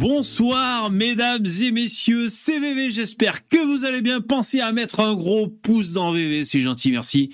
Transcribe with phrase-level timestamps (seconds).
[0.00, 4.22] Bonsoir mesdames et messieurs, c'est VV, j'espère que vous allez bien.
[4.22, 7.28] Pensez à mettre un gros pouce dans VV, c'est gentil, merci.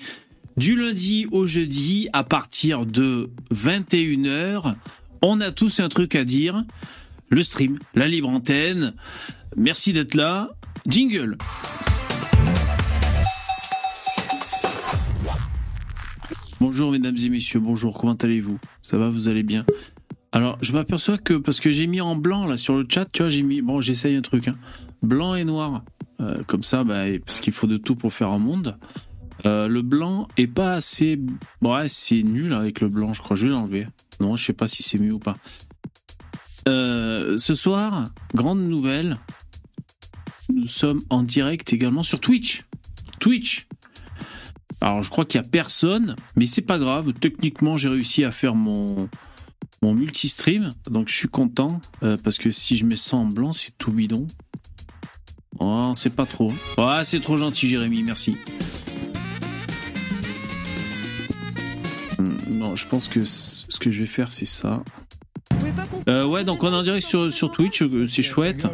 [0.57, 4.75] Du lundi au jeudi, à partir de 21h,
[5.21, 6.65] on a tous un truc à dire.
[7.29, 8.93] Le stream, la libre antenne.
[9.55, 10.49] Merci d'être là.
[10.85, 11.37] Jingle.
[16.59, 18.59] Bonjour mesdames et messieurs, bonjour, comment allez-vous?
[18.81, 19.65] Ça va, vous allez bien?
[20.37, 23.23] Alors, je m'aperçois que, parce que j'ai mis en blanc là sur le chat, tu
[23.23, 24.55] vois, j'ai mis, bon j'essaye un truc, hein,
[25.01, 25.83] blanc et noir,
[26.19, 28.77] Euh, comme ça, bah, parce qu'il faut de tout pour faire un monde.
[29.47, 31.19] Euh, le blanc est pas assez,
[31.63, 33.87] ouais, c'est nul avec le blanc, je crois, je vais l'enlever.
[34.19, 35.37] Non, je sais pas si c'est mieux ou pas.
[36.67, 38.03] Euh, ce soir,
[38.35, 39.17] grande nouvelle,
[40.53, 42.67] nous sommes en direct également sur Twitch.
[43.19, 43.67] Twitch.
[44.81, 47.13] Alors je crois qu'il y a personne, mais c'est pas grave.
[47.13, 49.09] Techniquement, j'ai réussi à faire mon
[49.81, 53.53] mon multi-stream, donc je suis content euh, parce que si je mets ça en blanc,
[53.53, 54.25] c'est tout bidon.
[55.59, 56.51] Oh, c'est pas trop.
[56.77, 58.37] Ouais, c'est trop gentil, Jérémy, merci.
[62.17, 64.83] Hmm, Non, je pense que ce que je vais faire, c'est ça.
[66.07, 68.67] Euh, ouais, donc on est en direct sur, sur Twitch, euh, c'est chouette.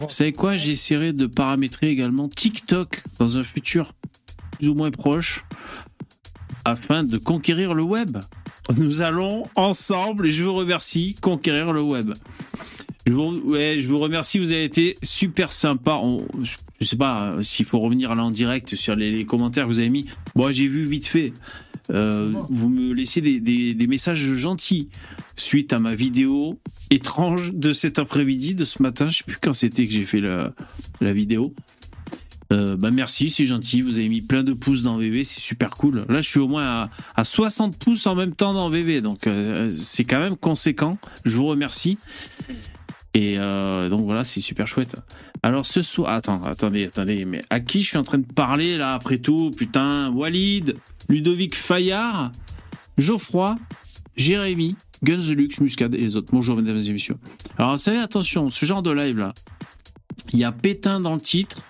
[0.00, 0.56] Vous savez quoi?
[0.56, 3.92] J'essaierai de paramétrer également TikTok dans un futur
[4.58, 5.44] plus ou moins proche
[6.64, 8.18] afin de conquérir le web.
[8.76, 12.12] Nous allons ensemble, et je vous remercie, conquérir le web.
[13.06, 15.98] Je vous, ouais, je vous remercie, vous avez été super sympa.
[16.02, 16.26] On-
[16.80, 19.70] je sais pas euh, s'il faut revenir là en direct sur les, les commentaires que
[19.70, 20.06] vous avez mis.
[20.36, 21.32] Bon, j'ai vu vite fait.
[21.90, 24.88] Euh, vous me laissez des, des- des messages gentils
[25.36, 26.58] suite à ma vidéo
[26.90, 29.08] étrange de cet après-midi, de ce matin.
[29.08, 30.52] Je sais plus quand c'était que j'ai fait la,
[31.00, 31.54] la vidéo.
[32.50, 33.82] Euh, bah merci, c'est gentil.
[33.82, 36.06] Vous avez mis plein de pouces dans VV, c'est super cool.
[36.08, 39.26] Là, je suis au moins à, à 60 pouces en même temps dans VV, donc
[39.26, 40.98] euh, c'est quand même conséquent.
[41.24, 41.98] Je vous remercie.
[43.14, 44.96] Et euh, donc voilà, c'est super chouette.
[45.42, 48.76] Alors ce soir, attends, attendez, attendez, mais à qui je suis en train de parler
[48.76, 49.50] là après tout?
[49.56, 50.76] Putain, Walid,
[51.08, 52.32] Ludovic Fayard,
[52.96, 53.56] Geoffroy,
[54.16, 56.28] Jérémy, Guns the Lux, Muscade et les autres.
[56.32, 57.16] Bonjour mesdames et messieurs.
[57.56, 59.32] Alors vous savez, attention, ce genre de live là,
[60.32, 61.62] il y a Pétain dans le titre.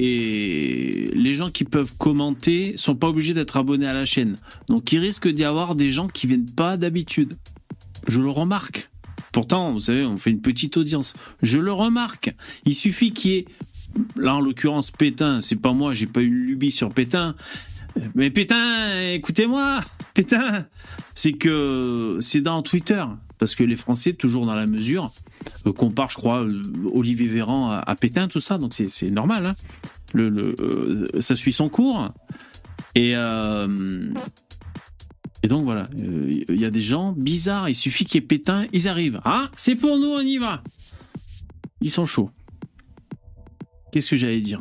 [0.00, 4.36] Et les gens qui peuvent commenter sont pas obligés d'être abonnés à la chaîne.
[4.68, 7.36] Donc il risque d'y avoir des gens qui viennent pas d'habitude.
[8.06, 8.90] Je le remarque.
[9.32, 11.14] Pourtant, vous savez, on fait une petite audience.
[11.42, 12.32] Je le remarque.
[12.64, 13.46] Il suffit qu'il y ait,
[14.16, 17.34] là en l'occurrence, Pétain, c'est pas moi, j'ai pas une lubie sur Pétain.
[18.14, 19.80] Mais Pétain, écoutez-moi,
[20.14, 20.66] Pétain,
[21.16, 23.04] c'est que c'est dans Twitter.
[23.38, 25.10] Parce que les Français, toujours dans la mesure,
[25.66, 26.62] euh, comparent, je crois, euh,
[26.92, 29.46] Olivier Véran à, Pétain, tout ça, donc c'est normal.
[29.46, 29.54] hein.
[30.16, 32.08] Euh, ça suit son cours.
[32.94, 34.00] Et, euh,
[35.42, 38.66] et donc voilà, il y a des gens bizarres, il suffit qu'il y ait Pétain,
[38.72, 39.20] ils arrivent.
[39.24, 40.62] Ah, c'est pour nous, on y va.
[41.80, 42.30] Ils sont chauds.
[43.92, 44.60] Qu'est-ce que j'allais dire?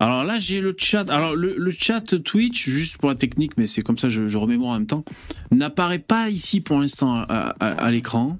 [0.00, 1.08] Alors là, j'ai le chat.
[1.10, 4.70] Alors le, chat Twitch, juste pour la technique, mais c'est comme ça, je, je remémore
[4.70, 5.04] en même temps,
[5.50, 8.38] n'apparaît pas ici pour l'instant à, l'écran.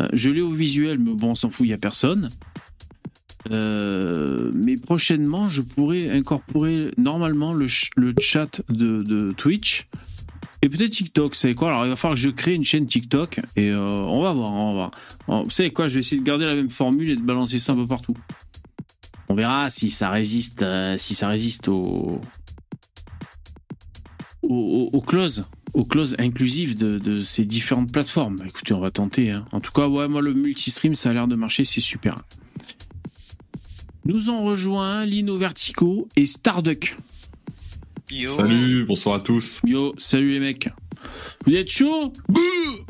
[0.00, 2.28] Euh, Je l'ai au visuel, mais bon, on s'en fout, il n'y a personne.
[3.52, 9.86] Euh, mais prochainement, je pourrais incorporer normalement le, ch- le chat de, Twitch
[10.62, 11.36] et peut-être TikTok.
[11.36, 11.68] Savez quoi?
[11.68, 14.52] Alors, il va falloir que je crée une chaîne TikTok et euh, on va voir.
[14.52, 14.90] On va
[15.28, 15.44] voir.
[15.44, 15.86] Vous savez quoi?
[15.86, 18.16] Je vais essayer de garder la même formule et de balancer ça un peu partout.
[19.28, 22.20] On verra si ça résiste, euh, si ça résiste au
[24.42, 28.36] au, au, au clause, aux clauses inclusives de, de ces différentes plateformes.
[28.46, 29.30] Écoutez, on va tenter.
[29.32, 29.44] hein.
[29.52, 32.16] En tout cas, ouais, moi le multistream, ça a l'air de marcher, c'est super.
[34.04, 36.96] Nous ont rejoint Lino Vertico et Starduck.
[38.08, 38.28] Yo.
[38.28, 39.60] Salut, bonsoir à tous.
[39.66, 40.68] Yo, salut les mecs.
[41.44, 42.12] Vous êtes chaud?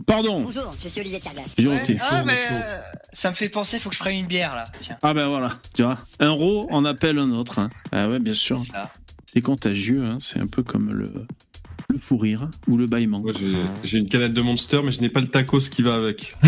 [0.06, 1.46] Pardon, Bonjour, je suis Olivier Carglass.
[1.58, 1.82] j'ai Ouais.
[2.00, 2.78] Ah, mais euh,
[3.12, 4.64] ça me fait penser, faut que je prenne une bière là.
[4.80, 4.96] Tiens.
[5.02, 5.98] Ah ben voilà, tu vois.
[6.20, 7.58] Un ro en appelle un autre.
[7.58, 7.70] hein.
[7.90, 8.60] Ah ouais, bien sûr.
[9.26, 10.18] c'est contagieux, hein.
[10.20, 11.12] c'est un peu comme le,
[11.92, 13.20] le fou rire ou le bâillement.
[13.82, 16.36] J'ai- une canette de Monster, mais je n'ai pas le tacos qui va avec.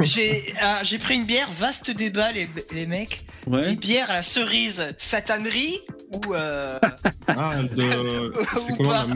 [0.00, 3.26] J'ai ah, j'ai pris une bière, vaste débat les, les mecs.
[3.46, 5.78] Une bière à la cerise satanerie
[6.14, 6.78] ou euh,
[7.26, 9.06] Ah, de- c'est comment la,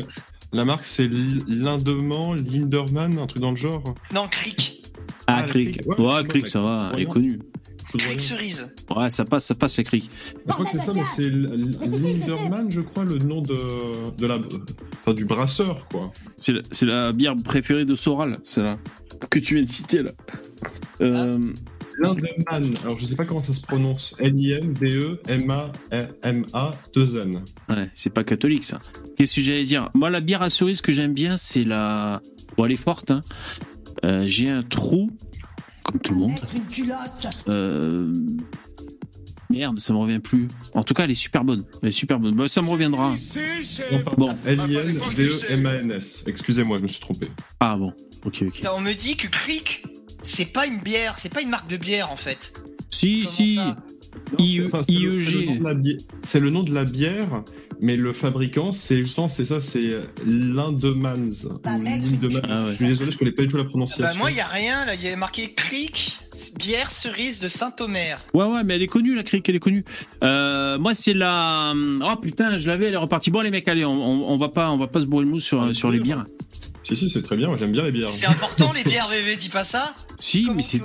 [0.52, 3.82] la marque C'est Li- Lindemand, Linderman, un truc dans le genre
[4.14, 4.82] non cric.
[5.26, 5.52] Ah, Ah.
[5.56, 7.38] Ouais, Ouais, ça va, elle est connue.
[7.84, 8.16] Foudroyant.
[8.16, 8.74] Cric cerise.
[8.94, 10.10] Ouais, ça passe, ça passe, la Cric.
[10.46, 13.56] Je crois que c'est ça, mais c'est Linderman, je crois, le nom de,
[14.16, 14.38] de la,
[15.00, 16.10] enfin, du brasseur, quoi.
[16.36, 18.78] C'est la, c'est la bière préférée de Soral, c'est là
[19.30, 20.10] que tu viens de citer là.
[21.00, 21.38] Euh,
[21.98, 22.74] Lindemann.
[22.84, 24.14] Alors, je sais pas comment ça se prononce.
[24.18, 25.20] L-I-N-D-E-M-A-M-A
[26.94, 27.44] 2-N.
[27.68, 28.78] ouais, c'est pas catholique ça.
[29.16, 29.88] Qu'est-ce que j'allais dire?
[29.94, 32.20] Moi, la bière à cerise que j'aime bien, c'est la
[32.56, 33.10] Bon, elle est forte.
[33.10, 33.22] Hein.
[34.04, 35.10] Euh, j'ai un trou,
[35.84, 36.40] comme tout le monde.
[37.48, 38.12] Euh,
[39.50, 40.48] Merde, ça me revient plus.
[40.74, 41.64] En tout cas, elle est super bonne.
[41.82, 42.34] Elle est super bonne.
[42.34, 43.14] Bah, ça me reviendra.
[44.16, 44.34] Bon.
[44.46, 46.24] L-I-N-D-E-M-A-N-S.
[46.26, 47.30] Excusez-moi, je me suis trompé.
[47.60, 47.92] Ah bon,
[48.24, 48.66] ok, ok.
[48.74, 49.84] On me dit que Crick,
[50.22, 52.52] c'est pas une bière, c'est pas une marque de bière en fait.
[52.90, 53.58] Si, si.
[54.38, 55.96] IEG.
[56.24, 57.42] C'est le nom de la bière,
[57.80, 59.90] mais le fabricant, c'est justement, c'est ça, c'est
[60.26, 61.50] Lindemans.
[61.64, 61.76] Ah,
[62.68, 64.06] je suis désolé, je connais pas du tout la prononciation.
[64.06, 66.18] Bah, moi, il y a rien, là, il y a marqué Crick,
[66.58, 68.18] bière cerise de Saint-Omer.
[68.34, 69.84] Ouais, ouais, mais elle est connue, la Crick, elle est connue.
[70.22, 71.74] Euh, moi, c'est la.
[71.74, 73.30] Oh putain, je l'avais, elle est repartie.
[73.30, 75.74] Bon, les mecs, allez, on, va pas, on va pas se bourrer le mou sur,
[75.74, 76.26] sur les bières.
[76.84, 78.10] Si, si, c'est très bien, j'aime bien les bières.
[78.10, 80.80] C'est important les bières VV, dis pas ça Si, mais c'est.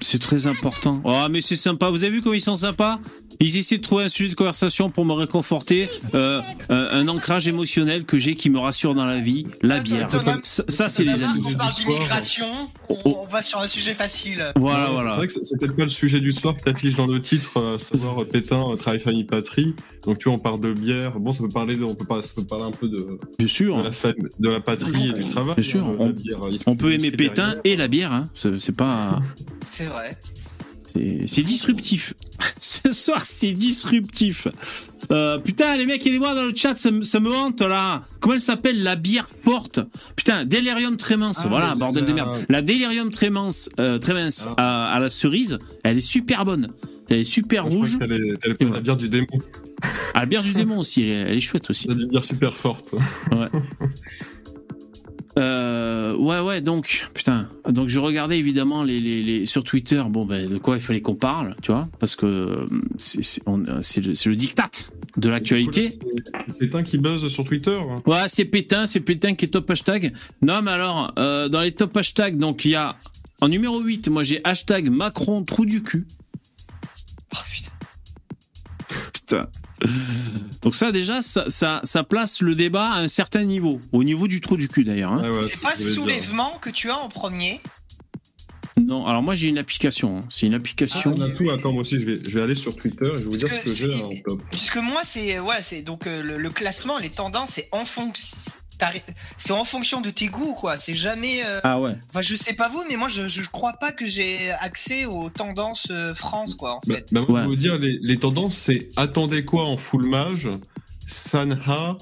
[0.00, 1.00] C'est très important.
[1.04, 2.98] Oh, mais c'est sympa, vous avez vu comment ils sont sympas
[3.40, 7.46] Ils essaient de trouver un sujet de conversation pour me réconforter, euh, euh, un ancrage
[7.46, 10.08] émotionnel que j'ai qui me rassure dans la vie, la bière.
[10.44, 11.42] Ça, c'est les amis.
[11.46, 12.46] On parle d'immigration,
[12.88, 14.52] on, on, va sur un sujet facile.
[14.56, 15.10] Voilà, voilà.
[15.10, 17.74] C'est vrai que c'est peut-être pas le sujet du soir qui affiche dans le titre,
[17.74, 19.74] à savoir Pétain, travail famille patrie.
[20.06, 21.18] Donc tu vois, on parle de bière.
[21.18, 23.48] Bon, ça peut parler, de, on peut, pas, ça peut parler un peu de, Bien
[23.48, 23.76] sûr.
[23.76, 25.54] de, la, de la patrie et du travail.
[25.56, 25.86] Bien sûr.
[25.98, 26.14] On,
[26.66, 28.12] on peut aimer Pétain et la bière.
[28.12, 28.24] Hein.
[28.34, 29.18] C'est pas.
[29.70, 30.16] C'est vrai.
[31.26, 32.14] C'est disruptif.
[32.60, 34.48] Ce soir, c'est disruptif.
[35.10, 38.04] Euh, putain, les mecs, aidez-moi dans le chat, ça, me hante là.
[38.20, 39.80] Comment elle s'appelle La bière forte.
[40.16, 41.32] Putain, Delirium Tremens.
[41.44, 42.44] Ah, voilà, bordel de merde.
[42.48, 44.92] La Delirium Tremens, euh, Tremens ah.
[44.92, 46.68] à, la cerise, elle est super bonne.
[47.08, 47.98] Elle est super rouge.
[48.00, 49.26] Elle est, la bière du démon.
[50.14, 51.88] Ah, la bière du démon aussi, elle est, chouette aussi.
[51.88, 52.94] Une bière super forte.
[53.30, 53.48] Ouais.
[55.38, 57.48] Euh, ouais, ouais, donc, putain.
[57.68, 61.00] Donc, je regardais évidemment les, les, les sur Twitter, bon, ben, de quoi il fallait
[61.00, 62.66] qu'on parle, tu vois, parce que
[62.98, 64.70] c'est le, le diktat
[65.16, 65.90] de l'actualité.
[65.90, 67.78] C'est Pétain qui buzz sur Twitter.
[67.78, 68.02] Hein.
[68.06, 70.12] Ouais, c'est Pétain, c'est Pétain qui est top hashtag.
[70.42, 72.96] Non, mais alors, euh, dans les top hashtags, donc, il y a,
[73.40, 76.06] en numéro 8, moi j'ai hashtag Macron trou du cul.
[77.34, 77.72] Oh putain.
[79.12, 79.48] Putain.
[80.62, 84.40] Donc ça déjà, ça, ça, place le débat à un certain niveau, au niveau du
[84.40, 85.12] trou du cul d'ailleurs.
[85.12, 85.22] Hein.
[85.24, 87.60] Ah c'est pas soulèvement que tu as en premier?
[88.80, 90.18] Non, alors moi j'ai une application.
[90.18, 90.24] Hein.
[90.30, 91.14] C'est une application.
[91.20, 91.50] Ah, tout.
[91.50, 93.48] Attends, moi aussi je vais, je vais aller sur Twitter et je vais vous dire
[93.52, 94.40] ce que j'ai en top.
[94.50, 98.52] Puisque moi c'est ouais, c'est donc euh, le, classement, les tendances, c'est en fonction
[99.36, 100.78] c'est en fonction de tes goûts, quoi.
[100.78, 101.44] C'est jamais.
[101.44, 101.96] Euh, ah ouais.
[102.10, 105.30] Enfin, je sais pas vous, mais moi, je, je crois pas que j'ai accès aux
[105.30, 107.06] tendances euh, France, quoi, en bah, fait.
[107.12, 110.48] Bah, moi, je vous dire, les, les tendances, c'est attendez quoi en full mage,
[111.06, 111.96] Sanha,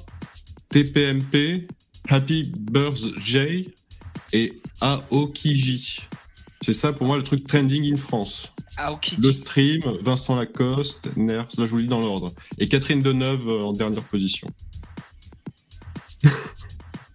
[0.68, 1.68] TPMP,
[2.08, 3.66] Happy Birthday
[4.32, 6.00] et Aokiji.
[6.62, 8.52] C'est ça pour moi le truc trending in France.
[8.76, 9.20] Aokiji.
[9.20, 12.32] Le stream, Vincent Lacoste, Ners, là je vous lis dans l'ordre.
[12.58, 14.48] Et Catherine Deneuve euh, en dernière position.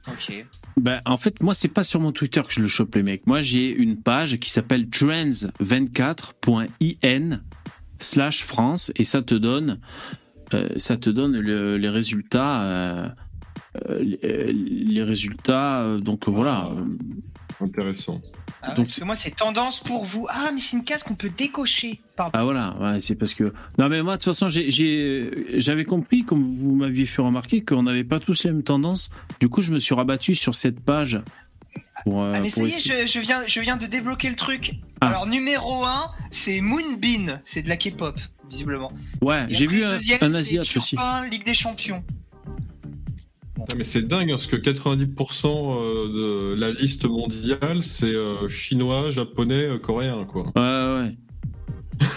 [0.07, 0.45] Ok.
[0.77, 3.25] Ben, en fait, moi, c'est pas sur mon Twitter que je le chope, les mecs.
[3.25, 7.39] Moi, j'ai une page qui s'appelle trends24.in
[7.99, 9.79] slash France et ça te donne,
[10.53, 13.09] euh, ça te donne les résultats, euh,
[13.89, 15.97] euh, les, résultats.
[15.99, 16.69] donc voilà.
[17.59, 18.21] Intéressant.
[18.67, 20.27] Ah Donc, parce que moi, c'est tendance pour vous.
[20.29, 22.01] Ah, mais c'est une case qu'on peut décocher.
[22.17, 23.53] Ah voilà, ouais, c'est parce que.
[23.77, 28.03] Non, mais moi, de toute façon, j'avais compris, comme vous m'aviez fait remarquer, qu'on n'avait
[28.03, 29.09] pas tous les mêmes tendances.
[29.39, 31.21] Du coup, je me suis rabattu sur cette page.
[32.03, 34.73] Pour, euh, ah, mais ça y est, je, viens, je viens de débloquer le truc.
[35.01, 35.07] Ah.
[35.07, 37.39] Alors, numéro 1, c'est Moonbeam.
[37.43, 38.17] C'est de la K-pop,
[38.49, 38.91] visiblement.
[39.21, 40.95] Ouais, j'ai vu un, un Asiat aussi.
[41.29, 42.03] Ligue des Champions.
[43.59, 48.49] Ah, mais c'est dingue, hein, parce que 90% euh, de la liste mondiale, c'est euh,
[48.49, 50.51] chinois, japonais, euh, coréen, quoi.
[50.55, 51.13] Ouais,
[52.01, 52.07] ouais.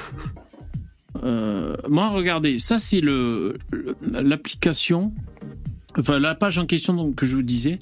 [1.88, 3.57] moi, regardez, ça c'est le
[4.02, 5.12] l'application,
[5.97, 7.78] enfin la page en question donc, que je vous disais.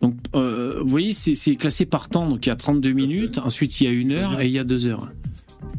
[0.00, 2.28] Donc, vous voyez, c'est classé par temps.
[2.28, 4.58] Donc, il y a 32 minutes, ensuite il y a une heure et il y
[4.58, 5.10] a deux heures.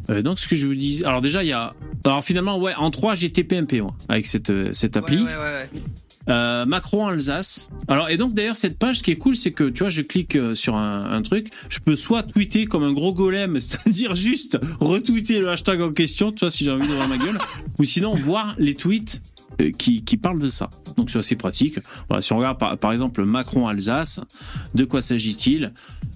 [0.08, 1.74] donc, ce que je vous disais, alors déjà, il y a,
[2.04, 5.18] alors finalement, ouais, en 3 j'ai TPMP moi, avec cette cette appli.
[5.18, 5.80] Ouais, ouais, ouais.
[6.28, 7.68] Euh, Macron Alsace.
[7.88, 10.02] Alors et donc d'ailleurs cette page ce qui est cool c'est que tu vois je
[10.02, 14.58] clique euh, sur un, truc, je peux soit tweeter comme un gros golem, c'est-à-dire juste
[14.80, 17.38] retweeter le hashtag en question, tu vois si j'ai envie d'ouvrir ma gueule,
[17.78, 19.20] ou sinon voir les tweets
[19.78, 20.70] qui, qui parlent de ça.
[20.96, 21.78] Donc c'est assez pratique.
[22.08, 24.20] Voilà, si on regarde par, exemple Macron Alsace,
[24.74, 25.72] de quoi s'agit-il?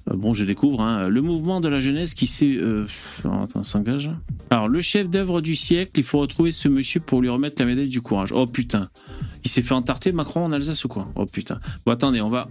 [0.06, 4.10] Bon, je découvre hein, le mouvement de la jeunesse qui s'engage.
[4.50, 7.66] Alors, le chef d'œuvre du siècle, il faut retrouver ce monsieur pour lui remettre la
[7.66, 8.30] médaille du courage.
[8.32, 8.88] Oh putain,
[9.44, 11.08] il s'est fait entarter Macron en Alsace ou quoi?
[11.16, 11.58] Oh putain.
[11.84, 12.48] Bon, attendez, on va,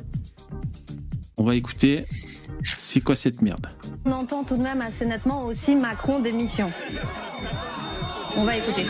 [1.37, 2.05] on va écouter.
[2.77, 3.67] C'est quoi cette merde?
[4.05, 6.71] On entend tout de même assez nettement aussi Macron démission.
[8.35, 8.85] On va écouter.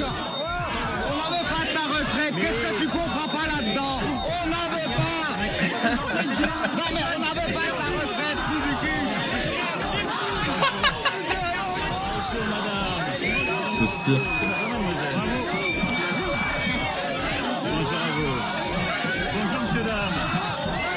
[2.26, 2.58] N'en veut retraite.
[2.58, 4.00] Qu'est-ce que tu comprends pas là-dedans?
[4.26, 5.38] On n'en veut pas.
[6.94, 9.06] mais on n'avait pas la retraite, plus du cul.
[13.82, 14.22] Le cirque.
[17.64, 18.36] Bonjour à vous.
[19.34, 20.18] Bonjour, monsieur, dames.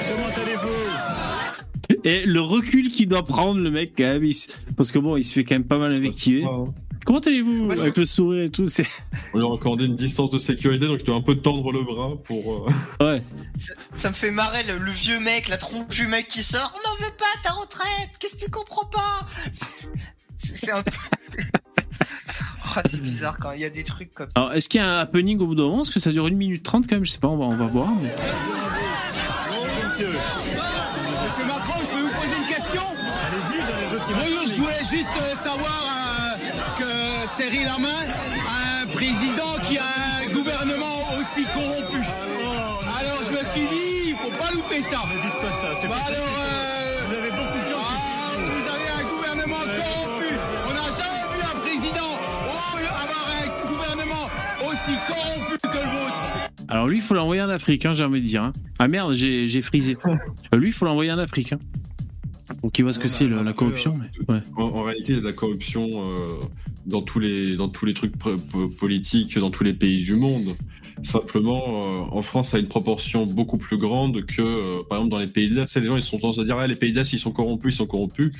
[0.08, 4.34] Comment allez-vous Et le recul qu'il doit prendre, le mec, quand même, il
[4.76, 6.44] parce que bon, il se fait quand même pas mal invectiver.
[7.08, 8.84] Comment allez-vous Ouais, Avec le sourire et tout, c'est.
[9.32, 11.82] On lui a accordé une distance de sécurité, donc il doit un peu tendre le
[11.82, 12.68] bras pour.
[12.68, 12.70] euh,
[13.02, 13.22] Ouais.
[13.94, 16.70] Ça me fait marrer le, le vieux mec, la tronche du mec qui sort.
[16.74, 18.10] On n'en veut pas ta retraite.
[18.20, 19.26] Qu'est-ce que tu comprends pas?
[20.36, 20.90] C'est un peu.
[22.76, 24.38] Oh, c'est bizarre quand il y a des trucs comme ça.
[24.38, 25.76] Alors, est-ce qu'il y a un happening au bout d'un moment?
[25.78, 27.56] Parce que ça dure une minute trente quand même, je sais pas, on va, on
[27.56, 27.88] va voir.
[28.02, 28.12] mais-
[31.24, 32.82] Monsieur Macron, je peux vous poser une question?
[32.92, 36.27] Allez-y, j'en ai d'autres qui Oui, je voulais juste euh, savoir euh,
[37.36, 37.88] que Cyril Lamain
[38.46, 39.84] a un président qui a
[40.22, 41.98] un gouvernement aussi corrompu.
[42.98, 44.98] Alors je me suis dit, il faut pas louper ça.
[45.06, 47.84] Ne dites pas ça, c'est Bah pas alors, euh, Vous avez beaucoup de gens qui...
[47.84, 50.34] ah, vous avez un gouvernement corrompu.
[50.68, 54.28] On n'a jamais vu un président oh, avoir un gouvernement
[54.70, 56.48] aussi corrompu que le vôtre.
[56.68, 58.42] Alors lui, il faut l'envoyer en Afrique, hein, j'ai envie de dire.
[58.44, 58.52] hein.
[58.78, 59.96] Ah merde, j'ai frisé.
[60.54, 61.52] Euh, lui, il faut l'envoyer en Afrique.
[61.52, 61.58] Hein.
[62.62, 63.92] Pour qu'il voit ce que c'est bah, la corruption.
[63.94, 64.42] euh, mais- ouais.
[64.56, 66.26] En, en réalité, il y a de la corruption euh,
[66.88, 68.14] dans tous les dans tous les trucs
[68.78, 70.56] politiques dans tous les pays du monde.
[71.04, 75.12] Simplement, euh, en France, ça a une proportion beaucoup plus grande que, euh, par exemple,
[75.12, 75.76] dans les pays de l'Est.
[75.76, 77.74] Les gens, ils sont tendance à dire, ah, les pays de l'Est, ils sont corrompus,
[77.74, 78.32] ils sont corrompus.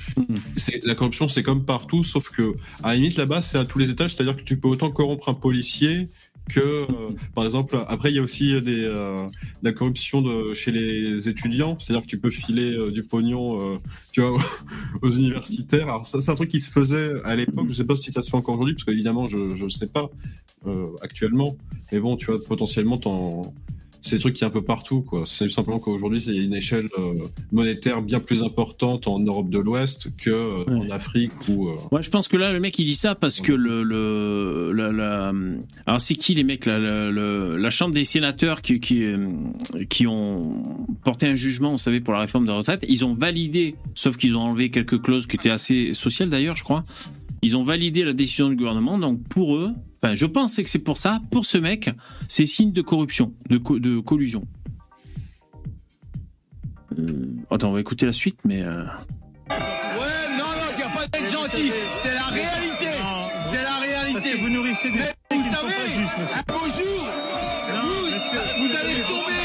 [0.57, 3.79] C'est la corruption, c'est comme partout, sauf que à la limite là-bas, c'est à tous
[3.79, 4.13] les étages.
[4.13, 6.07] C'est-à-dire que tu peux autant corrompre un policier
[6.49, 6.85] que, euh,
[7.35, 9.15] par exemple, après, il y a aussi des, euh,
[9.63, 11.77] la corruption de, chez les étudiants.
[11.79, 13.79] C'est-à-dire que tu peux filer euh, du pognon,
[14.11, 14.37] tu vois,
[15.01, 15.87] aux universitaires.
[15.87, 17.67] Alors ça, c'est un truc qui se faisait à l'époque.
[17.69, 20.09] Je sais pas si ça se fait encore aujourd'hui, parce qu'évidemment, je je sais pas
[21.01, 21.55] actuellement.
[21.91, 23.53] Mais bon, tu vois, potentiellement, t'en-
[24.01, 25.23] c'est des trucs qui est un peu partout, quoi.
[25.25, 27.13] C'est simplement qu'aujourd'hui, c'est une échelle euh,
[27.51, 30.87] monétaire bien plus importante en Europe de l'Ouest que euh, Ouais.
[30.87, 31.69] en Afrique ou.
[31.69, 33.83] euh, Ouais, je pense que là, le mec, il dit ça parce que le.
[33.83, 35.33] le la, la-
[35.85, 39.03] Alors, c'est qui les mecs là, La Chambre des sénateurs qui, qui,
[39.89, 40.63] qui ont
[41.03, 44.35] porté un jugement, vous savez, pour la réforme des retraites, ils ont validé, sauf qu'ils
[44.35, 46.83] ont enlevé quelques clauses qui étaient assez sociales d'ailleurs, je crois.
[47.41, 50.79] Ils ont validé la décision du gouvernement, donc pour eux, enfin, je pense que c'est
[50.79, 51.89] pour ça, pour ce mec,
[52.27, 54.45] c'est signe de corruption, de, co- de collusion.
[56.97, 58.61] Euh, attends, on va écouter la suite, mais.
[58.63, 58.83] euh,
[59.49, 61.71] Ouais, non, non, il n'y a pas d'être gentil.
[61.95, 62.87] C'est la réalité.
[63.43, 64.31] C'est la Parce réalité.
[64.31, 66.37] que vous nourrissez des Mais vous savez, pas justes, monsieur.
[66.37, 67.07] un beau jour,
[67.55, 69.41] c'est Non, vous, vous, allez retomber.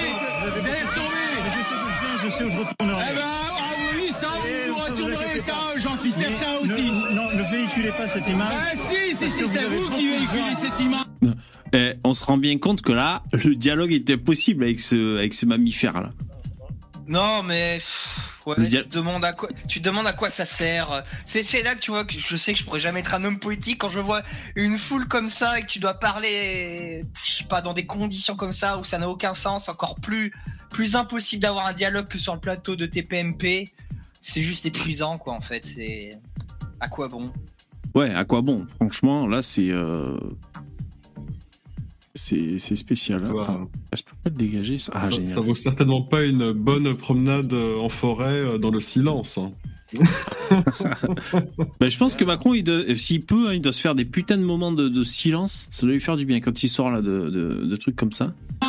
[0.61, 1.25] vous allez retomber.
[1.45, 3.05] Mais je sais d'où je viens, je sais où je retournerai.
[3.11, 3.23] Eh ben,
[5.95, 6.91] j'en suis certain ne- aussi.
[6.91, 8.53] Non, ne véhiculez pas cette image.
[8.53, 11.37] Ah si, si, si, vous c'est vous qui véhiculez cette image.
[11.73, 15.35] Eh, on se rend bien compte que là, le dialogue est impossible avec ce, avec
[15.35, 16.11] ce mammifère là.
[17.07, 17.79] Non, mais
[18.47, 21.03] ouais, tu, demandes à quoi, tu demandes à quoi ça sert.
[21.27, 23.25] C'est c'est là que tu vois que je sais que je pourrais jamais être un
[23.25, 24.23] homme politique quand je vois
[24.57, 28.37] une foule comme ça et que tu dois parler, je sais pas, dans des conditions
[28.37, 30.33] comme ça où ça n'a aucun sens, encore plus,
[30.71, 33.75] plus impossible d'avoir un dialogue que sur le plateau de TPMP.
[34.27, 35.67] C'est juste épuisant, quoi, en fait.
[35.67, 36.11] C'est
[36.81, 37.31] à quoi bon?
[37.95, 38.67] Ouais, à quoi bon?
[38.77, 39.71] Franchement, là, c'est.
[39.71, 40.17] euh,
[42.15, 43.23] C'est c'est spécial.
[43.25, 43.35] hein.
[43.93, 44.79] Ah, je peux pas le dégager.
[44.79, 48.81] Ça, Ah, ça, vaut certainement pas une bonne promenade euh, en forêt euh, dans le
[48.81, 49.37] silence.
[49.39, 49.53] hein.
[51.81, 52.55] Je pense que Macron,
[52.97, 55.67] s'il peut, hein, il doit se faire des putains de moments de, de silence.
[55.71, 58.13] Ça doit lui faire du bien quand il sort là de, de- de trucs comme
[58.13, 58.33] ça.
[58.63, 58.69] Vous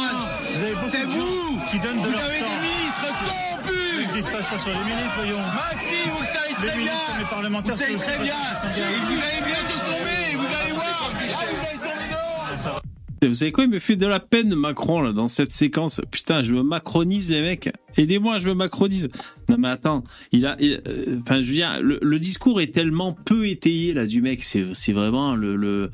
[4.57, 5.37] ça sur les ministres, voyons.
[5.41, 8.33] Ah si, vous le savez Les très bien ministres, les parlementaires, Vous savez très bien
[8.35, 12.81] vous allez bientôt tomber, vous allez voir Ah, vous allez tomber dehors
[13.29, 16.01] Vous savez quoi Il me fait de la peine, Macron, là, dans cette séquence.
[16.11, 17.69] Putain, je me macronise, les mecs.
[17.97, 19.09] Aidez-moi, je me macronise.
[19.49, 20.55] Non, mais attends, il a.
[20.59, 24.21] il- euh, Enfin, je veux dire, le, le discours est tellement peu étayé, là, du
[24.21, 24.43] mec.
[24.43, 25.91] C'est c'est vraiment le, le,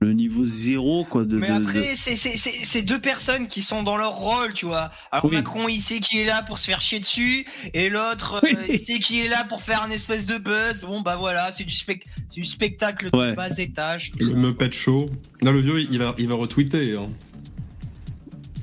[0.00, 1.24] le niveau zéro, quoi.
[1.24, 4.52] De, Mais après, de- c'est- c'est c'est- c'est deux personnes qui sont dans leur rôle,
[4.52, 4.90] tu vois.
[5.10, 5.34] Alors Oui.
[5.36, 8.50] Macron, il sait qu'il est là pour se faire chier dessus, et l'autre, Oui.
[8.56, 10.80] euh, il sait qu'il est là pour faire un espèce de buzz.
[10.82, 13.34] Bon, bah voilà, c'est du, spec- c'est du spectacle de Ouais.
[13.34, 14.12] bas étage.
[14.20, 15.08] Le Muppet Show.
[15.42, 16.96] Là, le vieux, il va, il va retweeter.
[16.98, 17.08] hein.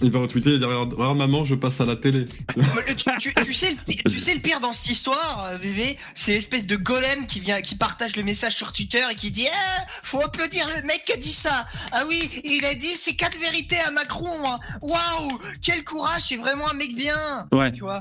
[0.01, 2.25] Il va retweeter et dire Regarde, maman, je passe à la télé.
[2.57, 2.63] Mais
[2.97, 5.97] tu, tu- tu sais le, pi- tu sais le pire dans cette histoire, euh, VV,
[6.15, 9.47] c'est l'espèce de golem qui vient, qui partage le message sur Twitter et qui dit
[9.47, 11.65] ah, faut applaudir le mec qui a dit ça.
[11.91, 14.29] Ah oui, il a dit c'est quatre vérités à Macron.
[14.49, 14.57] hein.
[14.81, 17.47] Waouh, quel courage, c'est vraiment un mec bien.
[17.51, 17.99] Ouais, Tu vois?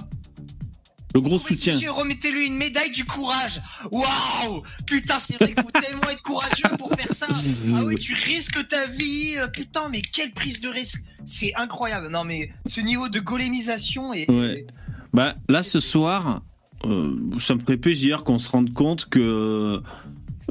[1.15, 1.75] Le gros soutien.
[1.75, 3.61] monsieur, Remettez-lui une médaille du courage.
[3.91, 7.27] Waouh Putain, c'est vrai qu'il faut tellement être courageux pour faire ça.
[7.75, 9.35] Ah oui, tu risques ta vie.
[9.37, 11.03] euh, Putain, mais quelle prise de risque.
[11.27, 12.09] C'est incroyable.
[12.09, 14.31] Non, mais ce niveau de golemisation est.
[14.31, 14.67] Ouais.
[15.13, 16.43] Bah, là, ce soir,
[16.87, 19.81] euh, ça me ferait plaisir qu'on se rende compte que,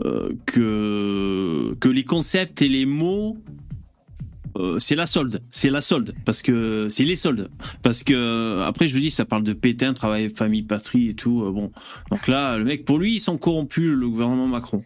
[0.06, 3.38] euh, que, que les concepts et les mots
[4.58, 7.50] euh, c'est la solde, c'est la solde, parce que c'est les soldes,
[7.82, 11.44] parce que après je vous dis ça parle de Pétain, travail, famille, patrie et tout.
[11.44, 11.72] euh, bon,
[12.12, 14.84] donc là le mec pour lui ils sont corrompus le gouvernement Macron.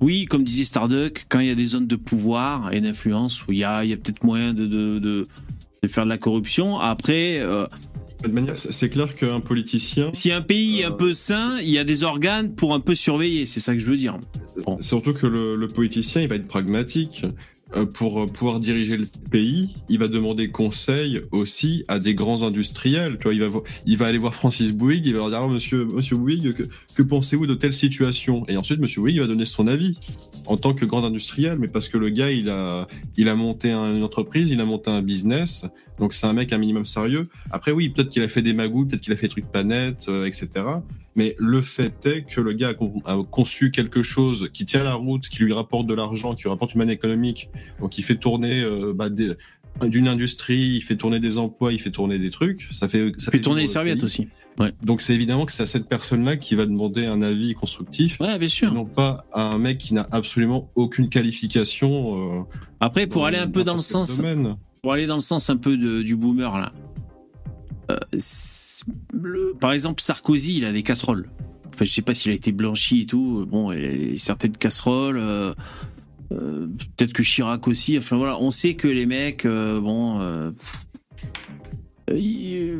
[0.00, 3.52] Oui, comme disait Starduck, quand il y a des zones de pouvoir et d'influence où
[3.52, 5.26] il y a, y a peut-être moyen de, de, de,
[5.82, 6.78] de faire de la corruption.
[6.78, 7.66] Après, euh,
[8.22, 11.70] De manière, c'est c'est clair qu'un politicien, si un pays est un peu sain, il
[11.70, 13.44] y a des organes pour un peu surveiller.
[13.44, 14.18] C'est ça que je veux dire.
[14.64, 14.80] Bon.
[14.80, 17.24] surtout que le, le politicien, il va être pragmatique.
[17.76, 22.42] Euh, Pour euh, pouvoir diriger le pays, il va demander conseil aussi à des grands
[22.42, 23.18] industriels.
[23.18, 25.50] Tu vois, il va, il va aller voir Francis Bouygues, il va leur dire Alors,
[25.50, 26.62] Monsieur, Monsieur Bouygues, que,
[26.94, 28.46] que pensez-vous de telle situation?
[28.48, 29.98] Et ensuite, Monsieur Bouygues va donner son avis
[30.46, 32.86] en tant que grand industriel, mais parce que le gars, il a,
[33.18, 35.66] il a monté un- une entreprise, il a monté un business,
[35.98, 37.28] donc c'est un mec un minimum sérieux.
[37.50, 39.64] Après, oui, peut-être qu'il a fait des magouilles, peut-être qu'il a fait des trucs pas
[39.64, 40.48] nets, euh, etc.
[41.16, 44.84] Mais le fait est que le gars a, con- a conçu quelque chose qui tient
[44.84, 47.50] la route, qui lui rapporte de l'argent, qui lui rapporte une manne économique,
[47.80, 51.90] donc il fait tourner euh, bah, d'une industrie, il fait tourner des emplois, il fait
[51.90, 52.68] tourner des trucs.
[52.72, 54.04] Ça fait, ça fait tourner les serviettes pays.
[54.04, 54.28] aussi.
[54.82, 58.36] Donc c'est évidemment que c'est à cette personne-là qui va demander un avis constructif, Ouais,
[58.40, 58.72] bien sûr.
[58.74, 62.40] non pas à un mec qui n'a absolument aucune qualification.
[62.40, 62.42] euh,
[62.80, 64.56] Après, pour aller un peu dans le sens, domaine.
[64.82, 66.72] Pour aller dans le sens un peu du boomer là.
[67.90, 67.96] Euh,
[69.60, 71.28] par exemple, Sarkozy, il a des casseroles.
[71.68, 73.46] Enfin, je sais pas s'il a été blanchi et tout.
[73.48, 75.18] Bon, et certaines casseroles.
[75.18, 75.54] euh,
[76.32, 76.66] euh,
[76.96, 77.96] Peut-être que Chirac aussi.
[77.96, 80.52] Enfin voilà, on sait que les mecs, bon,
[82.10, 82.74] ils,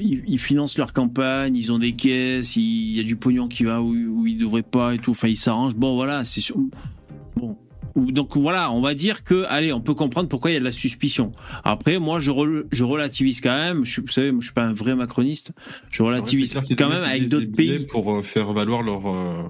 [0.00, 3.64] ils- ils financent leur campagne, ils ont des caisses, il y a du pognon qui
[3.64, 5.10] va où, où il devrait pas et tout.
[5.12, 5.74] Enfin, ils s'arrangent.
[5.74, 6.56] Bon, voilà, c'est sûr.
[7.36, 7.56] Bon,
[7.96, 10.64] Donc voilà, on va dire que, allez, on peut comprendre pourquoi il y a de
[10.64, 11.30] la suspicion.
[11.62, 13.84] Après, moi, je, re- je relativise quand même.
[13.84, 15.52] Je, vous savez, moi, je suis pas un vrai macroniste.
[15.90, 17.86] Je relativise Ouais, quand même avec d'autres pays.
[17.86, 19.06] pour euh, faire valoir leur.
[19.06, 19.42] euh,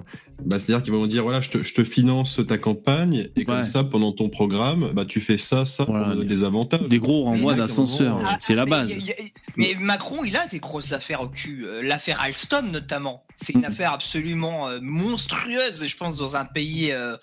[0.45, 3.63] bah, C'est-à-dire qu'ils vont dire voilà, je te, je te finance ta campagne et comme
[3.63, 6.87] ça, pendant ton programme, bah, tu fais ça, ça Voilà, pour des- des avantages.
[6.87, 7.83] Des gros renvois Exactement.
[7.85, 8.19] d'ascenseur.
[8.25, 8.91] Ah, C'est la base.
[8.95, 9.15] y a- y a-
[9.57, 11.65] Mais Macron, il a des grosses affaires au cul.
[11.65, 13.23] Euh, L'affaire Alstom, notamment.
[13.37, 13.65] C'est une Mhm.
[13.65, 17.15] affaire absolument monstrueuse, je pense, dans un pays, euh,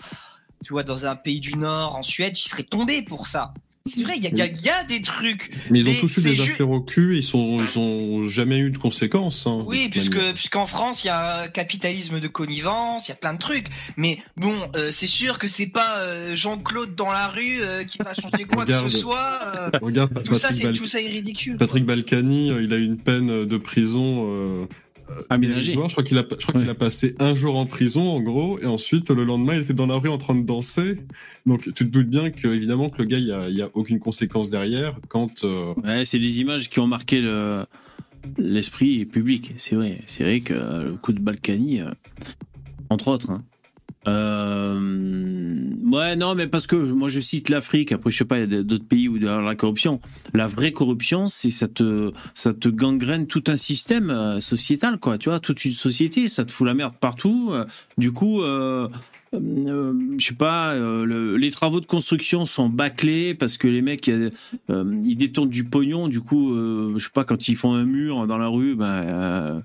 [0.64, 3.52] tu vois, dans un pays du Nord, en Suède, il serait tombé pour ça.
[3.84, 5.50] C'est vrai, il y, a- y des trucs.
[5.68, 8.70] Mais ils ont tous eu des affaires au cul, ils sont, ils ont jamais eu
[8.70, 9.44] de conséquences.
[9.48, 13.16] hein, Oui, puisque puisqu'en France il y a un capitalisme de connivence, il y a
[13.16, 13.66] plein de trucs.
[13.96, 17.98] Mais bon, euh, c'est sûr que c'est pas euh, Jean-Claude dans la rue euh, qui
[17.98, 19.72] va changer quoi que ce soit.
[19.82, 21.56] Regarde, tout ça, Patrick, c'est Bal- tout ça est ridicule.
[21.56, 24.68] Patrick Balkany, euh, il a eu une peine de prison.
[25.10, 25.72] Euh, Aménagé.
[25.72, 26.68] Je crois qu'il a, je crois qu'il Ouais.
[26.68, 29.86] a passé un jour en prison, en gros, et ensuite, le lendemain, il était dans
[29.86, 30.98] la rue en train de danser.
[31.46, 33.70] Donc, tu te doutes bien que, évidemment, que le gars, il y a, y a
[33.74, 35.44] aucune conséquence derrière quand.
[35.44, 37.64] euh, Ouais, c'est des images qui ont marqué le-
[38.38, 39.52] l'esprit public.
[39.56, 40.00] C'est vrai.
[40.06, 41.90] C'est vrai que euh, le coup de Balkany, euh,
[42.90, 43.30] entre autres.
[43.30, 43.44] hein.
[44.08, 47.92] Euh, ouais, non, mais parce que moi je cite l'Afrique.
[47.92, 50.00] Après, je sais pas, il y a d'autres pays où il y a la corruption.
[50.34, 55.18] La vraie corruption, c'est ça te, ça te gangrène tout un système euh, sociétal, quoi.
[55.18, 57.50] Tu vois, toute une société, ça te fout la merde partout.
[57.52, 57.64] Euh,
[57.98, 58.42] Du coup.
[58.42, 58.88] Euh,
[59.34, 63.80] euh, je sais pas, euh, le- les travaux de construction sont bâclés parce que les
[63.80, 64.28] mecs, euh,
[65.02, 66.08] ils détournent du pognon.
[66.08, 69.62] Du coup, je sais pas, quand ils font un mur dans la rue, Là,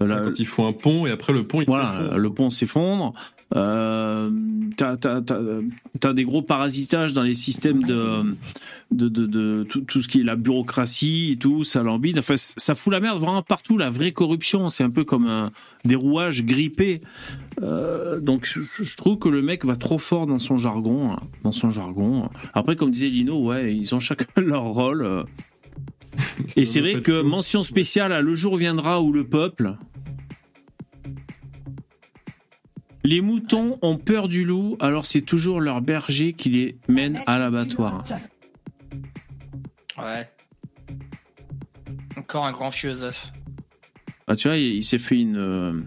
[0.00, 3.14] quand ils font un pont, et après, le pont, il voilà, le pont s'effondre.
[3.56, 4.30] Euh,
[4.76, 8.36] t'as, des gros parasitages dans les systèmes de,
[8.90, 12.18] de, de, de tout, tout ce qui est la bureaucratie et tout, ça lambide.
[12.18, 13.78] Enfin, ça fout la merde vraiment partout.
[13.78, 15.50] La vraie corruption, c'est un peu comme un,
[15.84, 17.00] des rouages grippés.
[17.62, 21.20] Euh, donc, je, je trouve que le mec va trop fort dans son jargon, hein,
[21.42, 22.28] dans son jargon.
[22.52, 25.02] Après, comme disait Lino, ouais, ils ont chacun leur rôle.
[25.02, 25.22] euh.
[26.56, 29.76] Et c'est vrai que mention spéciale à Le jour viendra où le peuple.
[33.08, 37.38] Les moutons ont peur du loup, alors c'est toujours leur berger qui les mène à
[37.38, 38.04] l'abattoir.
[39.96, 40.30] Ouais.
[42.18, 43.32] Encore un grand philosophe.
[44.26, 45.38] Ah, tu vois, il, il s'est fait une.
[45.38, 45.80] euh,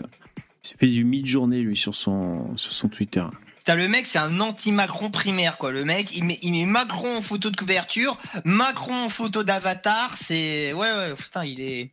[0.00, 3.26] Il s'est fait du mid-journée, lui, sur son, sur son Twitter.
[3.64, 5.72] T'as le mec, c'est un anti-Macron primaire, quoi.
[5.72, 10.16] Le mec, il met, il met Macron en photo de couverture, Macron en photo d'avatar.
[10.16, 10.72] C'est.
[10.72, 11.90] Ouais, ouais, putain, il est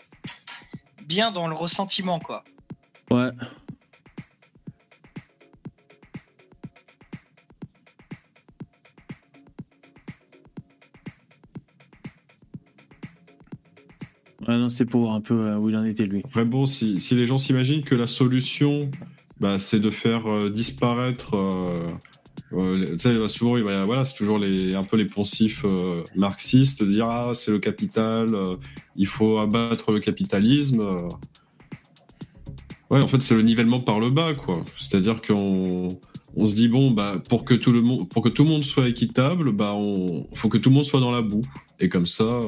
[1.06, 2.46] bien dans le ressentiment, quoi.
[3.12, 3.30] Ouais.
[14.48, 16.22] Ouais, non, c'était pour voir un peu euh, où il en était, lui.
[16.24, 18.90] Après, bon, si, si les gens s'imaginent que la solution,
[19.42, 21.76] bah, c'est de faire euh, disparaître euh,
[22.54, 27.08] Euh, sais, souvent, voilà, c'est toujours les, un peu les poncifs euh, marxistes de dire
[27.10, 28.28] ah c'est le capital,
[28.96, 30.82] il faut abattre le capitalisme.
[32.92, 34.62] Ouais, en fait, c'est le nivellement par le bas, quoi.
[34.80, 35.88] C'est-à-dire qu'on
[36.38, 38.64] on se dit bon, bah pour que tout le monde, pour que tout le monde
[38.64, 41.42] soit équitable, bah on faut que tout le monde soit dans la boue.
[41.80, 42.42] Et comme ça, euh,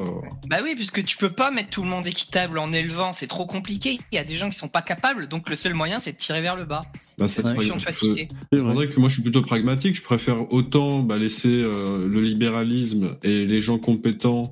[0.50, 3.46] Bah oui, puisque tu peux pas mettre tout le monde équitable en élevant, c'est trop
[3.48, 3.98] compliqué.
[4.12, 6.18] Il y a des gens qui sont pas capables, donc le seul moyen c'est de
[6.18, 6.82] tirer vers le bas.
[7.18, 7.30] bah, Ouais.
[7.30, 8.28] ferait- Option de facilité.
[8.52, 9.96] C'est C'est vrai que moi je suis plutôt pragmatique.
[9.96, 14.44] Je préfère autant bah, laisser euh, le libéralisme et les gens compétents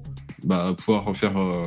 [0.44, 1.64] bah, pouvoir faire euh,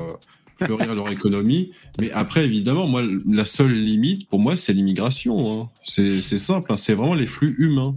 [0.64, 1.70] fleurir leur économie.
[2.00, 5.62] Mais après, évidemment, moi, la seule limite pour moi, c'est l'immigration.
[5.62, 5.68] hein.
[5.84, 6.72] C'est c'est simple.
[6.72, 6.76] hein.
[6.76, 7.94] C'est vraiment les flux humains.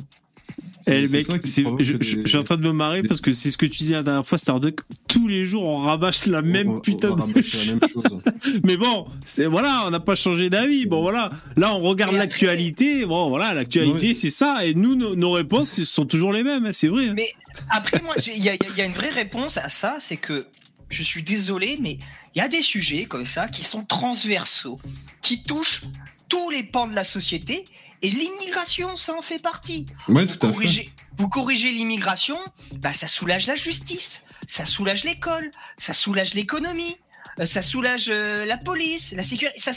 [0.90, 3.50] Eh, mec, je, des- je- je suis en train de me marrer parce que c'est
[3.50, 4.80] ce que tu disais la dernière fois, Starduck.
[5.10, 7.90] Tous les jours, on rabâche la On- même on- putain on de rabâcher la même
[7.92, 8.22] chose.
[8.64, 10.86] Mais bon, c'est voilà, on n'a pas changé d'avis.
[10.86, 13.06] Bon voilà, là on regarde l'actualité.
[13.06, 14.14] Bon voilà, l'actualité Ouais.
[14.14, 14.66] c'est ça.
[14.66, 16.66] Et nous, nos, nos réponses sont toujours les mêmes.
[16.66, 17.10] hein, c'est vrai.
[17.10, 17.14] hein.
[17.18, 17.28] Mais
[17.70, 20.46] après, moi, y, il y a une vraie réponse à ça, c'est que
[20.90, 21.98] je suis désolé, mais
[22.36, 24.80] il y a des sujets comme ça qui sont transversaux,
[25.22, 25.84] qui touchent
[26.30, 27.64] tous les pans de la société,
[28.02, 29.86] et l'immigration, ça en fait partie.
[30.08, 30.54] Ouais, Vous tout à fait.
[30.56, 32.38] corrigez, vous corrigez l'immigration,
[32.76, 36.98] bah, ça soulage la justice, ça soulage l'école, ça soulage l'économie.
[37.40, 39.72] Euh, Ça soulage euh, la police, la sécurité, ça,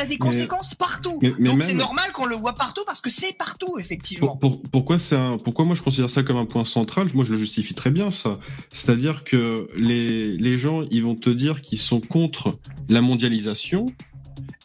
[0.00, 1.18] a des conséquences partout.
[1.22, 4.36] mais- mais Donc même- c'est normal qu'on le voit partout parce que c'est partout, effectivement.
[4.36, 7.08] Pour- pour- pourquoi, un- pourquoi moi je considère ça comme un point central?
[7.14, 8.38] Moi je le justifie très bien ça.
[8.72, 13.86] C'est-à-dire que les, les gens ils vont te dire qu'ils sont contre la mondialisation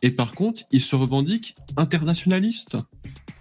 [0.01, 2.77] et par contre ils se revendiquent internationalistes.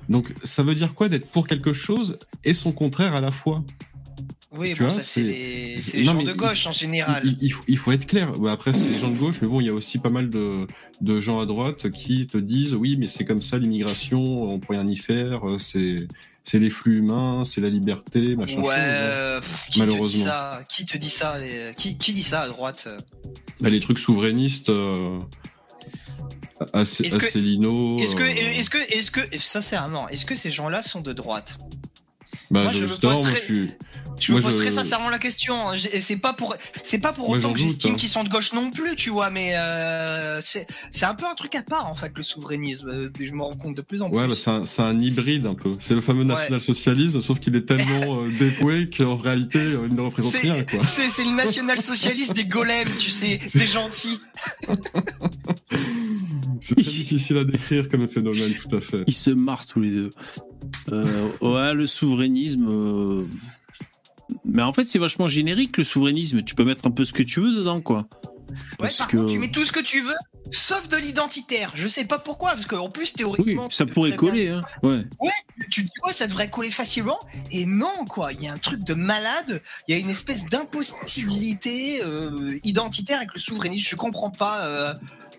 [0.09, 3.65] Donc ça veut dire quoi d'être pour quelque chose et son contraire à la fois?
[4.55, 7.23] Oui, Tu bon, vois, c'est les, non, gens de gauche en général.
[7.25, 8.33] il, il faut, il faut être clair.
[8.49, 10.67] Après, c'est les gens de gauche, mais bon, il y a aussi pas mal de,
[11.01, 14.75] de gens à droite qui te disent oui, mais c'est comme ça l'immigration, on peut
[14.75, 15.97] rien y faire, euh, c'est
[16.45, 18.59] c'est les flux humains, c'est la liberté, machin.
[18.59, 18.75] Ouais, chose.
[18.77, 20.25] euh, pff, qui te dit Malheureusement.
[20.25, 22.89] ça Qui te dit ça les- qui, qui dit ça à droite
[23.61, 25.19] Bah, les trucs souverainistes, euh,
[26.73, 28.27] assez, Est-ce que- Est-ce que, euh,
[28.59, 31.59] est-ce que, est-ce que, sincèrement, est-ce que ces gens-là sont de droite?
[32.53, 33.67] Bah, moi, je, je me justement, pose moi, très- je suis.
[34.21, 35.71] Je me pose je- très sincèrement la question.
[35.71, 35.75] hein.
[36.01, 37.97] C'est pas pour, c'est pas pour Moi, autant que j'estime hein.
[37.97, 39.31] qu'ils sont de gauche non plus, tu vois.
[39.31, 42.89] Mais euh, c'est, c'est un peu un truc à part en fait le souverainisme.
[42.89, 44.29] Euh, Je me rends compte de plus en Ouais, plus.
[44.29, 45.73] bah, c'est un, c'est un hybride un peu.
[45.81, 50.01] C'est le fameux national-socialisme, sauf qu'il est tellement euh, dévoué qu'en réalité, euh, il ne
[50.03, 50.85] représente rien, c'est, quoi.
[50.85, 54.21] c'est, c'est le national-socialiste des golems, tu sais, des gentils.
[56.61, 59.03] C'est très difficile à décrire comme phénomène, tout à fait.
[59.09, 60.11] Ils se marrent tous les deux.
[60.91, 62.69] Euh, ouais, le souverainisme.
[62.69, 63.27] euh,
[64.45, 66.43] Mais en fait, c'est vachement générique le souverainisme.
[66.43, 68.07] Tu peux mettre un peu ce que tu veux dedans, quoi.
[68.51, 70.15] Ouais, Parce par que- contre, tu mets tout ce que tu veux,
[70.51, 71.73] sauf de l'identitaire.
[71.75, 73.69] Je sais pas pourquoi, parce qu'en plus, Oui, théoriquement.
[73.69, 74.63] tu ça peux pourrait très bien- coller, hein.
[74.83, 75.05] Ouais.
[75.71, 77.19] tu te dis, ouais, ça devrait coller facilement.
[77.51, 78.33] Et non, quoi.
[78.35, 79.63] Il y a un truc de malade.
[79.89, 83.87] Il y a une espèce d'impossibilité euh, identitaire avec le souverainisme.
[83.91, 84.67] Je comprends pas.
[84.67, 84.95] euh,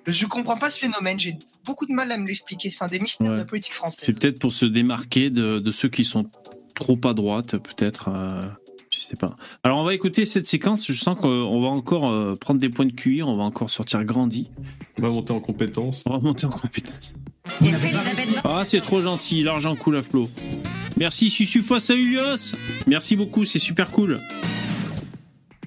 [0.08, 1.20] je comprends pas ce phénomène.
[1.20, 2.70] J'ai beaucoup de mal à me l'expliquer.
[2.70, 3.34] C'est un des mystères Ouais.
[3.34, 4.00] de la politique française.
[4.02, 6.30] C'est peut-être pour se démarquer de, de ceux qui sont
[6.76, 8.10] trop à droite, peut-être.
[8.10, 8.44] euh,
[8.92, 9.36] je sais pas.
[9.64, 10.86] Alors, on va écouter cette séquence.
[10.88, 13.28] Je sens qu'on va encore euh, prendre des points de cuir.
[13.28, 14.50] On va encore sortir grandi.
[15.00, 16.04] On va monter en compétence.
[16.08, 17.14] On va monter en compétence.
[18.44, 19.42] Ah, c'est trop gentil.
[19.44, 20.28] L'argent coule à flot.
[20.98, 22.54] Merci, Susufos à Ulios.
[22.88, 23.46] Merci beaucoup.
[23.46, 24.20] C'est super cool.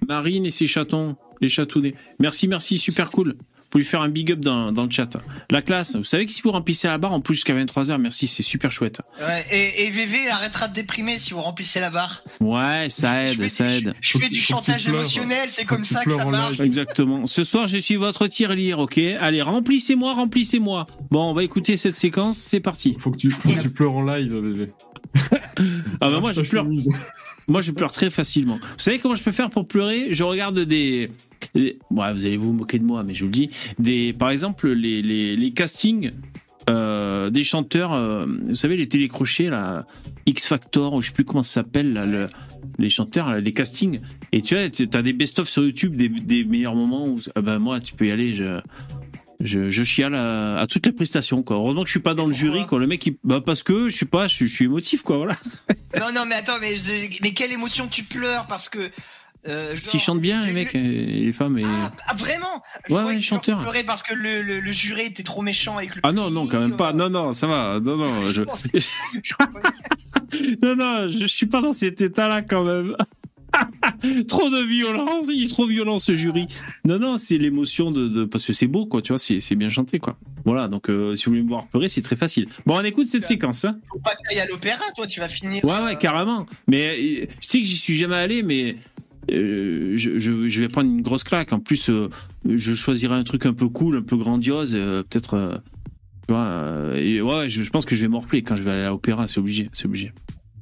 [0.09, 1.17] Marine et ses chatons.
[1.41, 1.95] Les chatounets.
[2.21, 2.79] Merci, merci.
[2.79, 3.37] Super cool.
[3.77, 5.19] Vous lui faire un big up dans, dans le chat.
[5.51, 7.99] La classe, vous savez que si vous remplissez la barre, on pousse jusqu'à 23h.
[7.99, 9.03] Merci, c'est super chouette.
[9.21, 12.23] Ouais, et, et VV arrêtera de déprimer si vous remplissez la barre.
[12.41, 13.93] Ouais, ça aide, ça aide.
[14.01, 15.51] Je, fais du chantage émotionnel.
[15.51, 16.59] C'est comme ça que ça marche.
[16.59, 17.27] Exactement.
[17.27, 20.87] Ce soir, je suis votre tirelire, ok Allez, remplissez-moi, remplissez-moi.
[21.11, 22.97] Bon, on va écouter cette séquence, c'est parti.
[22.99, 24.73] Faut que tu, faut que tu pleures en live, bébé.
[26.01, 26.67] Ah bah moi, je pleure.
[27.49, 28.57] Moi, je pleure très facilement.
[28.57, 30.13] Vous savez comment je peux faire pour pleurer?
[30.13, 31.09] Je regarde des.
[31.55, 33.51] Ouais, vous allez vous moquer de moi, mais je vous le dis.
[33.79, 36.11] Des, par exemple, les, les, les castings
[36.69, 37.93] euh, des chanteurs.
[37.93, 39.87] euh, vous savez, les télécrochés, là,
[40.27, 42.29] X Factor, ou je sais plus comment ça s'appelle,
[42.79, 44.01] les chanteurs, les castings.
[44.33, 47.21] Et tu vois, tu as des best-of sur YouTube des, meilleurs moments où.
[47.37, 48.35] Ah bah, moi, tu peux y aller.
[49.41, 51.57] Je, je chiale à, à toutes les prestations, quoi.
[51.57, 52.79] Heureusement que je suis pas dans le Pourquoi jury, quoi.
[52.79, 55.37] Le mec, il, bah, parce que, je sais pas, je, je suis émotif, quoi, voilà.
[56.01, 58.91] Non, non, mais attends, mais, je- mais quelle émotion tu pleures parce que.
[59.49, 61.57] Euh, S'ils genre, chantent bien, le- les mecs et les femmes.
[61.59, 61.65] Et...
[61.65, 62.63] Ah, ah, vraiment?
[62.89, 63.59] Je Ouais, ouais, que tu chanteur.
[63.61, 66.01] pleurais parce que le, le, le jury était trop méchant avec le.
[66.05, 66.91] Ah non, non, quand même pas.
[66.91, 67.79] public, Non, non, ça va.
[67.81, 68.41] Non, non, je-
[70.63, 72.97] non, non, je suis pas dans cet état-là quand même.
[74.29, 76.47] trop de violence, il est trop violent ce jury.
[76.85, 79.03] Non, non, c'est l'émotion de, de- parce que c'est beau, quoi.
[79.03, 80.19] Tu vois, c'est c'est bien chanté, quoi.
[80.45, 82.47] Voilà, donc euh, si vous voulez me voir pleurer, c'est très facile.
[82.67, 83.65] Bon, on écoute cette séquence.
[83.65, 83.79] Hein.
[83.89, 85.65] Faut pas à l'opéra, toi, tu vas finir.
[85.65, 86.47] Ouais, ouais, euh, carrément.
[86.69, 86.87] Mais
[87.23, 88.77] euh, je sais que j'y suis jamais allé, mais
[89.31, 91.53] euh, je, je- je vais prendre une grosse claque.
[91.53, 91.91] En plus,
[92.49, 95.63] je choisirai un truc un peu cool, un peu grandiose, peut-être.
[96.29, 98.83] tu vois, et ouais, je, je pense que je vais m'orpler quand je vais aller
[98.85, 100.13] à l'opéra, c'est obligé, c'est obligé.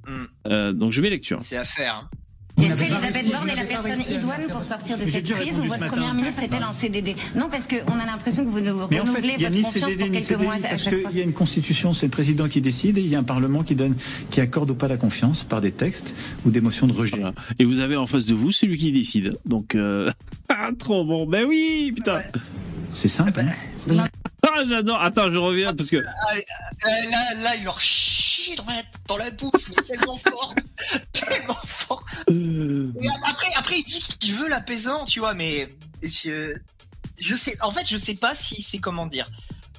[0.06, 0.72] Hmm.
[0.72, 1.38] Donc je mets lecture.
[1.42, 1.94] C'est à faire.
[2.04, 2.08] hein.
[2.56, 6.14] Est-ce qu'Elisabeth Borne est la personne idoine pour sortir de cette crise ou votre première
[6.14, 9.10] ministre est-elle en CDD Non, parce qu'on a l'impression que vous nous Mais en fait,
[9.10, 11.10] renouvelez votre ni confiance CDD pour quelques CDI mois à parce chaque fois.
[11.10, 13.24] qu'il y a une constitution, c'est le président qui décide et il y a un
[13.24, 13.96] parlement qui donne,
[14.30, 16.14] qui accorde ou pas la confiance par des textes
[16.46, 17.16] ou des motions de rejet.
[17.16, 17.34] Voilà.
[17.58, 19.36] Et vous avez en face de vous celui qui décide.
[19.46, 20.10] Donc, euh...
[20.48, 21.26] ah, trop bon.
[21.26, 22.20] Ben oui, putain.
[22.94, 23.40] C'est simple.
[23.40, 23.96] hein.
[24.46, 25.00] Ah, j'adore.
[25.00, 25.96] Attends, je reviens parce que.
[25.96, 26.02] Euh,
[26.84, 30.54] là, là, il leur chie dans la, dans bouche, mais tellement fort.
[31.12, 32.04] tellement fort.
[32.28, 35.68] Et après, après, il dit qu'il veut l'apaisant, tu vois, mais
[36.02, 36.54] je,
[37.18, 39.26] je sais, en fait, je sais pas si c'est comment dire.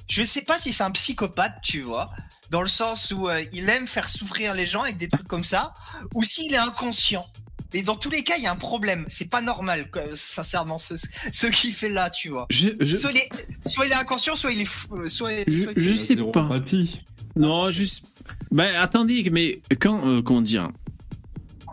[0.08, 2.10] Je sais pas si c'est un psychopathe, tu vois,
[2.50, 5.44] dans le sens où euh, il aime faire souffrir les gens avec des trucs comme
[5.44, 5.72] ça,
[6.14, 7.26] ou s'il est inconscient.
[7.74, 9.04] Mais dans tous les cas, il y a un problème.
[9.08, 12.46] C'est pas normal, quoi, sincèrement, ce, ce qu'il fait là, tu vois.
[12.50, 13.28] Je, je, Soit il est,
[13.68, 16.42] soit il est inconscient, soit il est fou, euh, soit, je, soit- je sais pas.
[16.42, 17.00] empathie.
[17.34, 18.04] Non, juste.
[18.50, 20.06] Ben, attendez, mais quand.
[20.06, 20.70] euh, comment dire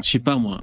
[0.03, 0.59] Je sais pas, moi.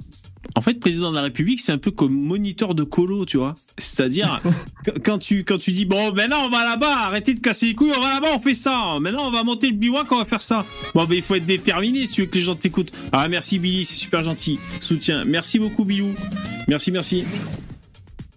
[0.55, 3.55] En fait, président de la République, c'est un peu comme moniteur de colo, tu vois.
[3.77, 4.41] C'est-à-dire,
[5.05, 7.91] quand- tu, quand tu dis, bon, maintenant on va là-bas, arrêtez de casser les couilles,
[7.95, 8.97] on va là-bas, on fait ça.
[8.99, 10.65] Maintenant on va monter le bivouac, on va faire ça.
[10.93, 12.91] Bon, ben, il faut être déterminé si tu veux que les gens t'écoutent.
[13.11, 14.59] Ah, merci Billy, c'est super gentil.
[14.79, 15.23] Soutien.
[15.25, 16.13] Merci beaucoup, Bilou.
[16.67, 17.23] Merci, merci.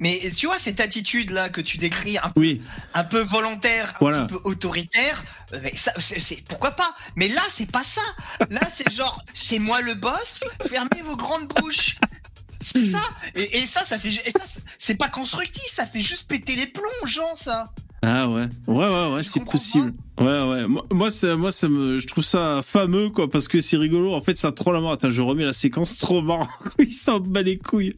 [0.01, 2.63] Mais tu vois cette attitude là que tu décris un peu Oui.
[2.95, 4.25] un peu volontaire, un Voilà.
[4.25, 5.93] petit peu autoritaire, euh, mais ça,
[6.49, 6.93] pourquoi pas?
[7.17, 8.01] Mais là, c'est pas ça.
[8.51, 10.43] Là, c'est genre, c'est moi le boss.
[10.69, 11.97] Fermez vos grandes bouches.
[12.61, 13.03] C'est ça.
[13.35, 14.45] Et, et ça, ça fait, et ça,
[14.79, 15.65] c'est pas constructif.
[15.71, 17.71] Ça fait juste péter les plombs aux gens, ça.
[18.07, 19.93] Ah ouais, ouais, ouais, ouais, c'est possible.
[20.19, 20.67] Ouais, ouais.
[20.67, 24.15] Moi, moi, ça, moi, ça me, je trouve ça fameux, quoi, parce que c'est rigolo.
[24.15, 24.93] En fait, ça troll la mort.
[24.93, 26.49] Attends, je remets la séquence trop marrant.
[26.79, 27.95] Il s'en bat les couilles.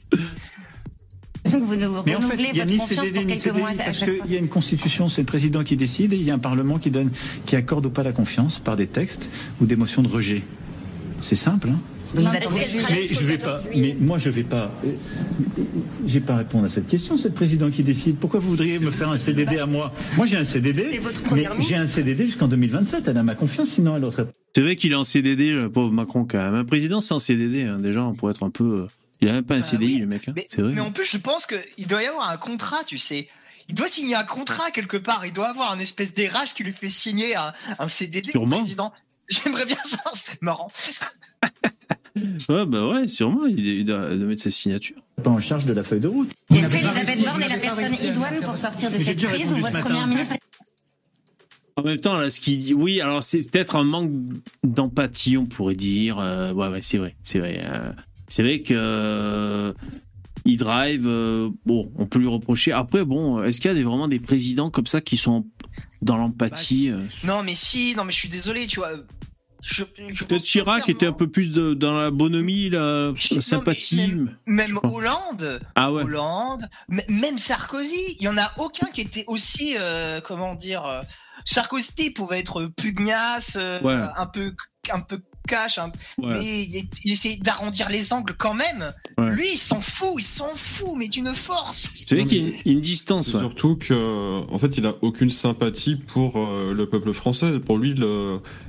[1.52, 4.20] Que vous nous Mais en fait, renouvelez votre confiance CDD pour quelques mois parce qu'il
[4.32, 6.78] y a une constitution, c'est le président qui décide et il y a un parlement
[6.78, 7.10] qui donne,
[7.46, 9.30] qui accorde ou pas la confiance par des textes
[9.60, 10.42] ou des motions de rejet.
[11.20, 11.70] C'est simple.
[11.70, 11.78] Hein
[12.14, 13.70] Non, mais je vais 14 pas.
[13.74, 14.70] Mais moi, je vais pas.
[14.84, 14.92] euh,
[16.06, 17.16] J'ai pas à répondre à cette question.
[17.16, 18.16] C'est le président qui décide.
[18.16, 19.92] Pourquoi vous voudriez me faire un CDD à moi?
[20.16, 20.86] Moi, j'ai un CDD.
[20.90, 23.08] C'est votre mais j'ai un CDD jusqu'en 2027.
[23.08, 24.26] Elle a ma confiance, sinon elle aurait.
[24.54, 26.54] C'est vrai qu'il est en CDD, le pauvre Macron, quand même.
[26.54, 28.86] Un président, c'est en CDD, hein, déjà, pour être un peu.
[29.16, 29.98] Euh, Il a même pas un Bah CDI, oui.
[30.00, 30.28] le mec.
[30.28, 30.32] hein.
[30.36, 30.72] Mais, C'est vrai.
[30.74, 33.28] mais en plus, je pense qu'il doit y avoir un contrat, tu sais.
[33.68, 35.26] Il doit signer un contrat quelque part.
[35.26, 38.30] Il doit avoir un espèce d'érage qui lui fait signer un, un CDD.
[38.30, 38.58] Sûrement.
[38.60, 38.92] président.
[39.28, 40.70] J'aimerais bien ça, c'est marrant.
[42.48, 43.44] Ouais, bah ouais, sûrement.
[43.46, 44.96] Il, il doit, il doit mettre sa signature.
[45.22, 46.30] Pas en charge de la feuille de route.
[46.50, 50.06] Est-ce qu'Elisabeth Borne est la personne idoine pour sortir de cette crise ou votre première
[50.06, 50.36] ministre
[51.76, 54.10] En même temps, là, ce qu'il dit, oui, alors c'est peut-être un manque
[54.64, 56.18] d'empathie, on pourrait dire.
[56.18, 57.60] Euh, ouais, ouais, c'est vrai, c'est vrai.
[57.66, 57.92] Euh,
[58.36, 59.72] c'est vrai que euh,
[60.44, 61.06] il drive.
[61.06, 62.70] euh, bon, on peut lui reprocher.
[62.70, 65.46] Après, bon, est-ce qu'il y a des, vraiment des présidents comme ça qui sont
[66.02, 68.90] dans l'empathie euh, Non, mais si, non, mais je suis désolé, tu vois.
[70.28, 74.12] Peut-être Chirac était un peu plus de, dans la bonhomie, la, la sympathie.
[74.46, 74.78] même.
[74.82, 76.02] Hollande, Ah ouais.
[76.02, 76.68] Hollande,
[77.08, 81.00] même Sarkozy, il y en a aucun qui était aussi, euh, comment dire, euh,
[81.46, 83.94] Sarkozy pouvait être pugnace, euh, Ouais.
[84.18, 84.52] un peu,
[84.92, 85.20] un peu
[86.18, 86.32] Ouais.
[86.32, 88.92] mais il, il essaie d'arrondir les angles quand même.
[89.18, 89.30] Ouais.
[89.30, 91.88] Lui, il s'en fout, il s'en fout, mais d'une force.
[91.94, 93.32] C'est vrai qu'il y a une, une distance.
[93.32, 93.40] Ouais.
[93.40, 97.60] surtout que, en fait, il a aucune sympathie pour euh, le peuple français.
[97.60, 97.94] Pour lui,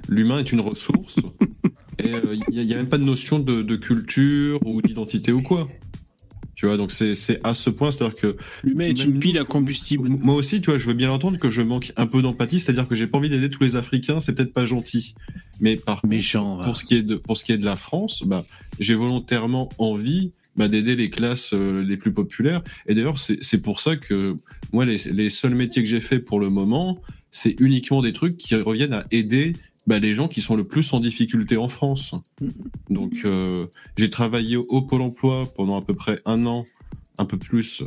[0.08, 1.18] l'humain est une ressource.
[2.00, 5.42] et euh, il n'y a, même pas de notion de, de culture ou d'identité ou
[5.42, 5.68] quoi.
[6.58, 9.44] Tu vois, donc c'est c'est à ce point, c'est-à-dire que L'humain est une pile à
[9.44, 10.10] combustible.
[10.10, 12.88] moi aussi, tu vois, je veux bien entendre que je manque un peu d'empathie, c'est-à-dire
[12.88, 15.14] que j'ai pas envie d'aider tous les Africains, c'est peut-être pas gentil.
[15.62, 16.58] Mais par contre, Méchant.
[16.64, 18.44] pour ce qui est de pour ce qui est de la France, bah,
[18.80, 22.64] j'ai volontairement envie bah, d'aider les classes euh, les plus populaires.
[22.88, 24.36] Et d'ailleurs, c'est c'est pour ça que
[24.74, 28.36] moi, les, les seuls métiers que j'ai fait pour le moment, c'est uniquement des trucs
[28.36, 29.54] qui reviennent à aider
[29.88, 32.14] bah, les gens qui sont le plus en difficulté en France.
[32.90, 36.66] Donc, euh, j'ai travaillé au Pôle Emploi pendant à peu près un an,
[37.18, 37.84] un peu plus,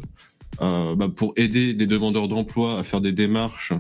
[0.63, 3.75] euh, bah, pour aider des demandeurs d'emploi à faire des démarches.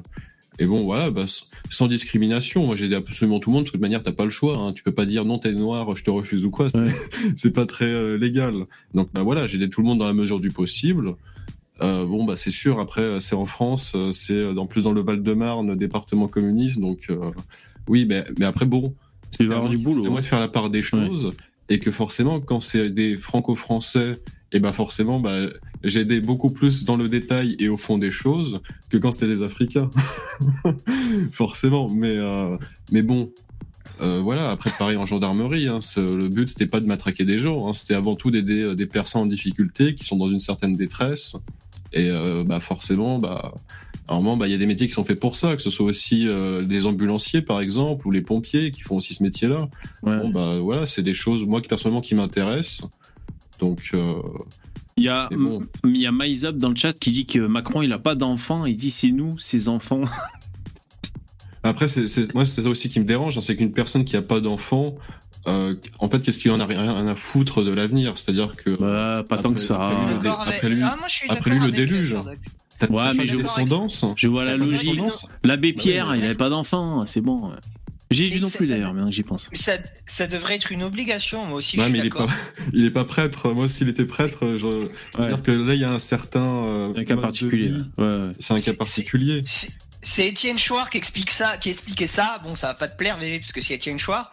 [0.59, 1.24] Et bon, voilà, bah,
[1.70, 2.66] sans discrimination.
[2.66, 3.64] Moi, j'ai aidé absolument tout le monde.
[3.64, 4.59] De toute manière, t'as pas le choix.
[4.59, 4.74] Hein.
[4.74, 6.68] Tu peux pas dire non, t'es noir, je te refuse ou quoi.
[6.68, 7.50] C'est Ouais.
[7.54, 8.54] pas très euh, légal.
[8.92, 11.16] Donc, bah voilà, j'ai aidé tout le monde dans la mesure du possible.
[11.83, 12.78] Euh, bon, bah c'est sûr.
[12.78, 16.78] Après, euh, c'est en France, euh, c'est en plus dans le Val-de-Marne, département communiste.
[16.78, 17.30] Donc, euh,
[17.90, 18.94] oui, mais, mais après, bon,
[19.38, 20.22] y avoir du boulot, C'est moi hein.
[20.22, 21.33] de faire la part des choses
[21.68, 24.20] et que forcément, quand c'est des franco-français,
[24.53, 25.46] et ben forcément, bah,
[25.85, 29.42] j'aidais beaucoup plus dans le détail et au fond des choses que quand c'était des
[29.42, 29.88] Africains.
[31.33, 32.57] Forcément, mais euh,
[32.90, 33.33] mais bon,
[34.00, 34.50] euh, voilà.
[34.50, 37.94] Après, pareil en gendarmerie, hein, le but c'était pas de matraquer des gens, hein, c'était
[37.94, 41.37] avant tout d'aider euh, des personnes en difficulté qui sont dans une certaine détresse.
[41.92, 43.53] Et euh, bah forcément, bah
[44.16, 45.87] moment, bah il y a des métiers qui sont faits pour ça, que ce soit
[45.87, 49.68] aussi euh, des ambulanciers par exemple ou les pompiers qui font aussi ce métier-là.
[50.03, 50.18] Ouais.
[50.18, 52.88] Bon bah voilà, c'est des choses moi qui personnellement qui m'intéressent.
[53.61, 54.14] Donc euh,
[54.96, 55.62] Il y a, bon.
[55.85, 58.66] il y a Maïzab dans le chat qui dit que Macron, il a pas d'enfants.
[58.66, 60.03] Il dit c'est nous, ses enfants.
[61.62, 64.23] Après, c'est, moi, c'est ça aussi qui me dérange, hein, c'est qu'une personne qui a
[64.23, 64.94] pas d'enfant,
[65.46, 68.14] euh, en fait, qu'est-ce qu'il en a rien à foutre de l'avenir?
[68.16, 69.90] C'est-à-dire que Bah, pas tant que ça.
[70.38, 72.16] après, lui, Ah, moi, je suis après lui, le déluge.
[72.80, 74.04] T'as Ouais, mais je- descendance.
[74.16, 75.00] Je vois la logique.
[75.44, 77.06] L'abbé Pierre, Ouais, il avait pas d'enfant.
[77.06, 77.52] C'est bon.
[78.10, 79.48] Jésus non plus d'ailleurs, maintenant que j'y pense.
[79.52, 82.26] Ça, ça devrait être une obligation, moi aussi, Ouais, je suis mais il est pas,
[82.72, 83.50] il est pas prêtre.
[83.52, 86.40] Moi, s'il était prêtre, je, c'est-à-dire que là, il y a un certain.
[86.64, 87.70] euh, C'est un cas particulier.
[87.98, 88.32] Ouais, ouais.
[88.40, 89.42] C'est un cas particulier.
[89.46, 89.70] C'est-
[90.02, 92.40] C'est Étienne Chouard qui explique ça, qui expliquait ça.
[92.42, 94.32] Bon, ça va pas te plaire, mais parce que c'est Étienne Chouard.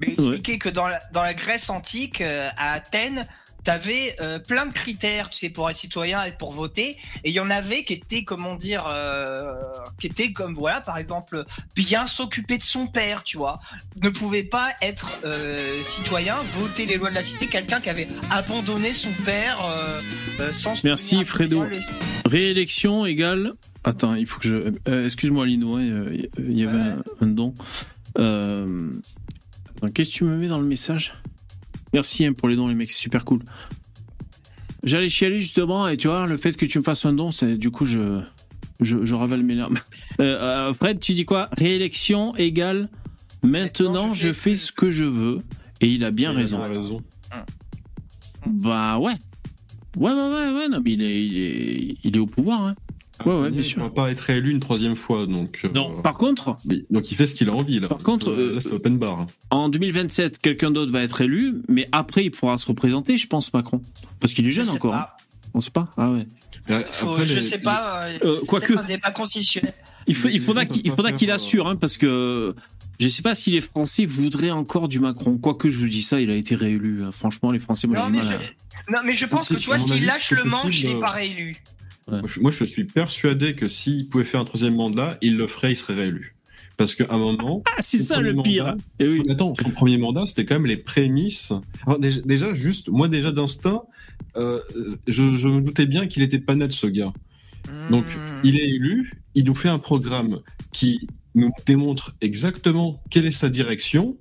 [0.00, 0.26] Mais il Ouais.
[0.36, 3.26] expliquait que dans la, dans la Grèce antique, euh, à Athènes,
[3.64, 6.96] t'avais euh, plein de critères, tu sais, pour être citoyen et pour voter.
[7.24, 9.52] Et il y en avait qui étaient, comment dire, euh,
[10.00, 11.44] qui étaient comme, voilà, par exemple,
[11.74, 13.58] bien s'occuper de son père, tu vois.
[14.02, 18.08] Ne pouvait pas être euh, citoyen, voter les lois de la cité, quelqu'un qui avait
[18.30, 20.00] abandonné son père euh,
[20.40, 21.64] euh, sans Merci, Fredo.
[21.64, 21.78] les-
[22.26, 23.52] Réélection égale.
[23.84, 24.48] Attends, il faut que
[24.86, 25.04] je.
[25.04, 26.06] Excuse-moi, Lino, hein,
[26.38, 26.82] il y avait Ouais.
[26.82, 27.54] un, un don.
[28.16, 31.14] Attends, Qu'est-ce que tu me mets dans le message?
[31.92, 33.40] Merci hein, pour les dons, les mecs, c'est super cool.
[34.84, 37.56] J'allais chialer justement, et tu vois, le fait que tu me fasses un don, c'est
[37.56, 38.20] du coup, je,
[38.80, 39.78] je, je ravale mes larmes.
[40.20, 41.48] Euh, euh, Fred, tu dis quoi?
[41.56, 42.88] Réélection égale.
[43.44, 45.42] Maintenant, je fais ce que je veux.
[45.80, 46.58] Et il a bien Il a raison.
[46.60, 47.02] raison.
[48.44, 49.12] Bah ouais.
[49.96, 52.62] Ouais, ouais, ouais, ouais, non, mais il est, il est, il est au pouvoir.
[52.66, 52.74] Hein.
[53.26, 53.82] Ouais, ouais, bien il sûr.
[53.82, 55.60] va pas être réélu une troisième fois, donc.
[55.64, 56.86] euh, Non, par contre, oui.
[56.90, 57.88] Donc il fait ce qu'il a envie là.
[57.88, 59.26] Par contre, Euh, euh, là, c'est open bar.
[59.50, 63.52] en 2027, quelqu'un d'autre va être élu, mais après, il pourra se représenter, je pense,
[63.52, 63.82] Macron.
[64.20, 64.94] Parce qu'il est Je jeune encore.
[64.94, 65.06] hein.
[65.54, 66.26] On sait pas Ah ouais.
[66.68, 68.02] Et Faut- après, je les- sais pas.
[68.04, 69.72] euh, Euh, c'est quoique- peut-être un débat constitutionnel.
[70.06, 72.54] Il, faut- il faudra qu'il il faudra assure, hein, parce que
[73.00, 75.38] je sais pas si les Français voudraient encore du Macron.
[75.38, 77.02] Quoique je vous dis ça, il a été réélu.
[77.04, 77.10] hein.
[77.12, 78.26] Franchement, les Français, moi Non j'ai mais, mal.
[78.26, 78.34] je...
[78.34, 80.88] à- non, mais je C'est pense que tu vois, s'il lâche c'est le manche, il
[80.90, 81.56] n'est euh, pas réélu.
[82.10, 85.46] Moi, je- Moi, je suis persuadé que s'il pouvait faire un troisième mandat, il le
[85.46, 86.34] ferait, il serait réélu.
[86.76, 88.64] Parce qu'à un moment, Ah, c'est Son ça le premier pire.
[88.66, 88.76] mandat.
[89.00, 89.22] Eh oui.
[89.26, 91.52] Mais Attends, son premier mandat, c'était quand même les prémices.
[91.86, 93.82] Alors, déjà, déjà, juste, moi déjà d'instinct,
[94.36, 94.60] euh,
[95.08, 97.12] je, je me doutais bien qu'il était pas net ce gars.
[97.90, 98.40] Donc, Hmm.
[98.44, 100.38] il est élu, il nous fait un programme
[100.72, 104.16] qui nous démontre exactement quelle est sa direction,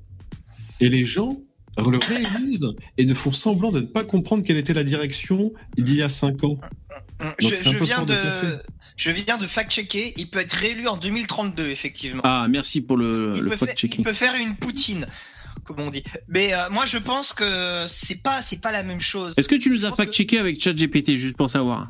[0.81, 1.37] et les gens
[1.77, 5.95] le réalisent et ne font semblant de ne pas comprendre quelle était la direction d'il
[5.97, 6.57] y a cinq ans.
[7.19, 8.13] Donc je, viens de
[8.95, 10.13] je viens de fact-checker.
[10.17, 12.21] Il peut être réélu en 2032, effectivement.
[12.23, 14.03] Ah, merci pour le, le faire, il fact-checking.
[14.03, 15.07] peut faire une poutine,
[15.63, 16.03] comme on dit.
[16.27, 19.33] Mais euh, moi, je pense que c'est pas, c'est pas la même chose.
[19.37, 21.89] Est-ce que tu nous as pense que- fact-checké avec ChatGPT, juste pour savoir?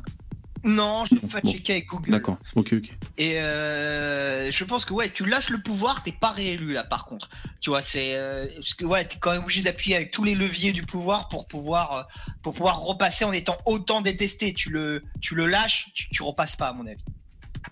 [0.64, 1.28] Non, je l'ai Bon.
[1.28, 2.10] fact-checké avec Google.
[2.10, 2.90] D'accord, ok, ok.
[3.16, 7.04] Et euh, je pense que ouais, tu lâches le pouvoir, t'es pas réélu là par
[7.04, 7.28] contre.
[7.60, 10.34] Tu vois, c'est euh, parce que ouais, t'es quand même obligé d'appuyer avec tous les
[10.34, 12.02] leviers du pouvoir pour pouvoir euh,
[12.42, 14.52] pour pouvoir repasser en étant autant détesté.
[14.52, 17.04] Tu le tu le lâches, tu, tu repasses pas à mon avis.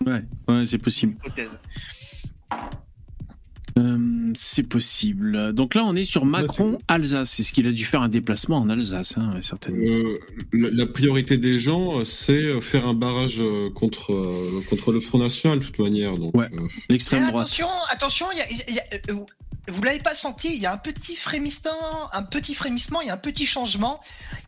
[0.05, 1.15] Ouais, ouais, c'est possible.
[1.25, 1.59] Hypothèse.
[3.77, 5.53] Euh, c'est possible.
[5.53, 7.29] Donc là, on est sur Macron-Alsace.
[7.31, 9.83] C'est ce qu'il a dû faire un déplacement en Alsace, hein, certainement?
[9.85, 10.13] Euh,
[10.53, 13.41] la, la priorité des gens, euh, c'est faire un barrage
[13.75, 14.31] contre,
[14.69, 16.15] contre le Front National, de toute manière.
[16.15, 16.49] Donc, Ouais.
[16.53, 17.35] euh, L'extrême droite.
[17.45, 19.15] attention, attention, il y a, y a- euh,
[19.67, 21.71] vous- l'avez pas senti, il y a un petit frémissement,
[22.13, 23.99] un petit frémissement, il y a un petit changement.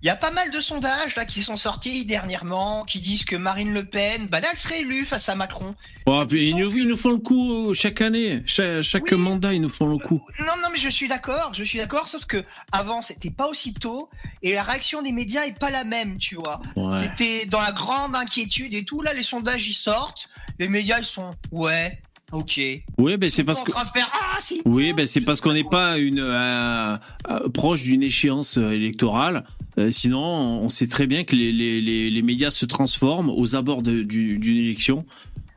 [0.01, 3.36] Il y a pas mal de sondages là qui sont sortis dernièrement, qui disent que
[3.36, 5.75] Marine Le Pen, bah là, elle serait élue face à Macron.
[6.05, 8.41] Oh, puis ils, nous, ils nous font le coup euh, chaque année.
[8.45, 9.17] Chaque, chaque Oui.
[9.17, 10.21] mandat, ils nous font le coup.
[10.39, 13.73] Non, non, mais je suis d'accord, je suis d'accord, sauf que avant c'était pas aussi
[13.73, 14.10] tôt
[14.41, 16.62] et la réaction des médias est pas la même, tu vois.
[16.75, 16.97] Ouais.
[17.01, 19.01] C'était dans la grande inquiétude et tout.
[19.01, 20.29] Là, les sondages ils sortent,
[20.60, 22.01] les médias ils sont ouais,
[22.32, 22.60] ok.
[22.98, 23.72] Oui, ben c'est parce que.
[23.72, 26.95] faire ah Oui, ben c'est parce qu'on n'est pas une euh,
[27.30, 29.43] euh, proche d'une échéance euh, électorale.
[29.78, 33.56] Euh, sinon, on sait très bien que les, les, les, les médias se transforment aux
[33.56, 35.06] abords du- d'une élection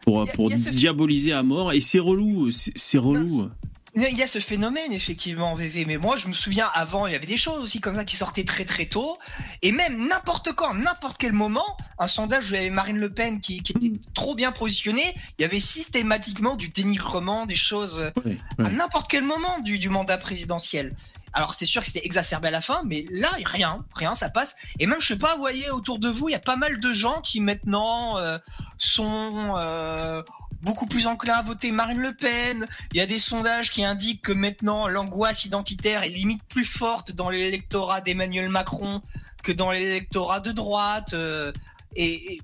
[0.03, 1.73] pour, a- pour diaboliser à mort.
[1.73, 3.49] Et c'est relou, c'est relou.
[3.95, 7.15] Il y a ce phénomène effectivement VV, mais moi je me souviens avant il y
[7.15, 9.19] avait des choses aussi comme ça qui sortaient très très tôt
[9.61, 13.13] et même n'importe quand, n'importe quel moment, un sondage où il y avait Marine Le
[13.13, 18.11] Pen qui, était trop bien positionnée, il y avait systématiquement du dénigrement des choses
[18.59, 20.95] à n'importe quel moment du, du mandat présidentiel.
[21.35, 24.55] Alors c'est sûr que c'était exacerbé à la fin, mais là rien, rien, ça passe.
[24.79, 26.81] Et même je sais pas, vous voyez autour de vous, il y a pas mal
[26.81, 28.39] de gens qui maintenant euh,
[28.79, 30.23] sont euh,
[30.63, 32.67] beaucoup plus enclins à voter Marine Le Pen.
[32.93, 37.13] Il y a des sondages qui indiquent que maintenant l'angoisse identitaire est limite plus forte
[37.13, 39.03] dans l'électorat d'Emmanuel Macron
[39.43, 41.15] que dans l'électorat de droite.
[41.15, 41.53] Euh,
[41.97, 42.41] et,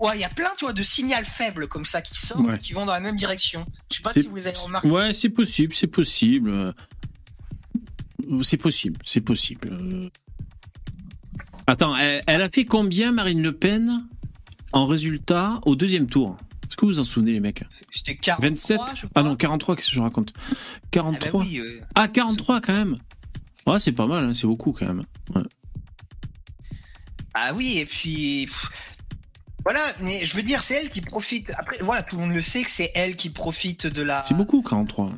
[0.00, 2.72] ouais, il y a plein, tu vois, de signaux faibles comme ça qui sortent, qui
[2.72, 3.64] vont dans la même direction.
[3.90, 4.88] Je sais pas si vous avez remarqué.
[4.88, 6.74] Ouais, c'est possible, c'est possible.
[8.42, 10.10] C'est possible, c'est possible.
[11.68, 14.06] Attends, elle, a fait combien, Marine Le Pen,
[14.72, 16.36] en résultat au deuxième tour?
[16.76, 18.50] Est-ce que vous vous en souvenez, les mecs C'était 43.
[18.50, 18.80] 27
[19.14, 20.34] Ah non, 43, qu'est-ce que je raconte
[20.90, 22.98] 43 Ah, bah ah 43 quand même
[23.66, 25.02] Ouais, c'est pas mal, hein, c'est beaucoup quand même.
[27.32, 28.46] Ah oui, et puis.
[29.64, 31.50] voilà, mais je veux dire, c'est elle qui profite.
[31.56, 34.22] Après, voilà, tout le monde le sait que c'est elle qui profite de la.
[34.24, 35.12] C'est beaucoup, 43.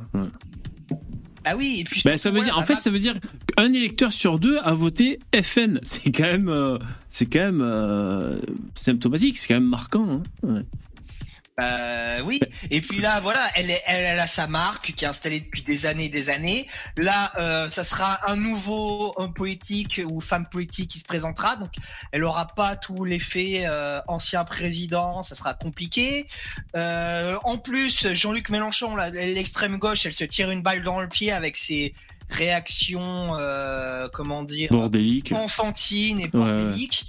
[1.44, 2.02] Ah oui, et puis.
[2.04, 3.16] Ben, ça veut dire, en fait, ça veut dire
[3.56, 5.80] qu'un électeur sur deux a voté FN.
[5.82, 6.78] C'est quand même, euh,
[7.08, 8.38] c'est quand même euh,
[8.74, 10.22] symptomatique, c'est quand même marquant.
[10.46, 10.62] Hein.
[11.60, 12.40] Euh, oui.
[12.70, 15.86] Et puis là, voilà, elle, est, elle, a sa marque qui est installée depuis des
[15.86, 16.68] années et des années.
[16.96, 21.56] Là, euh, ça sera un nouveau homme politique ou femme politique qui se présentera.
[21.56, 21.72] Donc,
[22.12, 25.22] elle aura pas tout l'effet euh, ancien président.
[25.22, 26.28] Ça sera compliqué.
[26.76, 31.32] Euh, en plus, Jean-Luc Mélenchon, l'extrême gauche, elle se tire une balle dans le pied
[31.32, 31.92] avec ses
[32.30, 37.06] réactions, euh, comment dire, bordéliques, enfantines et bordéliques.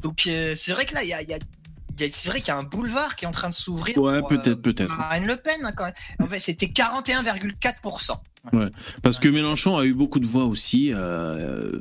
[0.00, 1.38] Donc, c'est vrai que là, il y a, y a
[1.98, 3.96] c'est vrai qu'il y a un boulevard qui est en train de s'ouvrir.
[3.98, 4.96] Ouais, peut-être, euh, peut-être.
[4.96, 5.94] Marine Le Pen, hein, quand même.
[6.20, 8.12] En fait, c'était 41,4%.
[8.52, 8.68] Ouais,
[9.02, 10.90] parce que Mélenchon a eu beaucoup de voix aussi.
[10.92, 11.80] Euh,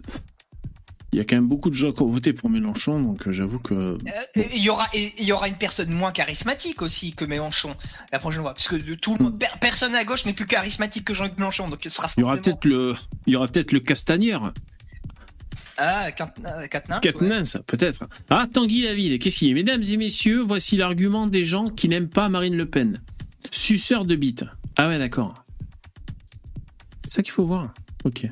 [1.11, 3.31] il y a quand même beaucoup de gens qui ont voté pour Mélenchon, donc euh,
[3.31, 3.97] j'avoue que.
[4.35, 7.75] Il y aura, il y aura une personne moins charismatique aussi que Mélenchon
[8.11, 11.13] la prochaine fois, parce que tout le monde, personne à gauche n'est plus charismatique que
[11.13, 12.09] Jean-Luc Mélenchon, donc il sera.
[12.17, 12.95] Il y aura peut-être le,
[13.27, 14.53] il y aura peut-être le Castagneur.
[15.77, 18.07] Ah, Katnins, ça, peut-être.
[18.29, 19.53] Ah, Tanguy David, qu'est-ce qu'il y a?
[19.55, 23.01] Mesdames et messieurs, voici l'argument des gens qui n'aiment pas Marine Le Pen.
[23.51, 24.45] Suceur de bite.
[24.75, 25.33] Ah ouais, d'accord.
[27.05, 27.73] C'est ça qu'il faut voir.
[28.05, 28.27] Ok.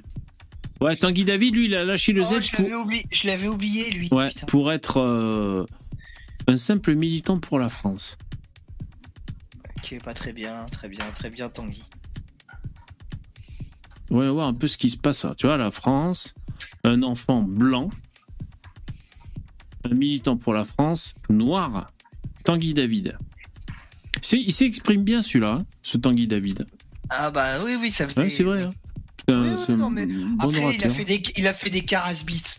[0.82, 2.68] Ouais, Tanguy David, lui, il a lâché le oh, Z je pour...
[3.24, 4.10] L'avais oublié, lui.
[4.12, 5.66] Ouais, pour être euh,
[6.48, 8.18] un simple militant pour la France.
[9.78, 11.84] Ok, pas très bien, très bien, très bien, Tanguy.
[14.10, 15.26] Ouais, voir un peu ce qui se passe.
[15.38, 16.36] Tu vois, la France,
[16.84, 17.89] un enfant blanc,
[19.84, 21.91] un militant pour la France, noir,
[22.43, 23.18] Tanguy David.
[24.32, 26.66] Il s'exprime bien celui-là, hein, ce Tanguy David.
[27.09, 28.30] Ah bah oui, oui, ça fait...
[28.30, 28.64] c'est vrai.
[28.64, 28.72] Hein.
[30.39, 31.86] Après, il a fait des, il a fait des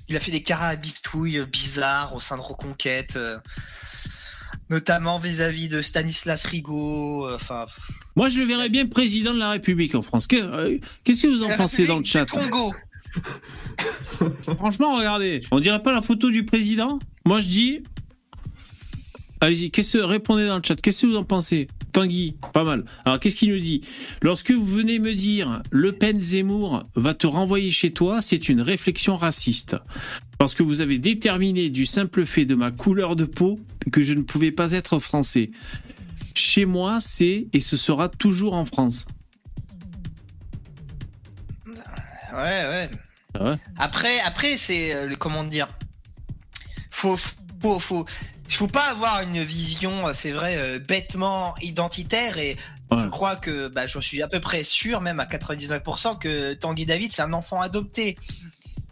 [0.08, 3.38] il a fait des carabistouilles bizarres au sein de Reconquête, euh,
[4.70, 7.28] notamment vis-à-vis de Stanislas Rigaud.
[7.28, 7.38] Euh.
[8.16, 10.26] Moi, je le verrais bien président de la République en France.
[10.32, 12.26] Euh, qu'est-ce que vous en pensez dans le chat?
[12.26, 12.72] Congo.
[14.56, 17.82] Franchement, regardez, on dirait pas la photo du président Moi, je dis.
[19.40, 20.80] Allez-y, qu'est-ce que répondez dans le chat.
[20.80, 22.84] Qu'est-ce que vous en pensez Tanguy, pas mal.
[23.04, 23.80] Alors, qu'est-ce qu'il nous dit?
[24.22, 28.60] Lorsque vous venez me dire Le Pen Zemmour va te renvoyer chez toi, c'est une
[28.60, 29.76] réflexion raciste.
[30.38, 33.58] Parce que vous avez déterminé du simple fait de ma couleur de peau
[33.90, 35.50] que je ne pouvais pas être français.
[36.34, 39.06] Chez moi, c'est et ce sera toujours en France.
[42.32, 42.90] Ouais, ouais.
[43.38, 45.68] Ah après, après c'est euh, comment dire
[46.90, 48.06] faut, faut, faut,
[48.48, 52.56] faut pas avoir une vision, euh, c'est vrai, euh, bêtement identitaire et
[52.94, 56.84] je crois que bah, je suis à peu près sûr, même à 99%, que Tanguy
[56.84, 58.18] David c'est un enfant adopté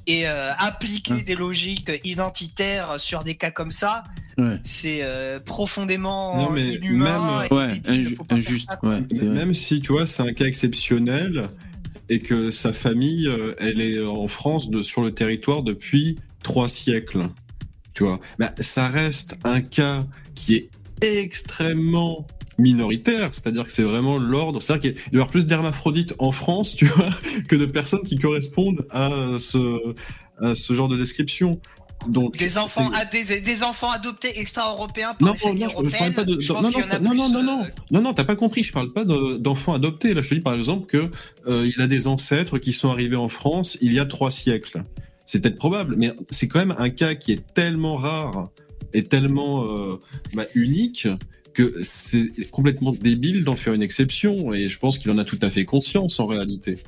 [0.06, 4.02] et appliquer des logiques identitaires sur des cas comme ça,
[4.64, 5.06] c'est
[5.44, 7.46] profondément inhumain.
[7.50, 7.82] Même,
[8.30, 8.70] injuste.
[9.22, 11.46] même si tu vois, c'est un cas exceptionnel
[12.10, 17.28] et que sa famille, euh, elle est en France sur le territoire depuis trois siècles.
[17.94, 20.04] Tu vois, bah, ça reste un cas
[20.34, 22.26] qui est extrêmement
[22.58, 26.84] minoritaire, c'est-à-dire que c'est vraiment l'ordre, c'est-à-dire qu'il y avoir plus d'hermaphrodites en France, tu
[26.84, 27.10] vois,
[27.48, 29.38] que de personnes qui correspondent à
[30.42, 31.60] à ce genre de description.
[32.08, 36.14] Donc, des enfants, des, enfants adoptés extra-européens par non, les familles non, européennes.
[36.14, 38.62] Pas de, non, non, non, non, non, non, non, t'as pas compris.
[38.62, 40.14] Je parle pas d'enfants adoptés.
[40.14, 41.10] Là, je te dis par exemple que
[41.46, 44.82] euh, il a des ancêtres qui sont arrivés en France il y a trois siècles.
[45.24, 48.48] C'est peut-être probable, mais c'est quand même un cas qui est tellement rare
[48.92, 50.00] et tellement euh,
[50.34, 51.06] bah, unique
[51.52, 55.38] que c'est complètement débile d'en faire une exception, et je pense qu'il en a tout
[55.42, 56.78] à fait conscience en réalité.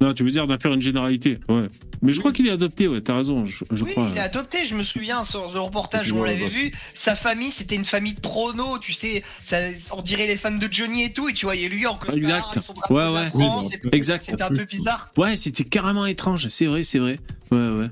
[0.00, 1.66] Non, tu veux dire d'en faire une généralité, ouais.
[2.02, 4.08] Mais je crois qu'il est adopté, ouais, t'as raison, je, je oui, crois.
[4.12, 6.70] il est adopté, je me souviens sur le reportage où on l'avait bah, vu.
[6.94, 9.24] Sa famille, c'était une famille de pronos, tu sais.
[9.44, 9.56] Ça,
[9.92, 12.44] on dirait les fans de Johnny et tout, et tu voyais lui en costard, Exact.
[12.52, 13.26] avec son drapeau Ouais, la ouais.
[13.28, 13.96] France, Oui, et bah.
[13.96, 14.24] Exact.
[14.24, 15.10] C'était un peu bizarre.
[15.16, 17.18] Ouais, c'était carrément étrange, c'est vrai, c'est vrai.
[17.50, 17.90] Ouais, ouais.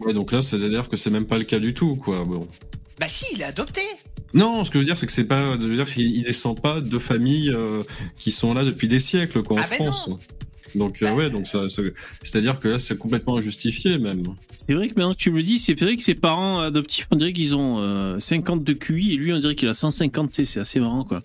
[0.00, 2.24] Ouais, donc là, c'est-à-dire que c'est même pas le cas du tout, quoi.
[2.24, 2.46] Bon.
[3.00, 3.80] Bah si, il est adopté.
[4.32, 6.22] Non, ce que je veux dire, c'est que c'est pas, je veux dire, qu'il il
[6.22, 7.82] descend pas de familles euh,
[8.16, 10.08] qui sont là depuis des siècles, quoi, en Ah ben France.
[10.74, 11.82] Donc euh, ouais, donc ça, ça-
[12.22, 14.22] c'est-à-dire que là, c'est complètement injustifié même.
[14.56, 17.06] C'est vrai que maintenant que tu me le dis, c'est vrai que ses parents adoptifs,
[17.10, 20.30] on dirait qu'ils ont euh, 50 de QI et lui, on dirait qu'il a 150,
[20.30, 21.20] tu sais, c'est assez marrant, quoi.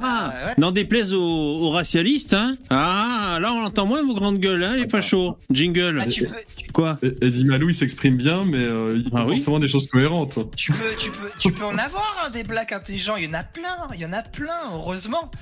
[0.00, 0.54] Ah, ouais.
[0.58, 2.56] n'en déplaise aux, aux racialistes, hein.
[2.70, 5.36] Ah, là, on entend moins vos grandes gueules, hein, les fachos.
[5.50, 5.96] Jingle.
[5.96, 6.98] Bah, tu, peux, tu, Quoi?
[7.02, 9.34] Et- Eddie Malou, il s'exprime bien, mais euh, il dit Ah pas oui?
[9.38, 10.38] forcément des choses cohérentes.
[10.54, 13.16] tu peux, tu peux, tu peux en avoir hein, des blacks intelligents.
[13.16, 15.32] Il y en a plein, il y en a plein, heureusement.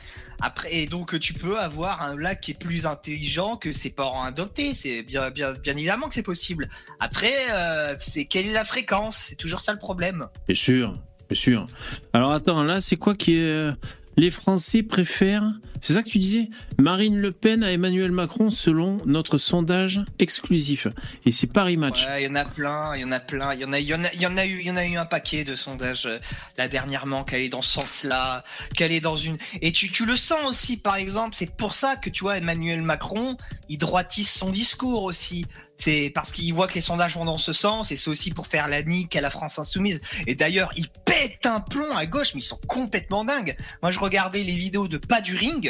[0.40, 4.22] Après, et donc tu peux avoir un black qui est plus intelligent que ses parents
[4.22, 4.74] adoptés.
[4.74, 6.68] C'est bien, bien, bien évidemment que c'est possible.
[6.98, 9.16] Après, euh, c'est quelle est la fréquence?
[9.16, 10.26] C'est toujours ça le problème.
[10.46, 10.92] Bien sûr,
[11.28, 11.66] bien sûr.
[12.12, 13.72] Alors attends, là, c'est quoi qui euh,
[14.16, 15.50] Les Français préfèrent.
[15.80, 20.86] C'est ça que tu disais Marine Le Pen à Emmanuel Macron selon notre sondage exclusif.
[21.24, 22.06] Et c'est Paris Match.
[22.18, 23.86] Il y en a plein, il y en a plein, il y en a, y
[23.86, 26.18] y en a eu, il y en a eu un paquet de sondages euh,
[26.58, 29.38] là dernièrement qu'elle est dans ce sens-là, qu'elle est dans une.
[29.62, 33.36] Et tu, le sens aussi, par exemple, c'est pour ça que tu vois Emmanuel Macron,
[33.68, 35.46] il droitisse son discours aussi.
[35.76, 38.46] C'est parce qu'il voit que les sondages vont dans ce sens et c'est aussi pour
[38.46, 40.02] faire la nique à la France insoumise.
[40.26, 43.56] Et d'ailleurs, il pète un plomb à gauche, mais ils sont complètement dingues.
[43.82, 45.69] Moi, je regardais les vidéos de Pas du Ring.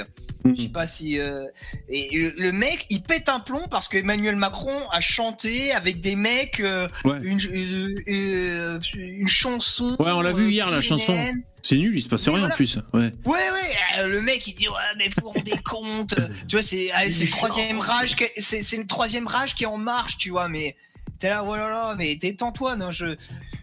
[0.56, 1.46] Je sais pas si euh,
[1.90, 6.16] et le, mec il pète un plomb parce que Emmanuel Macron a chanté avec des
[6.16, 7.18] mecs euh, Ouais.
[7.22, 7.38] une,
[8.08, 9.96] euh, une chanson.
[9.98, 11.14] Ouais, on l'a vu euh, hier, la chanson.
[11.62, 12.78] C'est nul, il se passe rien en plus.
[12.94, 13.12] Ouais.
[13.26, 16.14] Ouais ouais, euh, le mec il dit ouais mais vous vous rendez compte,
[16.48, 19.54] tu vois c'est allez, c'est le troisième rage, qui est- c'est c'est le troisième rage
[19.54, 20.74] qui est en marche, tu vois mais
[21.20, 23.14] t'es là oh là là mais détends-toi non je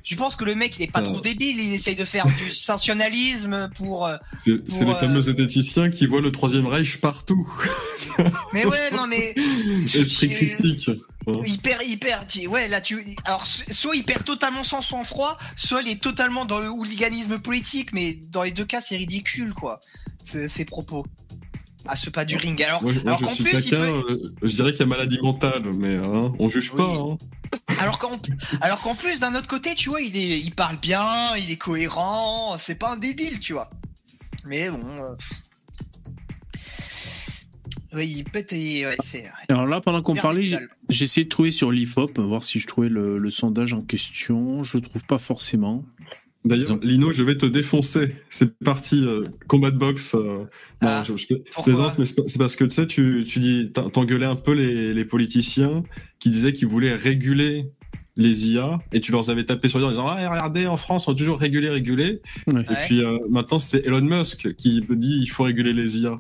[0.04, 2.50] je pense que le mec il est pas trop débile, il essaye de faire du
[2.50, 4.52] sensationnalisme pour euh, C'est
[4.86, 7.46] les euh, fameux zététiciens qui voient le troisième Reich partout.
[8.54, 9.36] mais ouais non mais
[9.94, 10.90] Esprit critique.
[10.90, 10.96] hein.
[12.00, 12.26] Perd.
[12.28, 13.06] tu- Ouais, là, tu.
[13.26, 17.38] Alors, so- soit il perd totalement son sang-froid, soit il est totalement dans le hooliganisme
[17.40, 19.82] politique, mais dans les deux cas, c'est ridicule, quoi.
[20.24, 21.06] ce- Ces propos.
[21.86, 22.62] À ce pas du ring.
[22.64, 24.12] Alors, Moi, je- moi, alors je qu'en suis plus, il quelqu'un, peut.
[24.24, 26.78] euh, je dirais qu'il y a maladie mentale, mais hein, on juge Oui.
[26.78, 26.90] pas.
[26.90, 27.18] Hein.
[27.80, 28.18] Alors qu'en,
[28.62, 31.06] alors qu'en plus, d'un autre côté, tu vois, il est, il parle bien,
[31.38, 33.70] il est cohérent, c'est pas un débile, tu vois.
[34.46, 34.84] Mais bon.
[35.02, 35.16] euh,
[37.94, 38.86] Oui, il pète et.
[38.86, 39.32] Ouais, c'est.
[39.50, 40.46] Alors là, pendant qu'on parlait,
[40.90, 44.64] j'ai essayé de trouver sur l'IFOP, voir si je trouvais le, le sondage en question.
[44.64, 45.86] Je le trouve pas forcément.
[46.48, 48.16] D'ailleurs, Donc- Lino, je vais te défoncer.
[48.30, 50.16] C'est parti, euh, combat de boxe.
[50.16, 50.46] euh, non,
[50.82, 53.90] Ah, je, je pourquoi plaisante, mais c'est parce que tu sais, tu, tu dis, t'en-
[53.90, 55.84] t'engueulais un peu les, les politiciens
[56.20, 57.72] qui disaient qu'ils voulaient réguler
[58.20, 61.08] les IA et tu leur avais tapé sur les en disant ah, regardez en France
[61.08, 62.20] on a toujours régulé régulé
[62.52, 62.62] Ouais.
[62.64, 66.20] et puis euh, maintenant c'est Elon Musk qui dit il faut réguler les IA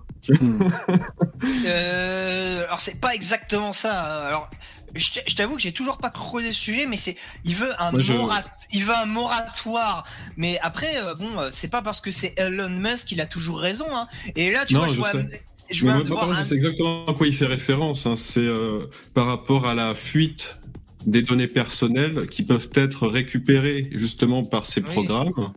[1.65, 4.28] Euh, alors c'est pas exactement ça.
[4.28, 4.49] Alors
[4.98, 8.02] je t'avoue que j'ai toujours pas creusé le sujet, mais c'est il veut un Moi,
[8.02, 10.06] je- morat- il veut un moratoire.
[10.38, 13.60] Mais après euh, bon euh, c'est pas parce que c'est Elon Musk qu'il a toujours
[13.60, 13.86] raison.
[13.93, 14.08] Hein.
[14.36, 15.43] Et là tu Non, vois je, je vois sais.
[15.70, 18.06] je moi, par un- je sais exactement à quoi il fait référence.
[18.06, 18.16] hein.
[18.16, 20.58] C'est euh, par rapport à la fuite
[21.06, 24.88] des données personnelles qui peuvent être récupérées justement par ces Oui.
[24.91, 25.54] programmes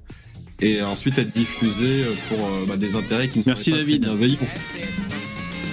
[0.60, 4.02] et ensuite être diffusées pour euh, bah, des intérêts qui ne Merci, sont pas David.
[4.02, 4.38] très bienveillants.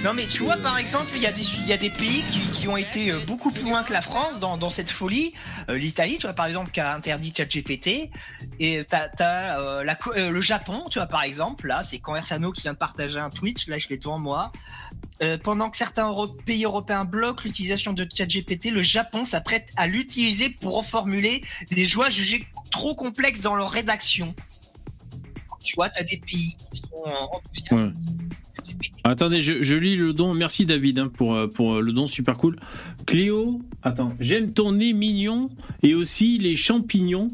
[0.04, 2.38] Non mais tu vois par exemple il y a des y a des pays qui,
[2.52, 5.34] qui ont été euh, beaucoup plus loin que la France dans, cette folie.
[5.68, 8.10] Euh, L'Italie tu vois par exemple qui a interdit ChatGPT
[8.60, 12.78] et t'as euh, le Japon tu vois par exemple là c'est Conversano qui vient de
[12.78, 14.52] partager un tweet là je l'ai devant moi.
[15.42, 16.14] Pendant que certains
[16.46, 21.42] pays européens bloquent l'utilisation de ChatGPT, le Japon s'apprête à l'utiliser pour reformuler
[21.72, 24.32] des joies jugées trop complexes dans leur rédaction.
[25.68, 27.94] Tu vois, t'as des pays qui sont euh, enthousiastes.
[29.04, 30.32] Attendez, je, lis le don.
[30.32, 32.58] Merci David hein, pour, euh, euh, le don, super cool.
[33.04, 35.50] Cléo, attends, j'aime ton nez mignon
[35.82, 37.28] et aussi les champignons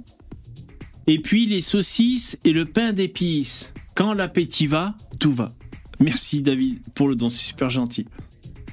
[1.07, 3.73] et puis les saucisses et le pain d'épices.
[3.95, 5.53] Quand l'appétit va, tout va.
[6.01, 8.05] Merci David pour le don, c'est super gentil.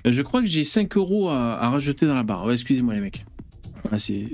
[0.06, 2.52] Je crois que j'ai 5 euros à, rajouter dans la barre.
[2.52, 3.26] Excusez-moi les mecs.
[3.92, 4.28] Ah, c'est-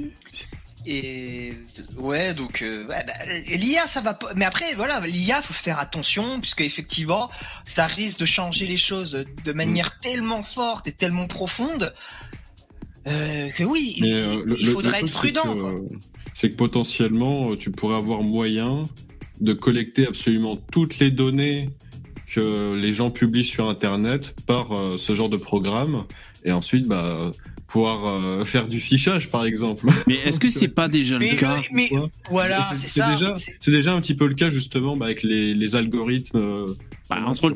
[0.90, 1.54] Et
[1.98, 3.14] ouais, donc euh, ouais, bah,
[3.52, 4.30] l'IA, ça va pas.
[4.36, 7.30] Mais après, voilà, l'IA, faut faire attention puisque effectivement,
[7.66, 11.94] ça risque de changer les choses de manière tellement forte et tellement profonde
[13.08, 14.16] euh, que oui, Mais il,
[14.46, 15.82] le, il le- faudrait le être truc, prudent.
[16.34, 18.84] C'est que potentiellement, euh, tu pourrais avoir moyen
[19.42, 21.70] de collecter absolument toutes les données
[22.34, 26.06] que les gens publient sur Internet par euh, ce genre de programme
[26.44, 27.32] et ensuite bah
[27.68, 29.86] pouvoir euh, faire du fichage par exemple.
[30.08, 31.90] Mais est-ce que c'est pas déjà Mais, le cas mais
[32.30, 33.12] voilà, C'est- ça.
[33.12, 36.38] déjà- c'est- déjà un petit peu le cas justement bah, avec les, les algorithmes.
[36.38, 36.66] euh,
[37.10, 37.50] Bah, entre,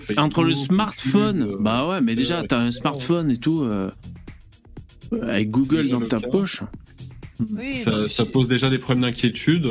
[0.44, 3.92] le smartphone, YouTube, euh, bah ouais, mais déjà t'as un smartphone et tout euh,
[5.22, 6.28] avec Google dans ta cas.
[6.30, 6.62] poche.
[7.58, 9.68] oui, ça, ça pose déjà des problèmes d'inquiétude.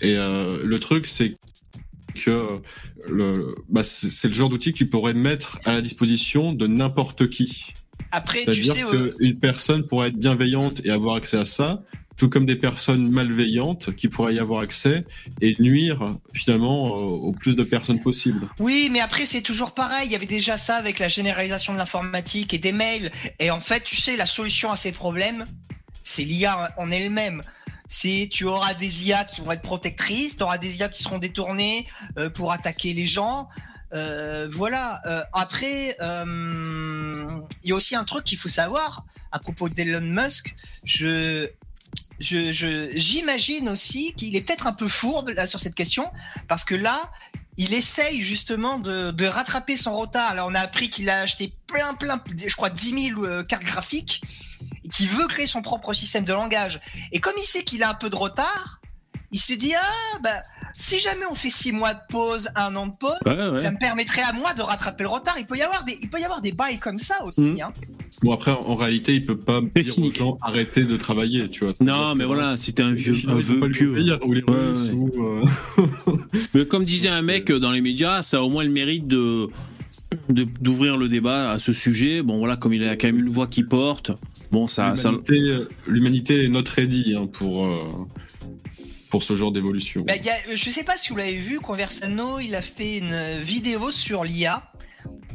[0.00, 1.34] Et euh, le truc, c'est
[2.14, 2.60] que
[3.08, 6.66] le, bah, c'est c'est le genre d'outil que tu pourrais mettre à la disposition de
[6.66, 7.64] n'importe qui.
[8.10, 11.82] Après, tu sais, euh, qu'une personne pourrait être bienveillante et avoir accès à ça,
[12.16, 15.04] tout comme des personnes malveillantes qui pourraient y avoir accès
[15.40, 18.46] et nuire finalement euh, au plus de personnes possible.
[18.58, 20.06] Oui, mais après c'est toujours pareil.
[20.06, 23.10] Il y avait déjà ça avec la généralisation de l'informatique et des mails.
[23.38, 25.44] Et en fait, tu sais, la solution à ces problèmes,
[26.02, 27.40] c'est l'IA en elle-même.
[27.86, 31.18] C'est tu auras des IA qui vont être protectrices, tu auras des IA qui seront
[31.18, 31.86] détournées
[32.18, 33.48] euh, pour attaquer les gens.
[33.92, 35.00] Euh, voilà.
[35.06, 40.00] Euh, après, euh, il y a aussi un truc qu'il faut savoir à propos d'Elon
[40.00, 40.54] Musk.
[40.84, 41.48] Je
[42.20, 46.10] je, j'imagine aussi qu'il est peut-être un peu fourbe sur cette question
[46.48, 47.12] parce que là,
[47.56, 50.34] il essaye justement de, rattraper son retard.
[50.34, 53.64] Là, on a appris qu'il a acheté plein, plein, je crois 10 000 euh, cartes
[53.64, 54.22] graphiques
[54.84, 56.78] et qu'il veut créer son propre système de langage.
[57.12, 58.80] Et comme il sait qu'il a un peu de retard,
[59.32, 60.42] il se dit ah bah
[60.80, 63.60] si jamais on fait six mois de pause, un an de pause, Ouais, ouais.
[63.60, 65.34] ça me permettrait à moi de rattraper le retard.
[65.36, 67.40] Il peut y avoir des, il peut y avoir des bails comme ça aussi.
[67.40, 67.60] Mhm.
[67.60, 67.72] Hein.
[68.22, 70.18] Bon après, en réalité, il peut pas dire aux cynique.
[70.18, 71.74] gens arrêtez de travailler, tu vois.
[71.80, 73.92] Non, mais voilà, c'était un vieux, un vœu pieux.
[73.92, 74.08] Ouais,
[74.48, 75.42] euh,
[76.54, 79.48] Mais comme disait un mec dans les médias, ça a au moins le mérite de
[80.30, 82.22] d'ouvrir le débat à ce sujet.
[82.22, 84.12] Bon voilà, comme il a quand même une voix qui porte.
[84.52, 85.12] Bon ça, ça
[85.86, 87.78] L'humanité, euh, est not ready hein, pour, euh,
[89.10, 90.02] pour ce genre d'évolution.
[90.06, 90.14] Bah,
[90.52, 94.70] je sais pas si vous l'avez vu, Conversano, il a fait une vidéo sur l'IA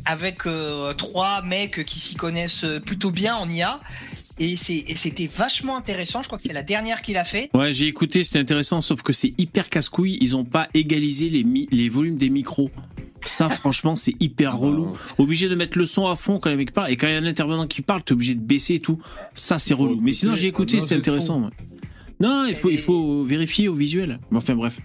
[0.05, 3.79] avec euh, trois mecs qui s'y connaissent plutôt bien en IA.
[4.39, 6.21] Et c'était vachement intéressant.
[6.23, 7.49] Je crois que c'est la dernière qu'il a fait.
[7.53, 10.17] Ouais, j'ai écouté, c'était intéressant, sauf que c'est hyper casse-couille.
[10.21, 12.71] Ils ont pas égalisé les, volumes des micros.
[13.25, 14.97] Ça, franchement, c'est hyper relou.
[15.17, 16.91] Obligé de mettre le son à fond quand les mecs parlent.
[16.91, 18.99] Et quand il y a un intervenant qui parle, t'es obligé de baisser et tout.
[19.35, 19.99] Ça, c'est relou.
[20.01, 21.49] Mais sinon, j'ai écouté, le intéressant.
[22.19, 24.19] Non, il faut, il faut vérifier au visuel.
[24.33, 24.77] Enfin, bref.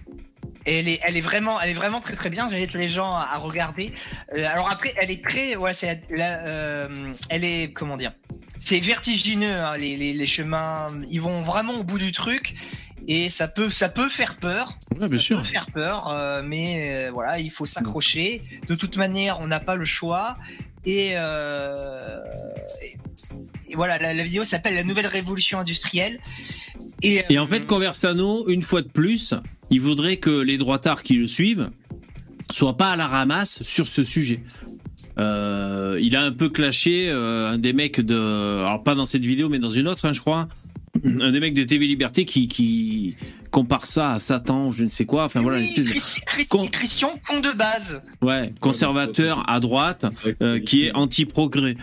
[0.65, 2.49] Et elle est, elle est vraiment, elle est vraiment très très bien.
[2.51, 3.93] J'invite les gens à, regarder.
[4.37, 6.87] Euh, alors après, elle est très, ouais, c'est, euh,
[7.29, 8.11] elle est, comment dire,
[8.59, 9.51] c'est vertigineux.
[9.51, 12.55] hein, les, les, les chemins, ils vont vraiment au bout du truc.
[13.07, 14.77] Et ça peut, ça peut faire peur.
[14.99, 15.37] Ouais, bien ça sûr.
[15.37, 18.43] peut faire peur, euh, mais euh, voilà, il faut s'accrocher.
[18.67, 20.37] De toute manière, on n'a pas le choix.
[20.89, 22.17] Et, euh,
[23.69, 26.19] et, voilà, la, vidéo s'appelle La nouvelle révolution industrielle.
[27.03, 29.35] Et, en fait, Conversano, une fois de plus,
[29.69, 31.69] il voudrait que les droitards qui le suivent
[32.49, 34.41] soient pas à la ramasse sur ce sujet.
[35.19, 38.15] Euh, il a un peu clashé euh, un des mecs de,
[38.61, 40.47] alors pas dans cette vidéo, mais dans une autre, hein, je crois,
[41.21, 43.15] un des mecs de TV Liberté qui, qui
[43.51, 45.23] compare ça à Satan, je ne sais quoi.
[45.25, 48.01] Enfin voilà, une espèce de Christi- Christi- con- Christian, con de base.
[48.21, 50.05] ouais, conservateur à droite
[50.41, 51.75] euh, qui est anti-progrès.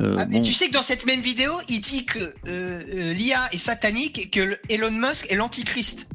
[0.00, 0.42] Euh, Ah, mais bon.
[0.44, 4.28] tu sais que dans cette même vidéo, il dit que euh, l'IA est satanique et
[4.28, 6.08] que Elon Musk est l'antichrist.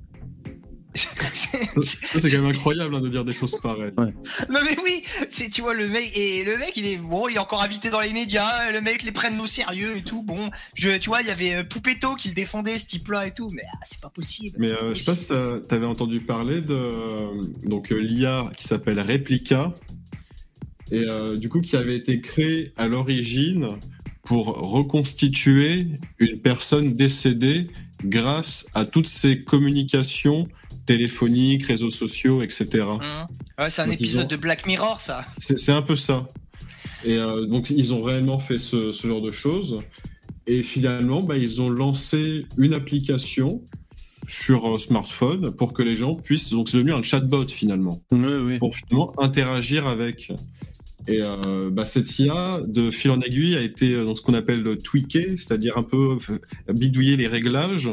[0.95, 3.91] C'est- quand même incroyable hein, de dire des choses pareilles.
[3.97, 5.03] non mais oui,
[5.51, 8.01] tu vois le mec et le mec il est bon, il est encore invité dans
[8.01, 10.23] les médias, le mec les prenne au sérieux et tout.
[10.23, 13.33] Bon, je tu vois, il y avait euh, Poupetto qui le défendait ce type-là et
[13.33, 14.57] tout, mais ah, c'est pas possible.
[14.59, 18.63] Mais euh, je sais pas si t'avais entendu parler de euh, donc euh, l'IA qui
[18.63, 19.73] s'appelle Replica
[20.91, 23.67] et euh, du coup qui avait été créé à l'origine
[24.23, 25.87] pour reconstituer
[26.17, 27.67] une personne décédée
[28.05, 30.47] grâce à toutes ces communications
[30.93, 32.65] téléphoniques, réseaux sociaux, etc.
[32.81, 32.99] Hum.
[33.59, 35.23] Ouais, c'est un Donc, épisode ont- de Black Mirror ça.
[35.37, 36.27] C'est c'est un peu ça.
[37.05, 39.77] Et euh, donc ils ont réellement fait ce, ce genre de choses.
[40.47, 43.61] Et finalement, bah, ils ont lancé une application
[44.27, 46.49] sur euh, smartphone pour que les gens puissent.
[46.49, 48.57] Donc c'est devenu un chatbot finalement Ouais, ouais.
[48.57, 50.31] pour finalement interagir avec.
[51.07, 54.61] Et euh, bah, cette IA de fil en aiguille a été dans ce qu'on appelle
[54.61, 56.17] le tweaker, c'est-à-dire un peu
[56.81, 57.89] bidouiller les réglages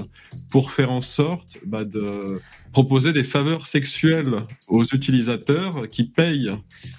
[0.50, 2.40] pour faire en sorte bah, de
[2.76, 6.52] proposer des faveurs sexuelles aux utilisateurs qui payent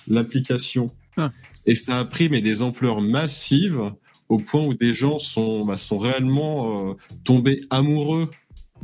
[0.08, 0.90] l'application.
[1.18, 1.32] Ah.
[1.68, 3.84] Et ça a pris mais des ampleurs massives
[4.28, 8.28] au point où des gens sont, bah, sont réellement euh, tombés amoureux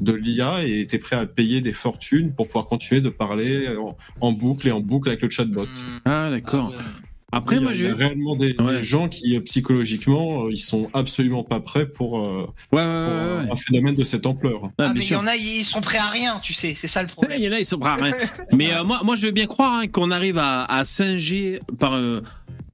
[0.01, 3.97] de l'IA et étaient prêts à payer des fortunes pour pouvoir continuer de parler en,
[4.21, 5.65] en boucle et en boucle avec le chatbot.
[6.05, 6.73] Ah d'accord.
[6.75, 7.02] Ah ouais.
[7.35, 8.05] Après, il y a, moi, je il y a vais.
[8.05, 8.77] réellement des, Ouais.
[8.77, 13.05] des gens qui, euh, psychologiquement, euh, ils sont absolument pas prêts pour, euh, Ouais, ouais,
[13.05, 13.51] pour, ouais, ouais.
[13.51, 14.61] un phénomène de cette ampleur.
[14.77, 16.87] Ah, Ah, mais il y en a, ils sont prêts à rien, tu sais, c'est
[16.87, 17.39] ça le problème.
[17.41, 18.11] Il y en a, ils sont prêts à rien.
[18.53, 21.93] Mais euh, moi, moi, je veux bien croire hein, qu'on arrive à, à singer par.
[21.93, 22.21] euh,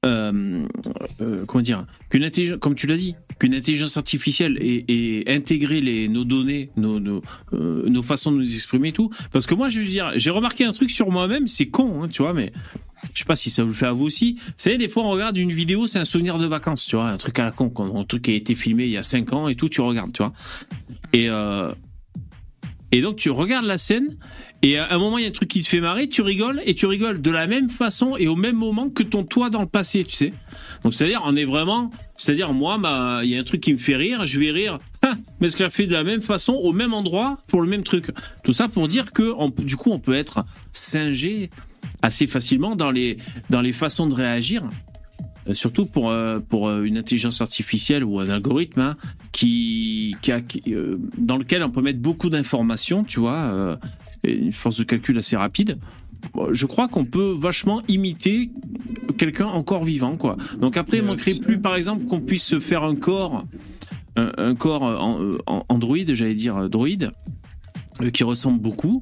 [0.05, 0.65] euh,
[1.19, 5.81] euh, comment dire qu'une intelligence, comme tu l'as dit, qu'une intelligence artificielle et, et intégrer
[5.81, 9.09] les, nos données, nos, nos, euh, nos façons de nous exprimer et tout.
[9.33, 12.07] Parce que moi, je veux dire, j'ai remarqué un truc sur moi-même, c'est con, hein,
[12.07, 12.53] tu vois, mais
[13.13, 14.35] je sais pas si ça vous le fait à vous aussi.
[14.39, 17.09] Vous savez, des fois, on regarde une vidéo, c'est un souvenir de vacances, tu vois,
[17.09, 19.33] un truc à la con, un truc qui a été filmé il y a 5
[19.33, 20.33] ans et tout, tu regardes, tu vois.
[21.13, 21.71] Et, euh,
[22.91, 24.17] et donc, tu regardes la scène,
[24.61, 26.61] et à un moment, il y a un truc qui te fait marrer, tu rigoles,
[26.65, 29.61] et tu rigoles de la même façon et au même moment que ton toi dans
[29.61, 30.33] le passé, tu sais.
[30.83, 33.77] Donc, c'est-à-dire, on est vraiment, c'est-à-dire, moi, bah, il y a un truc qui me
[33.77, 36.73] fait rire, je vais rire, ah, mais ce qu'elle fait de la même façon, au
[36.73, 38.07] même endroit, pour le même truc.
[38.43, 40.43] Tout ça pour dire que, du coup, on peut être
[40.73, 41.51] singé
[42.01, 43.17] assez facilement dans les,
[43.49, 44.63] dans les façons de réagir.
[45.47, 48.97] Euh, Surtout pour, euh, pour euh, une intelligence artificielle ou un algorithme hein,
[49.31, 53.75] qui, qui, a, qui, euh, dans lequel on peut mettre beaucoup d'informations, tu vois, euh,
[54.23, 55.77] une force de calcul assez rapide.
[56.51, 58.51] Je crois qu'on peut vachement imiter
[59.17, 60.35] quelqu'un encore vivant, quoi.
[60.59, 63.45] Donc après, il manquerait plus, par exemple, qu'on puisse se faire un corps,
[64.17, 67.11] un, un corps en, en- Android, j'allais dire droïde,
[68.13, 69.01] qui ressemble beaucoup.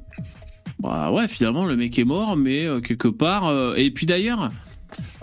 [0.80, 3.46] Bah ouais, finalement, le mec est mort, mais euh, quelque part.
[3.46, 4.50] euh, et puis d'ailleurs,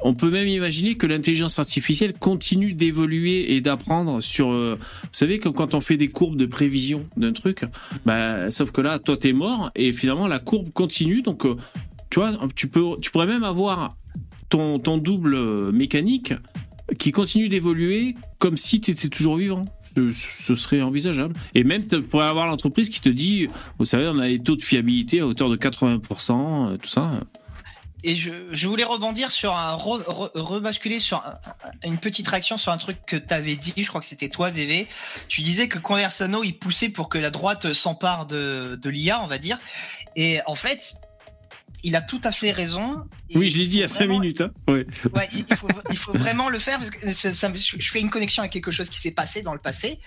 [0.04, 4.52] on peut même imaginer que l'intelligence artificielle continue d'évoluer et d'apprendre sur.
[4.52, 7.64] euh, vous savez, comme quand on fait des courbes de prévision d'un truc,
[8.06, 11.22] bah, sauf que là, toi, t'es mort et finalement, la courbe continue.
[11.22, 11.44] Donc,
[12.10, 13.96] tu vois, tu, peux, tu pourrais même avoir
[14.50, 16.34] ton, ton double mécanique
[17.00, 19.66] qui continue d'évoluer comme si tu étais toujours vivant.
[19.96, 21.34] Ce, serait envisageable.
[21.54, 23.48] Et même, tu pourrais avoir l'entreprise qui te dit,
[23.80, 27.12] vous savez, on a des taux de fiabilité à hauteur de 80%, euh, tout ça.
[28.04, 29.76] Et je, je voulais rebondir sur un.
[29.76, 31.40] re- re- rebasculer sur un-
[31.84, 34.30] un- une petite réaction sur un truc que tu avais dit, je crois que c'était
[34.30, 34.88] toi, VV.
[35.28, 39.28] Tu disais que Conversano, il poussait pour que la droite s'empare de, de l'IA, on
[39.28, 39.58] va dire.
[40.16, 40.96] Et en fait,
[41.86, 43.06] il a tout à fait raison.
[43.34, 44.42] Oui, je l'ai dit il y a faut 5 vraiment- minutes.
[44.42, 44.52] Hein.
[44.68, 44.86] Ouais.
[45.14, 47.90] Ouais, il il faut, il faut vraiment le faire parce que ça- ça me- je
[47.92, 50.00] fais une connexion avec quelque chose qui s'est passé dans le passé.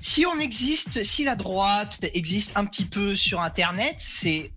[0.00, 4.52] Si on existe, si la droite existe un petit peu sur Internet, c'est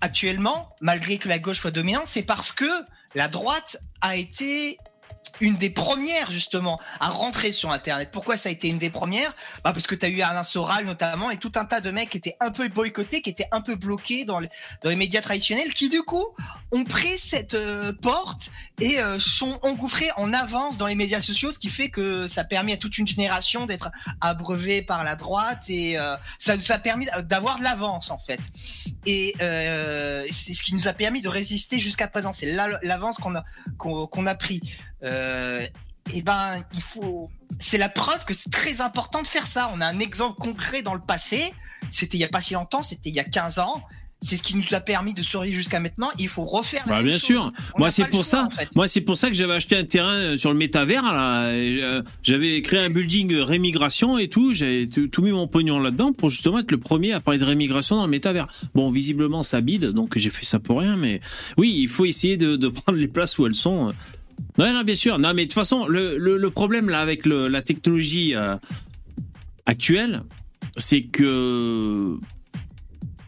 [0.00, 2.68] actuellement, malgré que la gauche soit dominante, c'est parce que
[3.14, 4.76] la droite a été
[5.42, 8.08] une des premières justement à rentrer sur Internet.
[8.12, 9.34] Pourquoi ça a été une des premières?
[9.64, 12.08] Bah Parce que tu as eu Alain Soral notamment et tout un tas de mecs
[12.10, 14.48] qui étaient un peu boycottés, qui étaient un peu bloqués dans, le-
[14.82, 16.24] dans les médias traditionnels, qui du coup
[16.70, 21.52] ont pris cette euh, porte et euh, sont engouffrés en avance dans les médias sociaux,
[21.52, 23.90] ce qui fait que ça a permis à toute une génération d'être
[24.20, 28.40] abreuvée par la droite et euh, ça nous a permis d'avoir de l'avance en fait.
[29.06, 29.34] Et
[30.30, 32.32] c'est ce qui nous a permis de résister jusqu'à présent.
[32.32, 33.44] C'est la- l'avance qu'on a
[33.78, 34.60] qu'on a pris.
[35.04, 35.66] Euh,
[36.12, 37.30] et ben, il faut.
[37.60, 39.70] C'est la preuve que c'est très important de faire ça.
[39.74, 41.52] On a un exemple concret dans le passé.
[41.90, 42.82] C'était il y a pas si longtemps.
[42.82, 43.82] C'était il y a 15 ans.
[44.24, 46.08] C'est ce qui nous a permis de survivre jusqu'à maintenant.
[46.16, 46.84] Il faut refaire.
[46.86, 47.22] la Bah, bien chose.
[47.22, 47.52] sûr.
[47.74, 48.44] On Moi, c'est pour choix, ça.
[48.44, 48.68] en fait.
[48.76, 51.02] Moi, c'est pour ça que j'avais acheté un terrain euh, sur le métavers.
[51.12, 54.52] Euh, j'avais créé un building rémigration et tout.
[54.54, 57.44] J'avais tout tout mis mon pognon là-dedans pour justement être le premier à parler de
[57.44, 58.46] rémigration dans le métavers.
[58.76, 60.96] Bon, visiblement, ça bide, donc j'ai fait ça pour rien.
[60.96, 61.20] Mais
[61.56, 63.92] oui, il faut essayer de, de prendre les places où elles sont.
[64.58, 65.18] Non, non, bien sûr.
[65.18, 68.56] Non, mais de toute façon, le, le, le problème là avec le, la technologie euh,
[69.66, 70.22] actuelle,
[70.76, 72.16] c'est que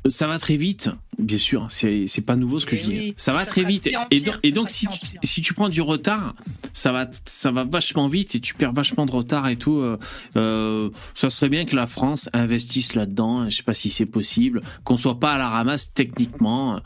[0.08, 1.66] ça va très vite, bien sûr.
[1.70, 2.90] C'est pas nouveau ce que Eh je dis.
[2.90, 3.84] oui, ça va ça très vite.
[3.84, 4.86] pire Et donc, et tu,
[5.22, 6.34] si tu prends du retard,
[6.74, 9.78] ça va ça va vachement vite et tu perds vachement de retard et tout.
[9.78, 9.96] euh,
[10.36, 13.48] euh, ça serait bien que la France investisse là-dedans.
[13.48, 16.80] Je sais pas si c'est possible, qu'on soit pas à la ramasse techniquement.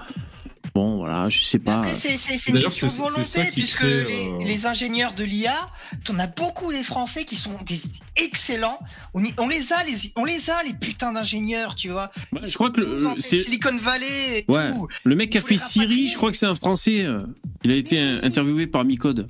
[0.74, 1.84] Bon, voilà, je sais pas.
[1.94, 2.14] C'est
[2.48, 5.54] une question de volonté, puisque crée, les, euh, les ingénieurs de l'IA,
[6.10, 7.80] on a beaucoup des Français qui sont des
[8.16, 8.78] excellents.
[9.14, 12.10] On, y- on les a, les, on les a, les putains d'ingénieurs, tu vois.
[12.42, 14.72] Je crois que le- Silicon Valley et Ouais.
[14.72, 14.88] tout.
[15.04, 17.02] Le mec qui a fait Siri, je crois que c'est un Français.
[17.04, 17.20] euh,
[17.64, 18.20] Il a été Oui.
[18.22, 19.28] interviewé par Micode.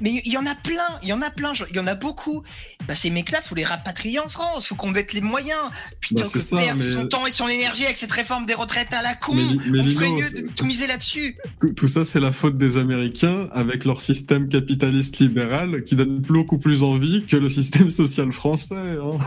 [0.00, 1.94] Mais il y en a plein, il y en a plein, il y en a
[1.94, 2.42] beaucoup.
[2.86, 5.58] Bah, ces mecs-là, faut les rapatrier en France, faut qu'on mette les moyens.
[6.00, 8.54] Plutôt Bah, que ça, perdre mais- son temps et son énergie avec cette réforme des
[8.54, 9.34] retraites à la con.
[9.34, 11.36] Mais mais on ferait mieux de tout miser là-dessus.
[11.60, 16.18] Tout- Tout ça, c'est la faute des Américains avec leur système capitaliste libéral qui donne
[16.20, 18.74] beaucoup plus envie que le système social français.
[18.74, 19.18] hein.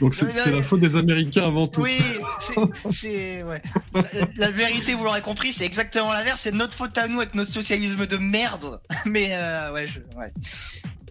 [0.00, 1.82] Donc c'est la faute des Américains avant tout.
[1.82, 1.98] Oui,
[2.38, 2.54] c'est-
[2.90, 3.42] c'est.
[3.44, 3.62] Ouais.
[3.94, 4.02] La,
[4.36, 6.40] la vérité, vous l'aurez compris, c'est exactement l'inverse.
[6.42, 8.80] C'est notre faute à nous avec notre socialisme de merde.
[9.06, 10.32] Mais euh, ouais, je, ouais.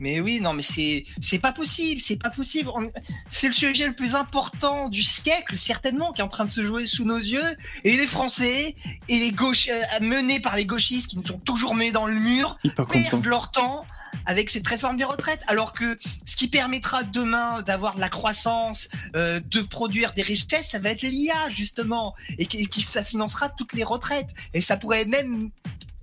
[0.01, 2.69] Mais oui, non, mais c'est c'est pas possible, c'est pas possible.
[2.75, 2.85] On-
[3.29, 6.61] C'est le sujet le plus important du siècle, certainement, qui est en train de se
[6.65, 7.55] jouer sous nos yeux.
[7.85, 8.75] Et les Français
[9.07, 12.15] et les gauches euh, menés par les gauchistes qui nous ont toujours menés dans le
[12.15, 13.01] mur pas content.
[13.09, 13.85] perdent leur temps
[14.25, 18.89] avec cette réforme des retraites, alors que ce qui permettra demain d'avoir de la croissance,
[19.15, 23.73] euh, de produire des richesses, ça va être l'IA justement, et qui- ça financera toutes
[23.73, 24.29] les retraites.
[24.53, 25.51] Et ça pourrait même,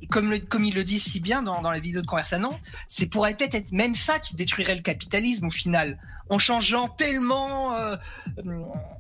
[0.09, 3.35] comme, le, comme ils le disent si bien dans, la vidéo de conversation, c'est pourrait
[3.35, 5.99] peut-être être même ça qui détruirait le capitalisme au final,
[6.31, 7.97] en changeant tellement, euh,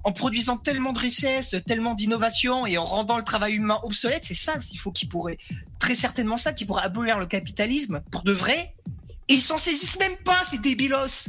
[0.04, 4.24] en produisant tellement de richesses, tellement d'innovation et en rendant le travail humain obsolète.
[4.24, 5.38] C'est ça qu'il faut qui pourrait
[5.78, 8.74] très certainement ça qui pourrait abolir le capitalisme pour de vrai.
[9.28, 11.28] Et ils s'en saisissent même pas, ces débilos.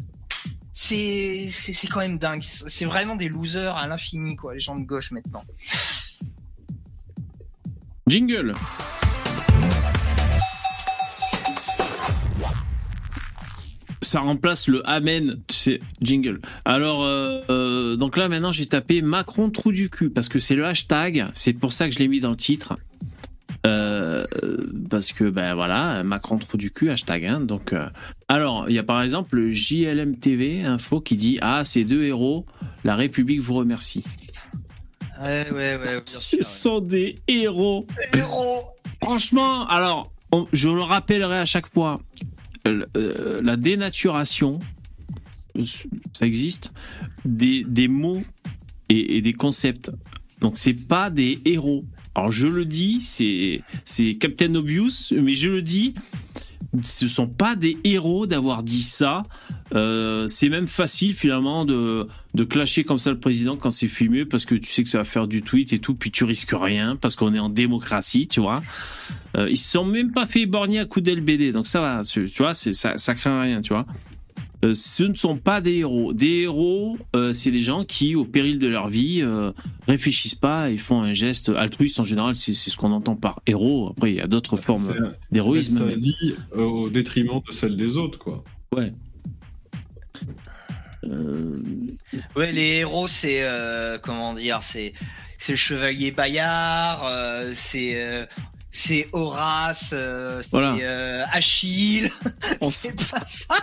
[0.75, 2.41] C'est c'est quand même dingue.
[2.41, 5.43] C'est vraiment des losers à l'infini, quoi, les gens de gauche maintenant.
[8.07, 8.53] Jingle.
[14.03, 16.39] Ça remplace le Amen, tu sais, jingle.
[16.65, 20.55] Alors, euh, euh, donc là maintenant j'ai tapé Macron trou du cul parce que c'est
[20.55, 22.75] le hashtag, c'est pour ça que je l'ai mis dans le titre.
[23.65, 24.25] Euh,
[24.89, 27.25] parce que ben voilà, Macron trou du cul hashtag.
[27.25, 27.73] Hein, donc,
[28.27, 32.03] alors il y a par exemple le JLM TV info qui dit ah ces deux
[32.03, 32.45] héros,
[32.83, 34.03] la République vous remercie.
[35.21, 36.01] Ouais, ouais, ouais.
[36.05, 37.87] sûr, Ce sont des héros.
[38.13, 38.63] Héros.
[39.01, 41.99] Franchement, alors, on- je le rappellerai à chaque fois,
[42.65, 44.59] la dénaturation,
[45.57, 45.65] euh,
[46.13, 46.73] ça existe,
[47.25, 48.23] des, des mots
[48.89, 49.91] et, et des concepts.
[50.39, 51.85] Donc, c'est pas des héros.
[52.15, 55.95] Alors, je le dis, c'est c'est Captain Obvious, mais je le dis,
[56.81, 59.23] ce sont pas des héros d'avoir dit ça.
[59.75, 64.25] Euh, c'est même facile finalement de, de clasher comme ça le président quand c'est filmé
[64.25, 66.53] parce que tu sais que ça va faire du tweet et tout, puis tu risques
[66.53, 68.61] rien parce qu'on est en démocratie, tu vois.
[69.37, 72.29] Euh, ils se sont même pas fait borgner à coup d'LBD, donc ça va, tu
[72.37, 73.85] vois, ça, ça craint rien, tu vois.
[74.63, 76.13] Euh, ce ne sont pas des héros.
[76.13, 79.51] Des héros, euh, c'est les gens qui, au péril de leur vie, euh,
[79.87, 81.99] réfléchissent pas et font un geste altruiste.
[81.99, 83.89] En général, c'est, c'est ce qu'on entend par héros.
[83.91, 84.95] Après, il y a d'autres formes C'est
[85.31, 85.77] d'héroïsme.
[85.79, 88.43] sa mais- vie euh, au détriment de celle des autres, quoi.
[88.75, 88.93] Ouais.
[91.05, 91.57] Euh,
[92.35, 94.93] Ouais, les héros, c'est euh, comment dire, c'est
[95.37, 98.25] c'est le chevalier Bayard, euh, c'est euh,
[98.75, 100.75] c'est Horace, euh, c'est Voilà.
[100.81, 102.09] euh, Achille.
[102.61, 103.55] on, c'est pas ça.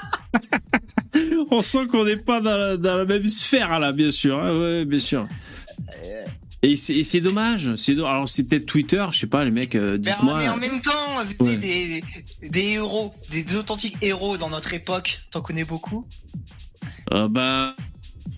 [1.50, 4.38] on sent qu'on n'est pas dans la, dans la même sphère là, bien sûr.
[4.38, 5.26] hein, ouais, bien sûr.
[6.62, 7.74] Et c'est, et c'est dommage.
[7.76, 10.38] C'est do- Alors c'est peut-être Twitter, je sais pas, les mecs, euh, Mais, en- dites-moi.
[10.38, 10.90] mais en même temps,
[11.40, 11.56] Ouais.
[11.56, 12.04] des,
[12.42, 16.06] des héros, des authentiques héros dans notre époque, t'en connais beaucoup?
[17.12, 17.74] Euh, bah,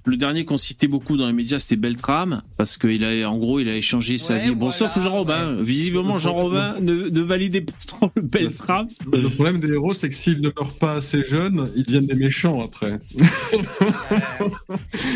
[0.04, 3.60] le dernier qu'on citait beaucoup dans les médias, c'était Beltram, parce qu'il a, en gros,
[3.60, 4.50] il a échangé sa Ouais, vie.
[4.50, 5.56] Bon, voilà, sauf Jean Robin.
[5.60, 8.88] Visiblement, Jean Robin ne, ne validait pas trop le Beltram.
[9.12, 12.14] Le problème des héros, c'est que s'ils ne meurent pas assez jeunes, ils deviennent des
[12.14, 12.98] méchants après.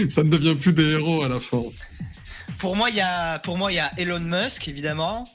[0.09, 1.62] Ça ne devient plus des héros à la fin.
[2.59, 5.29] Pour moi, il y a, pour moi, il y a Elon Musk évidemment.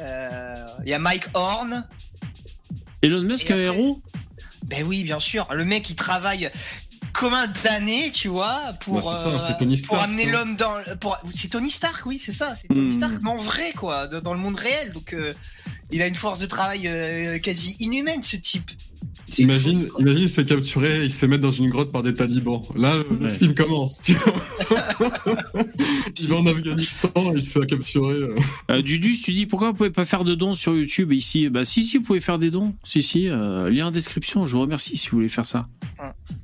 [0.00, 0.54] Euh,
[0.84, 1.86] Il y a Mike Horn.
[3.02, 4.02] Elon Musk, Et un après- héros?
[4.66, 5.46] Ben oui, bien sûr.
[5.52, 6.50] Le mec, il travaille
[7.14, 9.38] comme un damné, tu vois, pour, Bah, ça, euh,
[9.86, 10.32] pour amener hein.
[10.32, 10.74] l'homme dans.
[11.00, 11.16] Pour...
[11.32, 12.54] C'est Tony Stark, oui, c'est ça.
[12.54, 12.92] C'est Tony Hmm.
[12.92, 14.92] Stark, mais en vrai, quoi, dans le monde réel.
[14.92, 15.32] Donc, euh,
[15.90, 18.70] il a une force de travail euh, quasi inhumaine, ce type.
[19.38, 22.02] Imagine, chose, imagine, il se fait capturer, il se fait mettre dans une grotte par
[22.02, 22.62] des talibans.
[22.76, 24.02] Là, le, film commence.
[24.02, 25.12] tu vois.
[26.20, 28.14] il va en Afghanistan, il se fait capturer.
[28.14, 28.34] euh.
[28.70, 31.48] euh, Dudus, tu dis pourquoi vous pouvez pas faire de dons sur YouTube ici?
[31.48, 32.74] Bah si, si, vous pouvez faire des dons.
[32.84, 33.28] Si, si.
[33.28, 34.46] euh, lien en description.
[34.46, 35.68] Je vous remercie si vous voulez faire ça.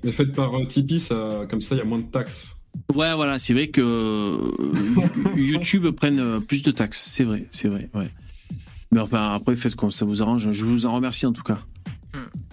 [0.05, 2.57] Mais faites par euh, Tipeee, ça, comme ça, il y a moins de taxes.
[2.95, 7.03] Ouais, voilà, c'est vrai que euh, YouTube prenne euh, plus de taxes.
[7.09, 8.11] C'est vrai, c'est vrai, ouais.
[8.93, 10.51] Mais enfin, après, faites comme ça vous arrange.
[10.51, 11.61] Je vous en remercie en tout cas.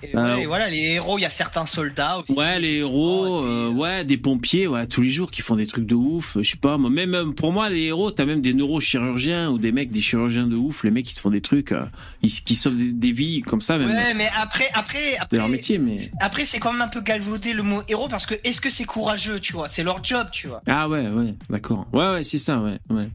[0.04, 2.32] Et, ouais, et voilà, les héros, il y a certains soldats aussi.
[2.38, 5.88] Ouais, les héros, euh, ouais, des pompiers, ouais, tous les jours qui font des trucs
[5.88, 6.38] de ouf.
[6.40, 9.58] Je sais pas, moi, même euh, pour moi, les héros, t'as même des neurochirurgiens ou
[9.58, 11.86] des mecs, des chirurgiens de ouf, les mecs qui te font des trucs, euh,
[12.22, 13.90] ils- qui sauvent des, des vies comme ça, même.
[13.90, 15.98] Ouais, mais après, après, C'est après, leur métier, mais.
[16.20, 18.86] après, c'est quand même un peu galvaudé le mot héros parce que est-ce que c'est
[18.86, 19.68] courageux, tu vois?
[19.68, 20.62] C'est leur job, tu vois?
[20.68, 21.88] Ah ouais, ouais, d'accord.
[21.92, 23.10] Ouais, ouais, c'est ça, ouais, ouais.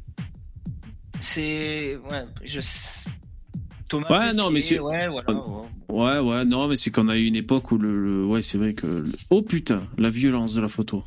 [1.21, 1.97] C'est.
[2.11, 2.59] Ouais, je.
[3.93, 4.09] Thomas.
[4.29, 5.33] Ouais, non, mais c'est- Ouais, voilà.
[5.33, 5.69] ouais.
[5.89, 8.57] Ouais, ouais, non, mais c'est qu'on a eu une époque où le, le- ouais, c'est
[8.59, 11.05] vrai que, le- oh putain, la violence de la photo.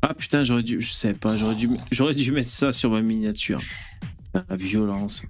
[0.00, 3.00] Ah putain, j'aurais dû, je sais pas, j'aurais dû, j'aurais dû mettre ça sur ma
[3.02, 3.60] miniature.
[4.32, 5.22] Putain, La violence.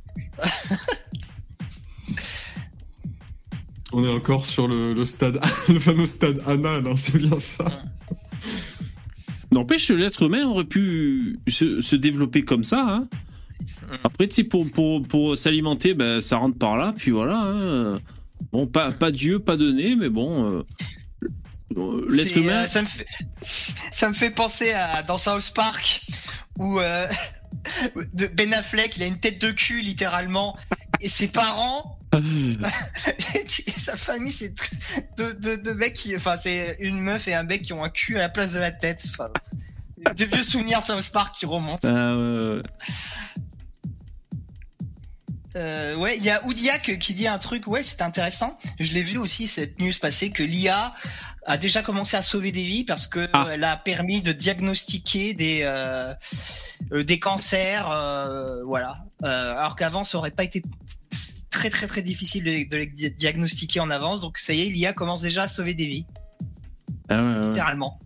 [3.93, 7.65] On est encore sur le, le stade, le fameux stade anal, hein, c'est bien ça.
[9.53, 12.85] N'empêche, l'être humain aurait pu se, se développer comme ça.
[12.89, 13.09] Hein.
[14.03, 17.39] Après, tu sais, pour, pour, pour s'alimenter, ben, ça rentre par là, puis voilà.
[17.45, 17.99] hein.
[18.53, 20.59] Bon, pas, pas Dieu, pas donné, mais bon.
[20.59, 20.63] euh,
[21.77, 22.63] euh, L'être humain.
[22.63, 23.07] euh, ça, me fait,
[23.93, 26.03] ça me fait penser à dans South Park
[26.59, 27.09] où euh,
[28.35, 30.57] Ben Affleck il a une tête de cul littéralement
[31.01, 34.55] et ses parents et sa famille c'est
[35.17, 37.89] deux, deux, deux mecs qui enfin c'est une meuf et un mec qui ont un
[37.89, 39.31] cul à la place de la tête enfin
[40.17, 42.63] de vieux souvenirs de South Park qui remontent ouais, ouais.
[45.57, 48.59] Euh, ouais, il y a Oudiak qui dit un truc, ouais, c'est intéressant.
[48.81, 50.93] Je l'ai vu aussi cette news passer que l'IA
[51.47, 53.47] a déjà commencé à sauver des vies parce que Ah.
[53.53, 56.13] elle a permis de diagnostiquer des euh,
[56.93, 58.97] euh, des cancers, euh, voilà.
[59.23, 60.61] Euh, alors qu'avant, ça aurait pas été
[61.51, 64.23] très très très difficile de, de les di- diagnostiquer en avance.
[64.23, 66.07] Donc ça y est, l'IA commence déjà à sauver des vies,
[67.09, 67.41] Ah, ouais.
[67.47, 68.01] littéralement.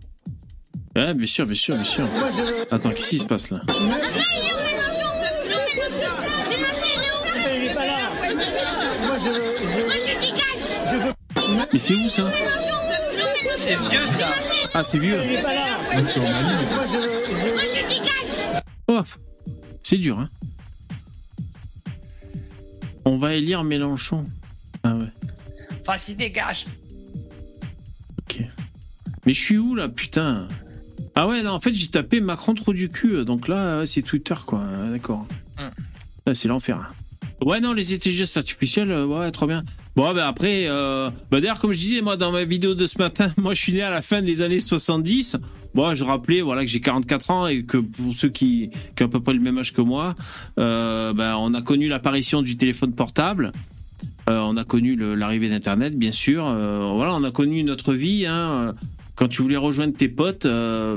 [0.99, 2.09] Ouais, bien sûr, bien sûr, bien sûr.
[2.73, 3.61] Attends, qu'est-ce qui se passe là.
[11.73, 12.25] Mais c'est où ça
[13.57, 14.27] C'est vieux ça.
[14.75, 15.21] Ah, c'est vieux.
[15.93, 16.01] Ah,
[18.91, 19.03] Oh,
[19.83, 20.29] c'est dur, hein.
[23.05, 24.25] On va élire Mélenchon.
[24.83, 25.07] Ah ouais,
[25.83, 26.67] Enfin, s'il dégage.
[28.21, 28.43] ok.
[29.27, 30.49] Mais je suis où là, putain?
[31.21, 33.25] Ah ouais, non, en fait, j'ai tapé Macron trop du cul.
[33.25, 34.63] Donc là, ouais, c'est Twitter, quoi.
[34.63, 35.27] Ah, D'accord.
[35.59, 35.69] Hum.
[36.25, 36.93] Là, c'est l'enfer.
[37.45, 39.65] Ouais, non, les intelligences artificielles, euh, ouais, trop bien.
[39.97, 42.99] Bon, bah après, euh, bah d'ailleurs, comme je disais, moi, dans ma vidéo de ce
[42.99, 45.39] matin, moi, je suis né à la fin des années 70.
[45.75, 49.07] Bon, je rappelais, voilà, que j'ai 44 ans et que pour ceux qui, qui ont
[49.07, 50.15] à peu près le même âge que moi,
[50.61, 53.51] euh, bah, on a connu l'apparition du téléphone portable.
[54.31, 56.47] Euh, on a connu l'arrivée d'Internet, bien sûr.
[56.47, 58.25] Euh, voilà, on a connu notre vie.
[58.25, 58.73] Hein.
[59.19, 60.97] Quand tu voulais rejoindre tes potes, euh,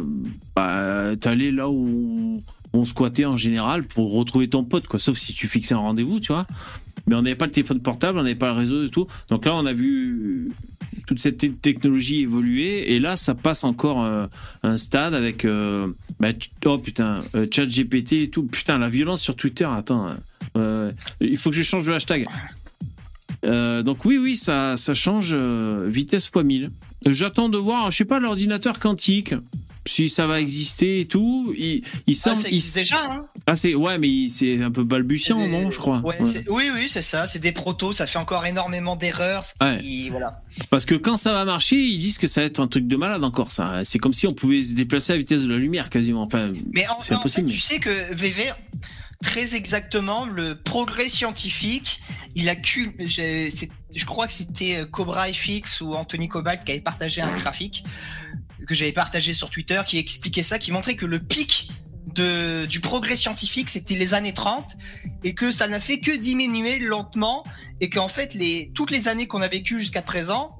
[0.56, 2.38] bah, t'allais là où
[2.74, 5.00] on squattait en général pour retrouver ton pote, quoi.
[5.00, 6.46] Sauf si tu fixais un rendez-vous, tu vois.
[7.08, 9.08] Mais on n'avait pas le téléphone portable, on n'avait pas le réseau et tout.
[9.30, 10.52] Donc là, on a vu
[11.08, 12.94] toute cette te- technologie évoluer.
[12.94, 14.28] Et là, ça passe encore euh,
[14.62, 15.44] un stade avec.
[15.44, 15.88] euh,
[16.20, 16.30] bah,
[16.66, 18.44] oh putain, chat GPT et tout.
[18.46, 20.10] Putain, la violence sur Twitter, attends.
[20.58, 22.28] euh, il faut que je change de hashtag.
[23.46, 26.70] Euh, donc oui, oui, ça, ça change euh, vitesse fois 1000.
[27.08, 29.34] Euh, J'attends de voir, je sais pas, l'ordinateur quantique,
[29.88, 31.52] si ça va exister et tout.
[31.58, 33.26] Il, il Ah, semble, il- existe déjà, hein.
[33.48, 35.98] ah c'est ouais, mais c'est un peu balbutiant, des- non, je crois.
[36.06, 36.30] Ouais, Ouais.
[36.32, 37.26] c'est- Oui, oui, c'est ça.
[37.26, 37.94] C'est des protos.
[37.94, 39.44] Ça fait encore énormément d'erreurs.
[39.60, 40.08] Ouais.
[40.12, 40.30] Voilà.
[40.70, 42.96] Parce que quand ça va marcher, ils disent que ça va être un truc de
[42.96, 43.52] malade encore.
[43.52, 46.22] Ça, c'est comme si on pouvait se déplacer à la vitesse de la lumière quasiment.
[46.22, 48.52] Enfin, Mais en, en fait, tu sais que VV,
[49.22, 52.02] très exactement, le progrès scientifique,
[52.36, 52.96] il a cul.
[53.00, 57.84] Je crois que c'était euh, Cobra FX ou Anthony Cobalt qui avait partagé un graphique
[58.68, 61.72] que j'avais partagé sur Twitter qui expliquait ça, qui montrait que le pic
[62.14, 64.76] du progrès scientifique, c'était les années 30
[65.24, 67.44] et que ça n'a fait que diminuer lentement
[67.80, 68.38] et qu'en fait,
[68.74, 70.60] toutes les années qu'on a vécues jusqu'à présent,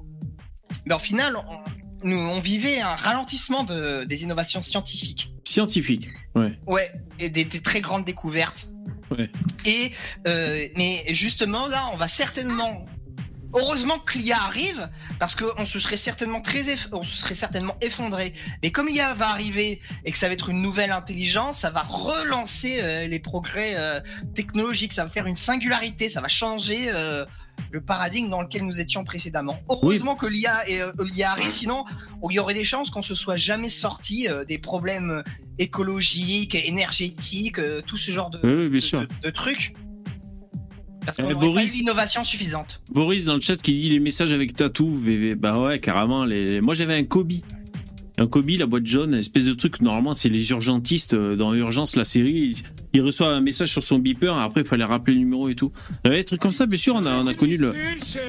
[0.86, 1.58] ben, au final, on,
[2.04, 5.34] nous, on vivait un ralentissement de, des innovations scientifiques.
[5.52, 6.08] Scientifique.
[6.34, 6.52] Ouais.
[6.66, 8.68] Ouais, et des, des très grandes découvertes.
[9.10, 9.30] Ouais.
[9.66, 9.92] Et
[10.26, 12.86] euh, mais justement là, on va certainement.
[13.54, 14.88] Heureusement que l'IA arrive
[15.18, 18.32] parce qu'on se serait certainement très eff- on se serait certainement effondré.
[18.62, 21.82] Mais comme l'IA va arriver et que ça va être une nouvelle intelligence, ça va
[21.82, 24.00] relancer euh, les progrès euh,
[24.34, 27.26] technologiques, ça va faire une singularité, ça va changer euh,
[27.70, 29.58] le paradigme dans lequel nous étions précédemment.
[29.70, 31.84] Heureusement que l'IA est, euh, l'IA arrive, sinon
[32.30, 35.22] il y aurait des chances qu'on se soit jamais sorti euh, des problèmes
[35.58, 39.74] écologiques, énergétiques, euh, tout ce genre de, Oui, oui, de- de- de trucs.
[41.04, 42.80] Parce qu'on n'aurait pas eu Boris- l'innovation suffisante.
[42.90, 45.00] Boris dans le chat qui dit les messages avec tatou.
[45.36, 46.24] Bah ouais, carrément.
[46.24, 46.60] Les...
[46.60, 47.32] Moi j'avais un Kobe.
[48.18, 49.80] Un Kobe, la boîte jaune, espèce de truc.
[49.80, 52.62] Normalement, c'est les urgentistes euh, dans Urgence, la série.
[52.92, 54.36] Il, reçoit un message sur son beeper.
[54.36, 55.72] Après, il fallait rappeler le numéro et tout.
[56.04, 56.94] Des trucs comme ça, bien sûr.
[56.94, 57.58] On a, on a connu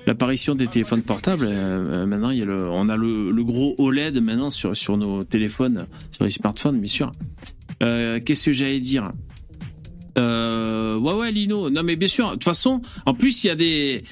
[0.07, 1.45] l'apparition des téléphones portables.
[1.45, 5.25] Euh, euh, maintenant, il y a le, on a le, gros OLED maintenant sur, nos
[5.25, 7.11] téléphones, sur les smartphones, bien sûr.
[7.81, 9.11] Euh, Qu'est-ce que j'allais dire?
[10.17, 11.69] Euh, ouais, ouais, Lino.
[11.69, 12.27] Non, mais bien sûr.
[12.29, 14.03] De toute façon, en plus, il y a des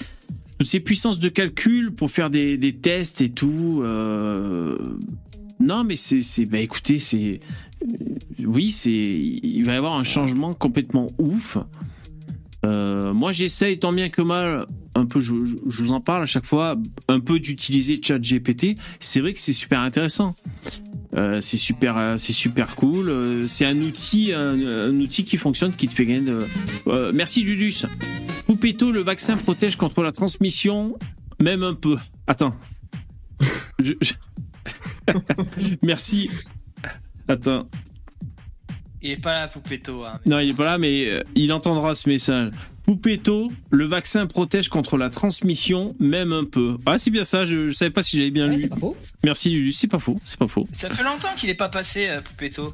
[0.60, 3.82] toutes ces puissances de calcul pour faire des, tests et tout.
[3.84, 4.78] euh,
[5.62, 7.40] Non, mais c'est, c'est, bah écoutez, c'est,
[8.44, 11.58] oui, c'est, il va y avoir un changement complètement ouf.
[12.66, 16.24] Euh, moi, j'essaye tant bien que mal, un peu, je, je- je vous en parle
[16.24, 16.76] à chaque fois,
[17.08, 18.76] un peu d'utiliser ChatGPT.
[19.00, 20.36] C'est vrai que c'est super intéressant.
[21.16, 23.46] Euh, c'est super, euh, c'est super cool.
[23.48, 26.22] C'est un outil, un, un outil qui fonctionne, qui te fait gagner.
[26.26, 26.40] De...
[26.88, 27.86] Euh, merci Dudus.
[28.46, 30.98] Poupetto, le vaccin protège contre la transmission,
[31.40, 31.98] même un peu.
[32.28, 32.56] Attends.
[33.84, 34.14] Je- je-
[35.82, 36.30] merci.
[37.28, 37.68] Attends.
[39.02, 40.04] Il est pas là, Poupetto.
[40.06, 40.20] Hein.
[40.26, 42.52] Non, il est pas là, mais euh, il entendra ce message.
[42.84, 46.78] Poupetto, le vaccin protège contre la transmission, même un peu.
[46.86, 48.62] Ah, c'est bien ça, je, je savais pas si j'avais bien Ouais, lu.
[48.62, 48.98] c'est pas faux.
[49.24, 50.68] Merci Lulu, c'est pas faux, c'est pas faux.
[50.72, 52.74] Ça fait longtemps qu'il est pas passé, euh, Poupetto.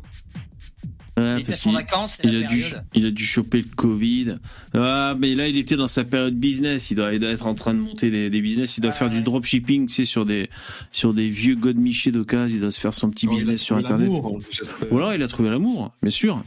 [1.18, 2.63] Ouais, Il parce était en qu'il vacances, il la a, dû,
[2.93, 4.36] il a dû choper le Covid.
[4.76, 6.91] Ah, mais là, il était dans sa période business.
[6.91, 8.78] Il doit, il doit être en train de monter des, des business.
[8.78, 10.47] Il doit Ah faire du dropshipping, tu sais, sur des,
[10.91, 12.55] sur des vieux godemichés d'occasion.
[12.55, 14.09] Il doit se faire son petit il business sur Internet.
[14.09, 16.43] Ou alors, il a trouvé l'amour, bien sûr.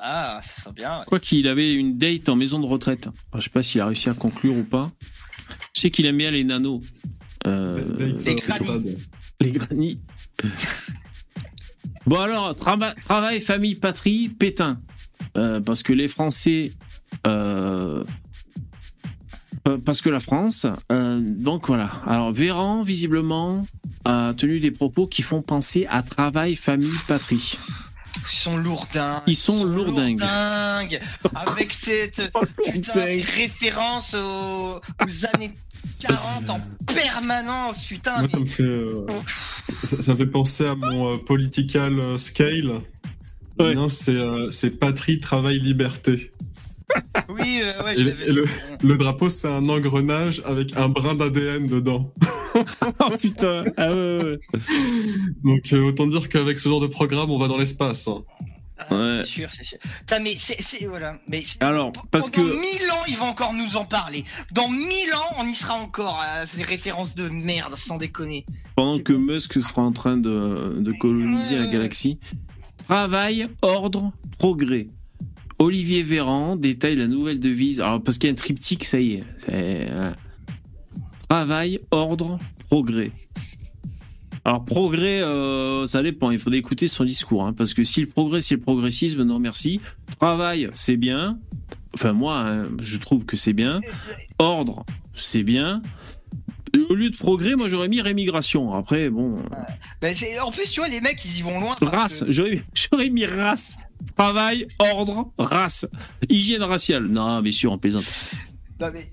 [0.00, 0.98] Ah, ça serait bien.
[0.98, 1.04] ouais.
[1.06, 3.06] Quoi qu'il avait une date en maison de retraite.
[3.32, 4.90] Alors, je sais pas s'il a réussi à conclure ou pas.
[5.76, 6.80] Je sais qu'il aime bien les nanos.
[7.46, 8.96] Euh, Les granny.
[9.40, 9.98] les granny.
[12.08, 14.80] Bon alors, trava- travail, famille, patrie, Pétain.
[15.36, 16.72] Euh, parce que les Français...
[17.26, 18.04] euh,
[19.84, 20.66] parce que la France...
[20.90, 21.90] euh, donc voilà.
[22.06, 23.66] Alors Véran, visiblement,
[24.04, 27.58] a tenu des propos qui font penser à travail, famille, patrie.
[28.30, 29.22] Ils sont lourdingues.
[29.26, 30.20] Ils sont lourdingues.
[30.20, 31.00] lourdingues.
[31.34, 32.30] Avec cette
[32.64, 35.54] putain, ces références aux, aux années
[36.00, 38.18] 40 en permanence, putain.
[38.20, 38.94] Moi, ça me fait, euh,
[39.84, 42.78] ça, ça me fait penser à mon euh, political euh, scale.
[43.60, 43.88] Le Ouais.
[43.88, 46.30] c'est euh, c'est patrie, travail, liberté.
[47.28, 51.14] Oui, euh, ouais, Et, je le- et le, drapeau, c'est un engrenage avec un brin
[51.14, 52.12] d'ADN dedans.
[53.00, 54.38] Oh putain ah ouais, ouais.
[55.44, 58.08] Donc, euh, autant dire qu'avec ce genre de programme, on va dans l'espace.
[58.08, 58.22] hein.
[58.90, 59.18] Ouais.
[59.18, 59.78] C'est sûr, c'est sûr.
[60.22, 61.18] Mais c'est, voilà.
[61.28, 62.40] Mais Alors, parce que...
[62.40, 64.24] mille ans, ils vont encore nous en parler.
[64.52, 68.46] Dans mille ans, on y sera encore à ces références de merde, sans déconner.
[68.76, 72.18] pendant que Musk sera en train de, de coloniser la galaxie.
[72.86, 74.88] Travail, ordre, progrès.
[75.58, 77.80] Olivier Véran détaille la nouvelle devise.
[77.80, 79.24] Alors, parce qu'il y a un triptyque, ça y est.
[81.28, 82.38] Travail, ordre,
[82.70, 83.10] progrès.
[84.48, 86.30] Alors, progrès, euh, ça dépend.
[86.30, 87.44] Il faut écouter son discours.
[87.44, 89.78] hein, parce que si le progrès, c'est le progressisme, non merci.
[90.18, 91.38] Travail, c'est bien.
[91.92, 93.80] Enfin, moi, hein, je trouve que c'est bien.
[94.38, 95.82] Ordre, c'est bien.
[96.88, 98.72] Au lieu de progrès, moi, j'aurais mis rémigration.
[98.72, 99.38] Après, bon.
[100.00, 101.76] Ben, en plus, tu vois, les mecs, ils y vont loin.
[101.82, 103.76] Race, que- j'aurais j'aurais mis race.
[104.16, 105.86] Travail, ordre, race.
[106.30, 107.04] Hygiène raciale.
[107.06, 108.04] Non, bien sûr, on plaisante.
[108.80, 109.06] Non, mais,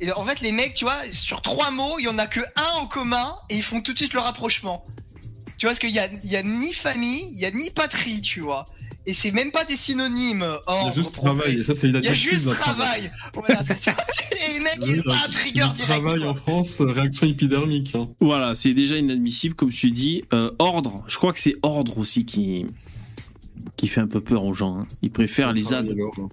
[0.00, 2.26] et- et en fait, les mecs, tu vois, sur trois mots, il y en a
[2.26, 4.84] que un en commun et ils font tout de suite le rapprochement.
[5.56, 7.70] Tu vois, parce qu'il y a, il y a ni famille, il y a ni
[7.70, 8.64] patrie, tu vois.
[9.06, 10.46] Et c'est même pas des synonymes.
[10.68, 13.10] Il y a juste travail, et ça, c'est Il y a juste un travail.
[13.34, 13.92] Voilà, c'est ça.
[14.52, 15.76] les mecs, Oui, ils ont un trigger direct.
[15.84, 16.28] travail quoi.
[16.28, 17.94] en France, euh, réaction épidermique.
[17.94, 18.08] hein.
[18.20, 20.22] Voilà, c'est déjà inadmissible, comme tu dis.
[20.32, 22.66] Euh, ordre, je crois que c'est ordre aussi qui,
[23.76, 24.80] qui fait un peu peur aux gens.
[24.80, 24.86] hein.
[25.02, 25.90] Ils préfèrent les ZAD.
[26.18, 26.28] hein.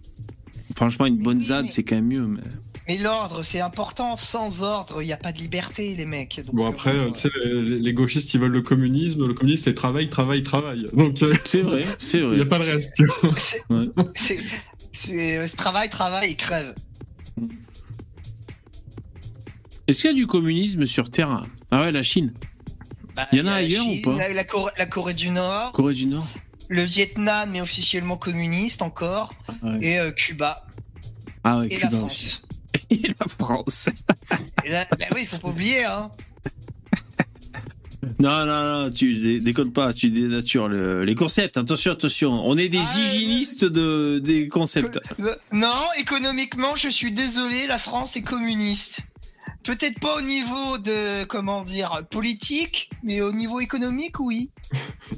[0.75, 2.27] Franchement, une bonne Mais- ZAD, mais- c'est quand même mieux.
[2.27, 2.41] Mais...
[2.87, 4.15] Mais l'ordre, c'est important.
[4.15, 6.39] Sans ordre, il n'y a pas de liberté, les mecs.
[6.45, 9.25] Donc, Bon, après, euh, tu sais, les, les gauchistes, ils veulent le communisme.
[9.27, 10.85] Le communisme, c'est travail, travail, travail.
[10.93, 12.41] Donc, euh, C'est vrai, c'est il n'y vrai.
[12.41, 12.97] a pas le reste.
[14.15, 15.47] C'est Ouais.
[15.49, 16.73] travail, travail et crève.
[19.87, 22.33] Est-ce qu'il y a du communisme sur Terre Ah ouais, la Chine.
[23.15, 24.13] Bah, Il y en a la ailleurs ou pas?
[24.17, 26.27] la, la Corée, la Corée du Nord, Corée du Nord
[26.67, 29.31] le Vietnam est officiellement communiste encore,
[29.61, 29.77] Ouais.
[29.83, 30.65] et euh, Cuba
[31.43, 32.41] Ah ouais, et Cuba la aussi.
[32.89, 33.89] Et la France.
[34.63, 36.09] Et là, bah oui, il faut pas oublier, hein.
[38.19, 41.57] Non, non, non, tu dé- déconnes pas, tu dénatures le- les concepts.
[41.57, 42.31] Attention, attention.
[42.47, 44.99] On est des Ah, hygiénistes de, des concepts.
[45.19, 48.99] Euh, Non, économiquement, je suis désolé, la France est communiste.
[49.63, 54.51] Peut-être pas au niveau de, comment dire, politique, mais au niveau économique, oui.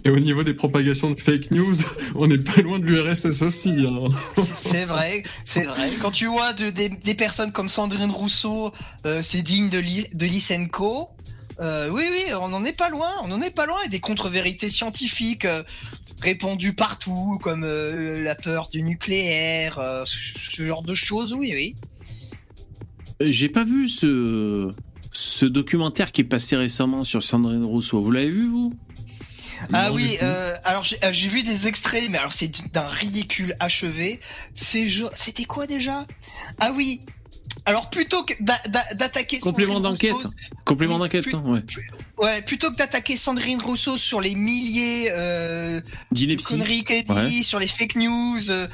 [0.06, 1.76] Et au niveau des propagations de fake news,
[2.16, 3.86] on n'est pas loin de l'URSS aussi.
[3.86, 4.08] hein.
[4.42, 5.90] C'est- vrai, c'est vrai.
[6.02, 8.72] Quand tu vois de- des, des personnes comme Sandrine Rousseau,
[9.06, 11.10] euh, c'est digne de, Li- de Lysenko.
[11.60, 13.78] Euh, oui, oui, on n'en est pas loin, on n'en est pas loin.
[13.86, 15.64] Et des contre-vérités scientifiques euh,
[16.22, 21.76] répandues partout, comme la peur du nucléaire, ce genre de choses, oui, oui.
[23.22, 24.72] Euh, J'ai pas vu ce,
[25.12, 28.02] ce documentaire qui est passé récemment sur Sandrine Rousseau.
[28.02, 28.74] Vous l'avez vu, vous?
[29.74, 32.86] Ah Non, oui, euh, alors j'ai euh, j'ai vu des extraits, mais alors c'est d'un
[32.86, 34.20] ridicule achevé.
[34.54, 36.06] C'était quoi déjà?
[36.60, 37.02] Ah oui.
[37.66, 40.14] Alors plutôt que d'a- d'a- d'attaquer Complément Sandrine d'enquête.
[40.14, 40.30] Rousseau-
[40.64, 41.64] Complément d'enquête, Ouais.
[42.20, 46.46] Ouais, plutôt que d'attaquer Sandrine Rousseau sur les milliers euh, de D'ineptie.
[46.46, 47.44] conneries qu'elle dit, Ouais.
[47.44, 48.68] sur les fake news, euh,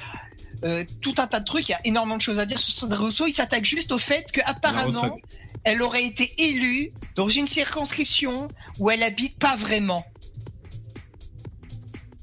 [0.64, 2.74] euh, tout un tas de trucs, il y a énormément de choses à dire sur
[2.74, 3.28] Sandrine Rousseau.
[3.28, 5.16] Il s'attaque juste au fait qu'apparemment,
[5.64, 8.50] elle aurait été élue dans une circonscription
[8.80, 10.06] où elle habite pas vraiment.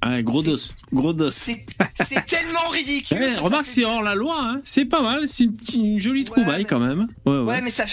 [0.03, 0.57] Ah, gros dos.
[0.93, 1.31] Gros dos.
[1.31, 1.67] C'est
[2.27, 3.19] tellement ridicule.
[3.21, 4.35] Eh, remarque, fait c'est hors la loi.
[4.41, 4.61] Hein.
[4.65, 5.29] C'est pas mal.
[5.29, 5.45] C'est
[5.75, 7.07] une, jolie Ouais, trouvaille mais- quand même.
[7.27, 7.41] Ouais, ouais.
[7.41, 7.85] Ouais, mais ça,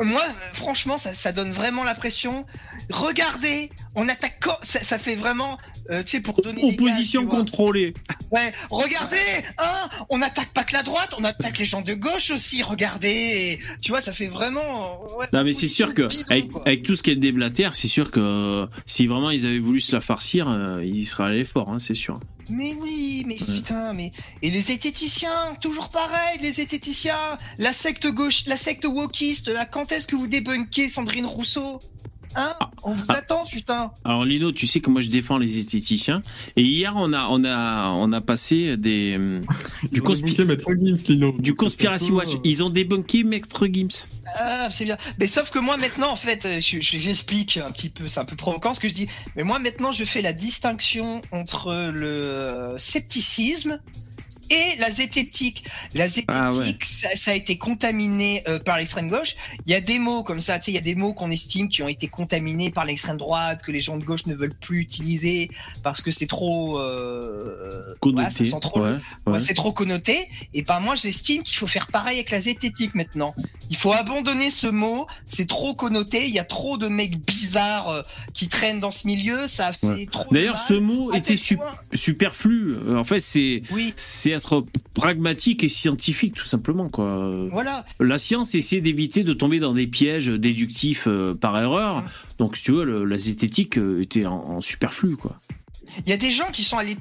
[0.00, 2.44] moi, franchement, ça, ça donne vraiment l'impression.
[2.90, 4.38] Regardez, on attaque.
[4.40, 5.58] quand- Ça, ça fait vraiment,
[5.90, 6.62] euh, tu sais, pour donner.
[6.64, 7.94] Opposition gages, contrôlée.
[8.32, 9.18] Ouais, regardez,
[9.58, 12.62] hein, on n'attaque pas que la droite, on attaque les gens de gauche aussi.
[12.62, 15.02] Regardez, Et, tu vois, ça fait vraiment.
[15.18, 16.62] ouais, Non mais c'est sûr que bidon, avec, quoi.
[16.64, 19.80] avec tout ce qui est déblatère, c'est sûr que euh, si vraiment ils avaient voulu
[19.80, 22.18] se la farcir, euh, ils seraient allés fort, hein, c'est sûr.
[22.50, 24.10] Mais oui, mais putain, mais
[24.42, 29.92] et les zététiciens, toujours pareil, les zététiciens, la secte gauche, la secte wokiste, là, quand
[29.92, 31.78] est-ce que vous débunkez Sandrine Rousseau?
[32.36, 32.54] Hein
[32.84, 33.14] On vous Ah.
[33.18, 33.90] attend, putain.
[34.04, 36.20] Alors Lino, tu sais que moi je défends les esthéticiens
[36.56, 39.18] et hier on a on a on a passé des
[39.92, 41.32] du, conspi- débunké Maître Gims, Lino.
[41.38, 42.34] du conspiracy watch.
[42.34, 44.06] euh, Ils ont débunké Maître Gims.
[44.38, 44.96] Ah, c'est bien.
[45.18, 48.20] Mais sauf que moi maintenant, en fait, euh, je- je- j'explique un petit peu, c'est
[48.20, 49.06] un peu provoquant ce que je dis.
[49.36, 53.78] Mais moi maintenant, je fais la distinction entre le scepticisme
[54.52, 55.64] et la zététique.
[55.94, 56.76] La zététique, Ah ouais.
[56.82, 59.34] ça, ça a été contaminé euh, par l'extrême gauche.
[59.66, 61.30] Il y a des mots comme ça, tu sais, il y a des mots qu'on
[61.30, 64.54] estime qui ont été contaminés par l'extrême droite, que les gens de gauche ne veulent
[64.54, 65.50] plus utiliser
[65.82, 68.44] parce que c'est trop euh, Connoté.
[68.44, 68.92] sent trop ouais,
[69.26, 69.40] Ouais, ouais.
[69.40, 70.28] c'est trop connoté.
[70.54, 73.34] Et ben moi, j'estime qu'il faut faire pareil avec la zététique maintenant.
[73.70, 75.06] Il faut abandonner ce mot.
[75.26, 76.24] C'est trop connoté.
[76.26, 78.02] Il y a trop de mecs bizarres euh,
[78.34, 79.46] qui traînent dans ce milieu.
[79.46, 80.26] Ça a fait trop.
[80.32, 81.58] D'ailleurs, ce mot À était su-
[81.94, 82.76] superflu.
[82.96, 84.64] En fait, c'est Oui, c'est être
[84.94, 87.46] pragmatique et scientifique tout simplement quoi.
[87.50, 87.84] voilà.
[88.00, 92.02] La science essaie d'éviter de tomber dans des pièges déductifs euh, par erreur.
[92.38, 95.38] Donc, si tu veux, le- la zététique euh, était en, en superflu, quoi.
[96.04, 96.96] Il y a des gens qui sont allés.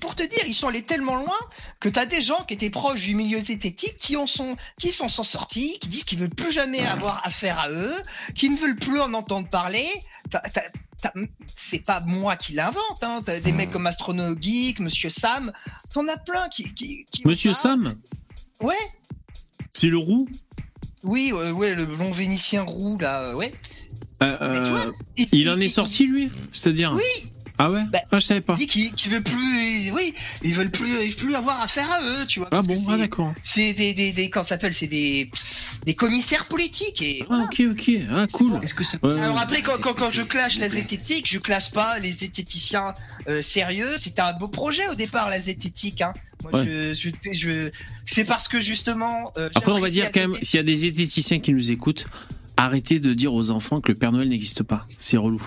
[0.00, 1.36] Pour te dire, ils sont allés tellement loin
[1.80, 5.08] que t'as des gens qui étaient proches du milieu zététique qui en sont, qui s'en
[5.08, 7.94] sont sortis, qui disent qu'ils veulent plus jamais avoir affaire à eux,
[8.34, 9.86] qui ne veulent plus en entendre parler.
[10.30, 10.62] T'as- t'as-
[11.02, 11.12] t'as-
[11.56, 13.20] C'est pas moi qui l'invente, hein.
[13.24, 15.52] T'as des mecs comme Astrono Geek, Monsieur Sam.
[15.92, 16.72] T'en as plein qui.
[16.74, 17.52] qui, Monsieur.
[17.52, 17.94] Sam,
[18.60, 18.74] Ouais.
[19.72, 20.28] c'est le roux
[21.04, 23.52] Oui, euh, ouais, le long vénitien roux là, ouais.
[24.22, 27.32] Euh, Mais tu vois, euh, Il en est sorti, lui C'est-à-dire Oui.
[27.60, 28.54] Ah ouais Bah, Ah, je savais Il pas.
[28.54, 30.14] dit qu'il qu'il veut plus, oui,
[30.44, 32.48] ils veulent plus, ils veulent plus avoir affaire à eux, tu vois.
[32.52, 33.34] Ah bon Ah c'est- d'accord.
[33.42, 35.28] C'est des, des, des, comment ça s'appelle, c'est des,
[35.84, 37.24] des commissaires politiques et.
[37.30, 37.90] Ah ok, ok.
[38.12, 38.60] Ah cool.
[38.62, 41.68] Est-ce que ça Ouais, Alors après, quand, quand, quand je clash la zététique, je classe
[41.68, 42.94] pas les zététiciens
[43.28, 43.96] euh, sérieux.
[44.00, 46.00] C'était un beau projet au départ, la zététique.
[46.02, 46.14] Hein.
[46.52, 47.70] Moi, je, je, je-
[48.06, 49.32] c'est parce que justement.
[49.36, 52.06] euh, Après, on va dire quand même, s'il y a des zététiciens qui nous écoutent,
[52.56, 54.86] arrêtez de dire aux enfants que le Père Noël n'existe pas.
[54.98, 55.42] C'est relou.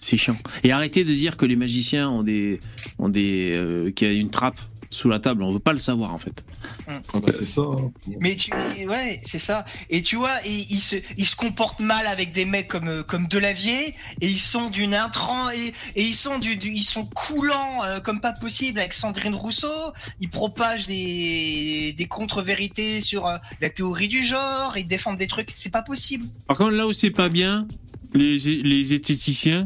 [0.00, 0.36] C'est chiant.
[0.64, 2.58] Et arrêtez de dire que les magiciens ont des,
[2.98, 4.58] ont des, euh, qu'il y a une trappe
[4.92, 5.42] sous la table.
[5.44, 6.44] On veut pas le savoir en fait.
[6.88, 7.60] Ah bah, c'est ça.
[7.62, 7.92] hein.
[8.20, 8.50] Mais tu,
[8.88, 9.64] ouais, c'est ça.
[9.88, 13.02] Et tu vois, ils, ils se, ils se comportent mal avec des mecs comme, euh,
[13.04, 13.88] comme Delavier,
[14.20, 18.00] et ils sont d'une intrant, et, et ils sont du, du- ils sont coulants euh,
[18.00, 19.92] comme pas possible avec Sandrine Rousseau.
[20.20, 25.50] Ils propagent des, des contre-vérités sur euh, la théorie du genre, ils défendent des trucs,
[25.54, 26.24] c'est pas possible.
[26.48, 27.68] Par contre, là où c'est pas bien,
[28.14, 29.64] les, les zététiciens,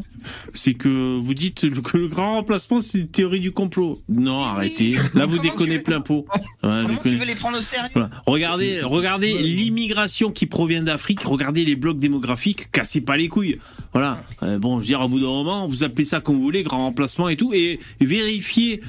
[0.53, 3.97] c'est que vous dites que le grand remplacement, c'est une théorie du complot.
[4.09, 4.95] Non, arrêtez.
[5.13, 6.25] Là, vous déconnez veux- plein pot.
[6.33, 7.15] Ouais, Comment déconnez.
[7.15, 8.09] tu veux les prendre au sérieux Voilà.
[8.25, 11.21] Regardez, regardez l'immigration qui provient d'Afrique.
[11.21, 12.71] Regardez les blocs démographiques.
[12.71, 13.59] Cassez pas les couilles.
[13.93, 14.23] Voilà.
[14.43, 16.63] Euh, bon, je veux dire, au bout d'un moment, vous appelez ça comme vous voulez,
[16.63, 18.81] grand remplacement et tout, et vérifiez.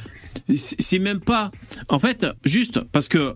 [0.54, 1.50] C'est même pas.
[1.88, 3.34] En fait, juste parce que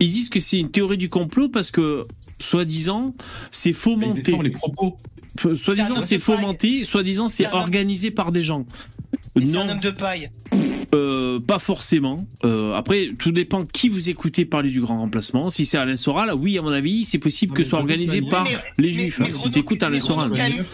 [0.00, 2.04] ils disent que c'est une théorie du complot parce que
[2.40, 3.14] soi-disant,
[3.50, 4.36] c'est fomenté.
[4.42, 4.96] les propos.
[5.54, 6.84] Soi-disant, C'est fomenté.
[6.84, 8.66] Soi-disant, c'est organisé par des gens.
[9.36, 9.60] C'est Non.
[9.60, 10.30] un homme de paille.
[10.92, 12.26] Euh, pas forcément.
[12.44, 15.48] Euh, après, tout dépend qui vous écoutez parler du grand remplacement.
[15.48, 18.22] Si c'est Alain Soral, oui, à mon avis, c'est possible Non, que ce soit organisé
[18.22, 19.20] par Mais- les mais- juifs.
[19.20, 19.32] mais hein.
[19.32, 20.32] Si t'écoutes Alain Soral.
[20.32, 20.64] Renaud Camus-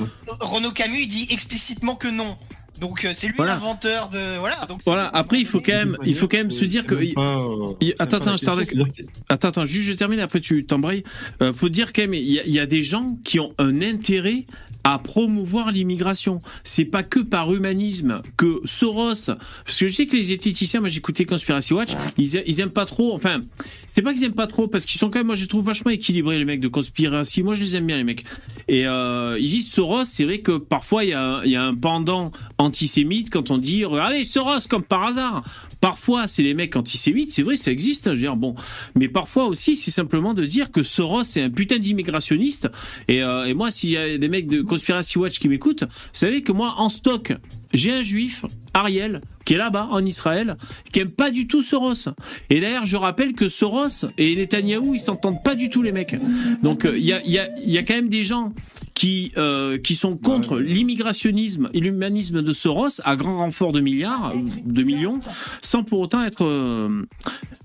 [0.41, 2.37] Renaud Camus, il dit explicitement que non.
[2.81, 3.55] Donc euh, c'est lui Voilà.
[3.55, 4.67] l'inventeur de, voilà.
[4.69, 5.09] Donc Voilà.
[5.15, 6.95] Après, il faut quand même, il faut quand même se dire que.
[7.15, 8.69] Pas, euh, il- attends, attends, je t'arrête.
[8.69, 8.87] question,
[9.29, 11.03] Attends, attends, juste je termine, après tu t'embrayes.
[11.43, 13.53] Euh, faut dire quand même, il y, a- il y a des gens qui ont
[13.59, 14.45] un intérêt
[14.89, 16.39] à promouvoir l'immigration.
[16.63, 19.27] C'est pas que par humanisme que Soros,
[19.65, 22.87] parce que je sais que les zététiciens, moi j'écoutais Conspiracy Watch, ils, ils aiment pas
[22.87, 23.41] trop, enfin,
[23.89, 25.65] c'est pas qu'ils aiment pas trop, parce qu'ils sont quand même, moi je les trouve
[25.65, 28.25] vachement équilibrés les mecs de Conspiracy, moi je les aime bien les mecs.
[28.69, 33.31] Et euh, ils disent Soros, c'est vrai que parfois il y, a un- pendant antisémite
[33.31, 35.43] quand on dit regardez Soros comme par hasard.
[35.81, 38.55] Parfois c'est les mecs antisémites, c'est vrai ça existe, hein, je veux dire bon,
[38.95, 42.69] mais parfois aussi c'est simplement de dire que Soros c'est un putain d'immigrationniste.
[43.09, 45.89] Et, euh, et moi s'il y a des mecs de Conspiracy Watch qui m'écoutent, vous
[46.13, 47.33] savez que moi en stock
[47.73, 48.45] j'ai un juif,
[48.75, 50.57] Ariel, qui est là-bas en Israël,
[50.93, 52.11] qui aime pas du tout Soros.
[52.51, 56.17] Et d'ailleurs, je rappelle que Soros et Netanyahou, ils s'entendent pas du tout les mecs.
[56.63, 58.53] Donc il y a, y, a, y a quand même des gens
[58.95, 64.33] qui euh, qui sont contre l'immigrationnisme et l'humanisme de Soros à grand renfort de milliards,
[64.65, 65.21] de millions,
[65.63, 67.07] sans pour autant être euh,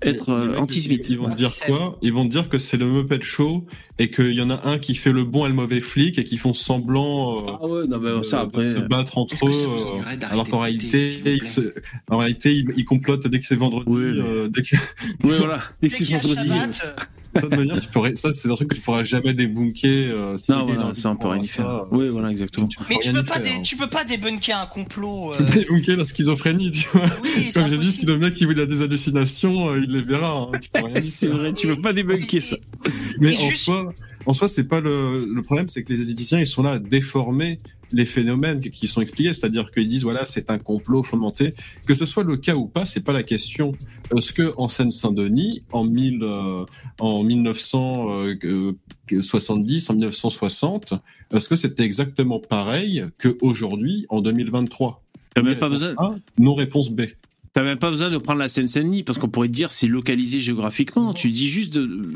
[0.02, 1.08] être euh, antisémite.
[1.08, 1.98] Ils vont te dire quoi?
[2.02, 3.66] Ils vont te dire que c'est le Muppet Show
[3.98, 6.24] et qu'il y en a un qui fait le bon et le mauvais flic et
[6.24, 8.64] qui font semblant ah ouais, non, mais ça, après...
[8.64, 9.91] de se battre entre eux,
[10.22, 11.60] alors qu'en réalité, ils se...
[12.08, 13.86] en réalité, ils, complotent dès que c'est vendredi.
[13.88, 14.76] Oui, dès que...
[15.24, 16.50] oui voilà, dès que c'est vendredi
[17.34, 20.10] ça, de manière, tu pourrais, ça, c'est un truc que tu pourras jamais débunker.
[20.10, 21.86] Euh, non, voilà, ça, on peut rien faire.
[21.90, 22.68] oui, voilà, exactement.
[22.88, 25.32] mais tu peux, pas tu peux pas débunker un complot.
[25.32, 25.38] Euh...
[25.38, 27.06] Tu peux pas débunker la schizophrénie, tu vois.
[27.22, 30.48] Oui, Comme j'ai dit, si le mec qui veut des hallucinations, euh, il les verra.
[30.74, 32.56] Hein, c'est vrai, tu peux pas débunker ça.
[33.18, 33.94] Mais, en soi,
[34.26, 36.78] en soi, c'est pas le, le problème, c'est que les éditiciens, ils sont là à
[36.78, 37.60] déformer
[37.92, 41.54] les phénomènes qui sont expliqués, c'est-à-dire qu'ils disent voilà c'est un complot fondamenté.
[41.86, 43.72] Que ce soit le cas ou pas, c'est pas la question.
[44.16, 46.64] Est-ce que en Seine-Saint-Denis, en, euh,
[47.00, 50.94] en 1970, en 1960,
[51.34, 55.02] est-ce que c'était exactement pareil qu'aujourd'hui en 2023
[55.40, 55.94] même pas besoin.
[56.38, 57.02] non réponse B.
[57.52, 61.12] T'as même pas besoin de prendre la Seine-Saint-Denis parce qu'on pourrait dire c'est localisé géographiquement.
[61.12, 62.08] Tu dis juste de,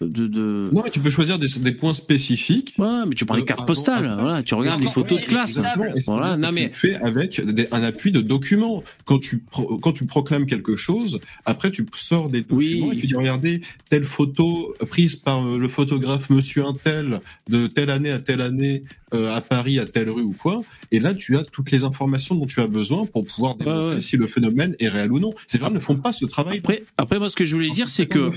[0.00, 0.70] de, de...
[0.72, 2.74] Non, mais tu peux choisir des, des, points spécifiques.
[2.78, 4.16] Ouais, mais tu prends les cartes postales.
[4.18, 5.60] voilà, tu regardes les photos de classe.
[6.06, 7.40] Voilà, non mais tu fais avec
[7.72, 8.84] un appui de documents.
[9.04, 13.16] Quand tu quand tu proclames quelque chose, après tu sors des documents et tu dis
[13.16, 13.60] regardez
[13.90, 18.84] telle photo prise par euh, le photographe Monsieur Intel de telle année à telle année
[19.14, 20.60] euh, à Paris, à telle rue ou quoi.
[20.92, 24.18] Et là, tu as toutes les informations dont tu as besoin pour pouvoir démontrer si
[24.18, 25.32] le phénomène est réel ou non.
[25.46, 26.58] Ces gens ne font pas ce travail.
[26.58, 28.30] Après, après moi, ce que je voulais dire, c'est que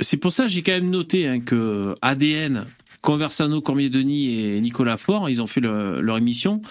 [0.00, 2.66] c'est pour ça que j'ai quand même noté hein, que ADN,
[3.02, 6.62] Conversano, Cormier-Denis et Nicolas Faure, ils ont fait leur émission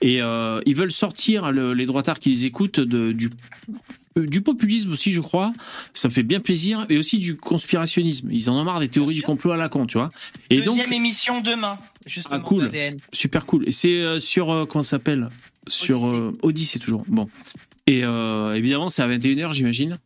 [0.00, 3.30] et euh, ils veulent sortir les droitards qui les écoutent de, du
[4.18, 5.52] euh, du populisme aussi, je crois.
[5.94, 6.86] Ça me fait bien plaisir.
[6.88, 8.28] Et aussi du conspirationnisme.
[8.30, 10.10] Ils en ont marre des théories du complot à la con, tu vois.
[10.50, 11.78] Et Deuxième émission demain.
[12.06, 12.70] Justement, ah, cool.
[13.12, 13.68] Super cool.
[13.68, 15.28] Et c'est euh, sur, euh, comment ça s'appelle?
[15.66, 16.02] Sur
[16.42, 16.78] Odyssey.
[16.78, 17.04] toujours.
[17.08, 17.28] Bon.
[17.86, 19.98] Et évidemment, c'est à 21h, j'imagine.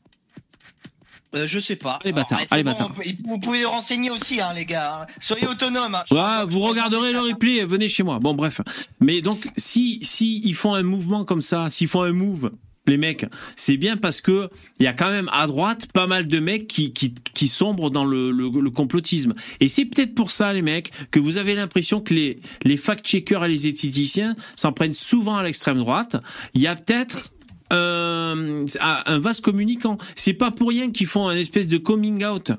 [1.35, 1.99] Je sais pas.
[2.03, 2.41] Allez, bâtard.
[2.51, 2.93] Allez, bâtard.
[3.25, 5.07] Vous pouvez renseigner aussi, hein, les gars.
[5.21, 5.95] Soyez autonomes.
[6.11, 6.45] Hein.
[6.47, 8.19] vous regarderez le replay, venez chez moi.
[8.19, 8.61] Bon, bref.
[9.01, 12.51] Mais donc, si, si ils font un mouvement comme ça, s'ils font un move
[12.87, 14.51] les mecs, c'est bien parce que
[14.81, 17.91] il y a quand même à droite pas mal de mecs qui, qui, qui sombrent
[17.91, 19.35] dans le, le, complotisme.
[19.61, 23.45] Et c'est peut-être pour ça, les mecs, que vous avez l'impression que les, les fact-checkers
[23.45, 26.17] et les éthiciciens s'en prennent souvent à l'extrême droite.
[26.55, 27.33] Il y a peut-être
[27.73, 29.99] euh, un vaste communicant.
[30.15, 32.53] C'est pas pour rien qu'ils font un espèce de coming out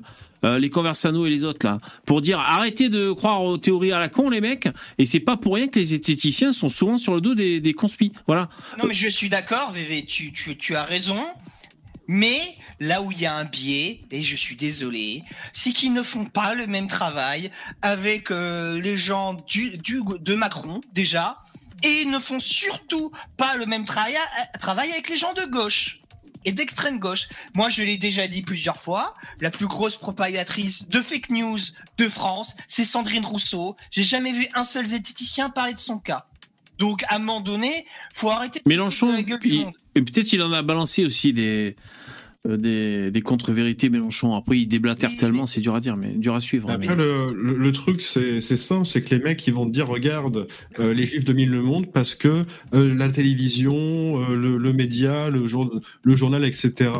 [0.44, 3.98] euh, les Conversano et les autres là, pour dire arrêtez de croire aux théories à
[3.98, 4.68] la con les mecs.
[4.98, 7.74] Et c'est pas pour rien que les esthéticiens sont souvent sur le dos des, des.
[8.26, 8.50] Voilà.
[8.78, 11.18] Non mais je suis d'accord, VV, tu, tu, tu as raison.
[12.06, 12.38] Mais
[12.80, 15.22] là où il y a un biais, et je suis désolé,
[15.54, 17.50] c'est qu'ils ne font pas le même travail
[17.80, 21.38] avec euh, les gens du, du, de Macron déjà,
[21.82, 24.16] et ils ne font surtout pas le même travail,
[24.60, 26.00] travail avec les gens de gauche
[26.44, 27.28] et d'extrême gauche.
[27.54, 31.58] Moi, je l'ai déjà dit plusieurs fois, la plus grosse propagatrice de fake news
[31.98, 33.76] de France, c'est Sandrine Rousseau.
[33.90, 36.26] J'ai jamais vu un seul zététicien parler de son cas.
[36.78, 38.60] Donc, à un moment donné, faut arrêter.
[38.66, 41.76] Mélenchon, et peut-être il en a balancé aussi des,
[42.48, 44.34] des, des contre-vérités Mélenchon.
[44.34, 46.70] Après, il déblatère tellement, c'est dur à dire, mais dur à suivre.
[46.70, 50.46] Après, le, le, truc, c'est ça, c'est que les mecs, ils vont te dire, regarde,
[50.78, 52.44] euh, les Juifs dominent le monde parce que
[52.74, 56.90] euh, la télévision, le, le, média, le, jour, le journal, etc.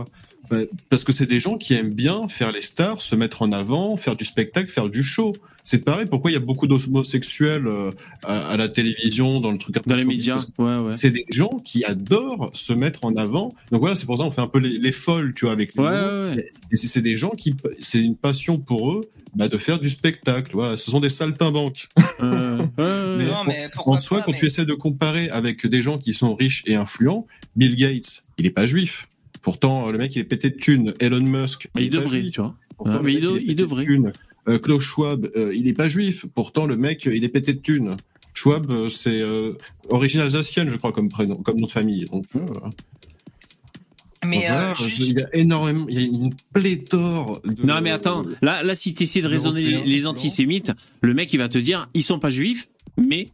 [0.51, 0.59] Bah,
[0.91, 3.97] parce que c'est des gens qui aiment bien faire les stars, se mettre en avant,
[3.97, 5.33] faire du spectacle, faire du show.
[5.63, 6.07] C'est pareil.
[6.11, 7.91] Pourquoi il y a beaucoup d'homosexuels euh,
[8.23, 10.95] à, la télévision, dans le truc dans les médias ouais, ouais.
[10.95, 13.55] C'est des gens qui adorent se mettre en avant.
[13.73, 15.83] Donc voilà, c'est pour ça qu'on fait un peu les, folles, tu vois, avec les
[15.83, 19.01] ouais, Et c'est des gens qui, c'est une passion pour eux
[19.35, 20.53] bah, de faire du spectacle.
[20.53, 21.89] Voilà, ce sont des saltimbanques.
[22.21, 26.13] Euh, mais, non, mais en soi, quand tu essaies de comparer avec des gens qui
[26.13, 27.27] sont riches et influents,
[27.57, 29.09] Bill Gates, il est pas juif.
[29.45, 30.95] Pourtant, le mec, il est pété de thunes.
[31.01, 31.69] Elon Musk.
[31.77, 32.57] il, devrait, tu vois.
[33.03, 33.85] mais il, devrait.
[34.49, 36.25] Euh, Klaus Schwab, euh, il n'est pas juif.
[36.35, 37.95] Pourtant, le mec, il est pété de thunes.
[38.33, 39.23] Schwab, euh, c'est
[39.91, 42.07] origine alsacienne, je crois, comme prénom, comme nom de famille.
[42.07, 42.25] Donc,
[44.25, 44.47] mais
[44.99, 47.43] il y a énormément, il y a une pléthore.
[47.45, 50.73] De, non, mais attends, là, là, si tu essaies de raisonner les, les antisémites,
[51.03, 53.27] le mec, il va te dire, ils sont pas juifs, mais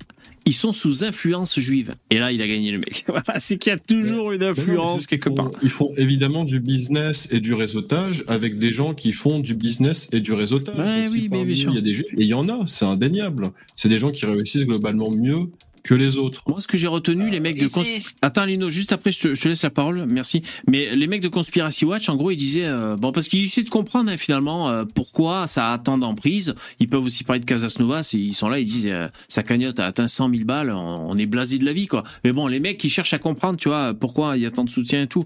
[0.47, 1.95] ils sont sous influence juive.
[2.11, 3.05] Et là, il a gagné le mec.
[3.39, 5.51] c'est qu'il y a toujours une influence quelque part.
[5.63, 10.09] Ils font évidemment du business et du réseautage avec des gens qui font du business
[10.13, 11.11] et du réseautage.
[11.11, 11.71] oui, mais bien sûr.
[11.71, 13.51] Il y a des juifs, et il y en a, c'est indéniable.
[13.77, 15.51] C'est des gens qui réussissent globalement mieux
[15.83, 16.43] que les autres.
[16.47, 17.83] Moi, ce que j'ai retenu, les mecs de cons...
[18.23, 20.43] Attends, Lino, juste après, je te, laisse la parole, merci.
[20.69, 23.63] Mais les mecs de Conspiracy Watch, en gros, ils disaient, euh, bon, parce qu'ils essaient
[23.63, 26.55] de comprendre hein, finalement euh, pourquoi ça a tant d'emprise.
[26.79, 29.87] Ils peuvent aussi parler de Casasnova, ils sont là, ils disent, euh, sa cagnotte a
[29.87, 32.05] atteint 100 000 balles, on, est blasé de la vie, quoi.
[32.25, 34.65] Mais bon, les mecs, ils cherchent à comprendre, tu vois, pourquoi il y a tant
[34.65, 35.25] de soutien et tout.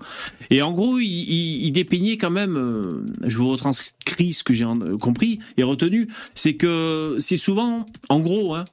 [0.50, 4.64] Et en gros, ils, ils, dépeignaient quand même, je vous retranscris ce que j'ai
[5.00, 8.64] compris et retenu, c'est que c'est souvent, en gros, hein,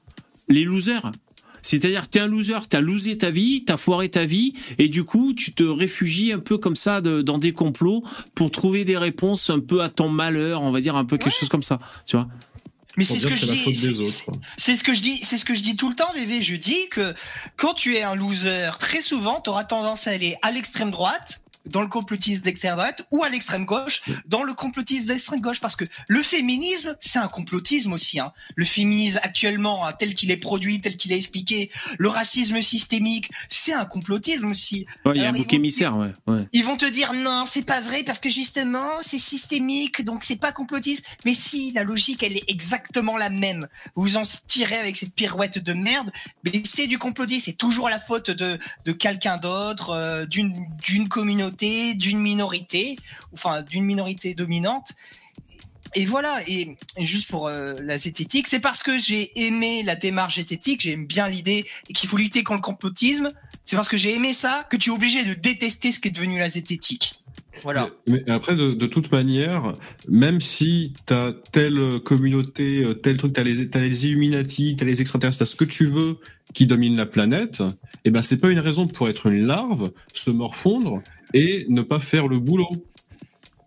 [0.48, 1.12] les losers
[1.62, 5.34] c'est-à-dire, t'es un loser, t'as losé ta vie, t'as foiré ta vie, et du coup,
[5.34, 8.04] tu te réfugies un peu comme ça dans des complots
[8.36, 11.38] pour trouver des réponses un peu à ton malheur, on va dire un peu quelque
[11.38, 12.28] chose comme ça, tu vois.
[12.98, 14.12] Mais c'est ce que je dis.
[14.58, 15.20] C'est ce que je dis.
[15.24, 16.42] C'est ce que je dis tout le temps, VV.
[16.42, 17.14] Je dis que
[17.56, 21.42] quand tu es un loser, très souvent, tu auras tendance à aller à l'extrême droite
[21.66, 25.60] dans le complotisme d'extrême droite ou à l'extrême gauche dans le complotisme d'extrême gauche.
[25.60, 28.32] Parce que le féminisme c'est un complotisme aussi hein.
[28.56, 33.30] le féminisme actuellement hein, tel qu'il est produit tel qu'il est expliqué le racisme systémique
[33.50, 34.86] c'est un complotisme aussi.
[35.06, 37.82] Il y a un bouc émissaire ouais, ouais, ils vont te dire non c'est pas
[37.82, 42.38] vrai parce que justement c'est systémique donc c'est pas complotiste mais si la logique elle
[42.38, 43.68] est exactement la même.
[43.96, 46.12] Vous en tirez avec cette pirouette de merde
[46.44, 47.44] mais c'est du complotisme.
[47.46, 52.98] C'est toujours la faute de de quelqu'un d'autre euh, d'une d'une communauté d'une minorité,
[53.34, 54.90] enfin d'une minorité dominante.
[55.94, 60.36] Et voilà, et juste pour euh, la zététique, c'est parce que j'ai aimé la démarche
[60.38, 63.28] zététique, j'aime bien l'idée qu'il faut lutter contre le complotisme,
[63.66, 66.12] c'est parce que j'ai aimé ça que tu es obligé de détester ce qui est
[66.12, 67.14] devenu la zététique.
[67.64, 67.90] Voilà.
[68.08, 69.74] Mais, après, de, toute manière,
[70.08, 74.88] même si tu as telle communauté, euh, tel truc, tu as, les Illuminati, tu as
[74.88, 76.18] les extraterrestres, tu ce que tu veux
[76.54, 77.66] qui domine la planète, et
[78.06, 81.02] eh ben c'est pas une raison pour être une larve, se morfondre
[81.34, 82.70] et ne pas faire le boulot.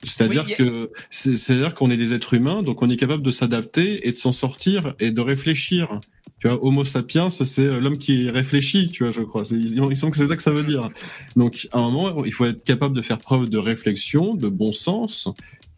[0.05, 4.13] C'est-à-dire que c'est-à-dire qu'on est des êtres humains, donc on est capable de s'adapter et
[4.13, 6.01] de s'en sortir et de réfléchir.
[6.41, 9.45] Tu vois, Homo sapiens, c'est l'homme qui réfléchit, tu vois, je crois.
[9.51, 10.91] Ils sont que c'est ça que ça veut dire.
[11.37, 14.73] Donc, à un moment, il faut être capable de faire preuve de réflexion, de bon
[14.73, 15.29] sens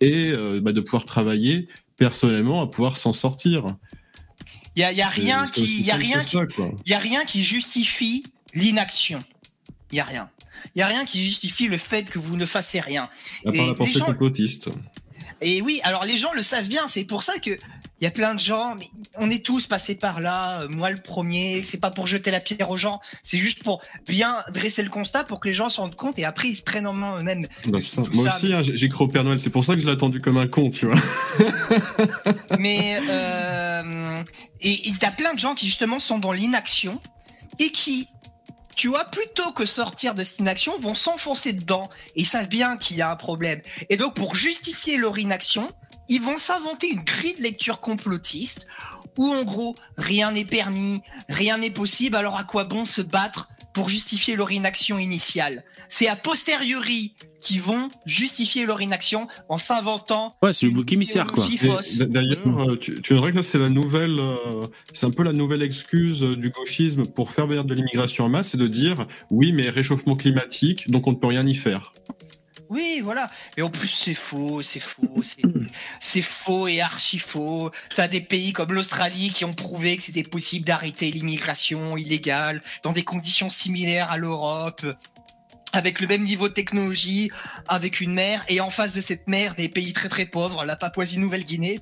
[0.00, 3.66] et euh, bah, de pouvoir travailler personnellement à pouvoir s'en sortir.
[4.74, 6.20] Il y a, y a rien qui, y a rien,
[6.84, 9.22] il y a rien qui justifie l'inaction.
[9.92, 10.28] Il y a rien.
[10.74, 13.08] Il y a rien qui justifie le fait que vous ne fassiez rien.
[13.44, 14.70] À part la pensée complotiste.
[15.42, 16.88] Et oui, alors les gens le savent bien.
[16.88, 18.74] C'est pour ça que il y a plein de gens.
[18.78, 20.62] Mais on est tous passés par là.
[20.62, 21.62] Euh, moi le premier.
[21.64, 23.00] C'est pas pour jeter la pierre aux gens.
[23.22, 26.24] C'est juste pour bien dresser le constat pour que les gens se rendent compte et
[26.24, 27.46] après ils se prennent en main eux-mêmes.
[27.66, 27.78] Bah,
[28.14, 29.38] moi aussi, hein, j'ai cru au Père Noël.
[29.38, 30.96] C'est pour ça que je l'ai attendu comme un con, tu vois.
[32.58, 34.22] mais euh,
[34.60, 37.00] et il y a plein de gens qui justement sont dans l'inaction
[37.58, 38.08] et qui
[38.76, 42.76] tu vois, plutôt que sortir de cette inaction, vont s'enfoncer dedans et ils savent bien
[42.76, 43.60] qu'il y a un problème.
[43.88, 45.68] Et donc, pour justifier leur inaction,
[46.08, 48.66] ils vont s'inventer une grille de lecture complotiste
[49.16, 53.48] où, en gros, rien n'est permis, rien n'est possible, alors à quoi bon se battre
[53.72, 55.64] pour justifier leur inaction initiale?
[55.88, 57.14] C'est a posteriori
[57.46, 60.34] qu'ils vont justifier leur inaction en s'inventant.
[60.42, 61.46] Ouais, c'est le bouc émissaire, quoi.
[62.00, 66.24] D'ailleurs, euh, tu, tu que c'est la nouvelle, euh, c'est un peu la nouvelle excuse
[66.24, 69.70] euh, du gauchisme pour faire venir de l'immigration en masse, c'est de dire oui, mais
[69.70, 71.92] réchauffement climatique, donc on ne peut rien y faire.
[72.68, 73.28] Oui, voilà.
[73.56, 75.22] Et en plus, c'est faux, c'est faux,
[76.00, 77.70] c'est faux et archi faux.
[77.94, 82.90] T'as des pays comme l'Australie qui ont prouvé que c'était possible d'arrêter l'immigration illégale dans
[82.90, 84.84] des conditions similaires à l'Europe
[85.72, 87.30] avec le même niveau de technologie,
[87.68, 90.76] avec une mer, et en face de cette mer, des pays très très pauvres, la
[90.76, 91.80] Papouasie-Nouvelle-Guinée.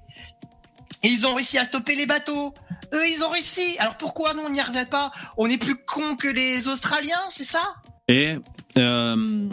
[1.02, 2.54] Et ils ont réussi à stopper les bateaux.
[2.94, 3.76] Eux, ils ont réussi.
[3.78, 5.12] Alors pourquoi nous, on n'y arrivait pas?
[5.36, 7.62] On est plus cons que les Australiens, c'est ça?
[8.08, 8.36] Et
[8.78, 9.48] euh,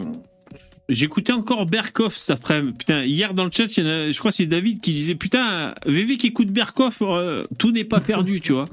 [0.88, 2.76] J'écoutais encore Berkoff cet après-midi.
[2.76, 6.28] Putain, hier dans le chat, je crois que c'est David qui disait Putain, VV qui
[6.28, 8.66] écoute Berkoff, euh, tout n'est pas perdu, tu vois.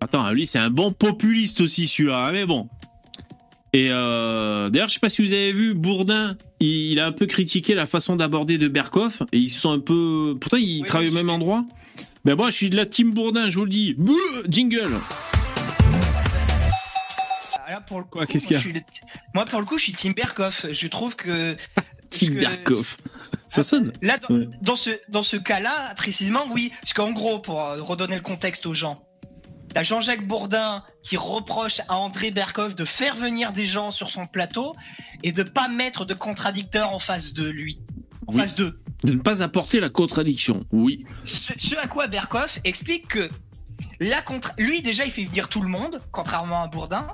[0.00, 2.26] Attends, lui, c'est un bon populiste aussi, celui-là.
[2.26, 2.68] Hein, mais bon.
[3.74, 7.26] Et euh, d'ailleurs, je sais pas si vous avez vu, Bourdin, il, a un peu
[7.26, 9.22] critiqué la façon d'aborder de Berkoff.
[9.32, 10.36] Et ils sont un peu.
[10.40, 11.64] Pourtant, ils travaillent au même endroit.
[12.24, 13.96] Mais moi, je suis de la team Bourdin, je vous le dis.
[14.48, 14.92] jingle
[17.86, 18.80] pour le coup, qu'est-ce qu'il y a
[19.34, 20.66] Moi, pour le coup, je suis Tim Berkoff.
[20.70, 21.56] Je trouve que.
[22.10, 22.98] Tim Berkoff.
[23.48, 23.92] Ça sonne.
[24.02, 24.18] Là,
[24.62, 26.72] dans, ce, dans ce cas-là, précisément, oui.
[26.80, 29.03] Parce qu'en gros, pour euh, redonner le contexte aux gens,
[29.74, 34.26] t'as Jean-Jacques Bourdin qui reproche à André Berkoff de faire venir des gens sur son
[34.26, 34.72] plateau
[35.22, 37.80] et de pas mettre de contradicteurs en face de lui.
[38.26, 38.80] En face d'eux.
[39.02, 41.04] De ne pas apporter la contradiction, oui.
[41.24, 43.28] Ce, à quoi Berkoff explique que
[44.00, 44.52] la contre...
[44.56, 47.06] lui déjà il fait venir tout le monde, contrairement à Bourdin,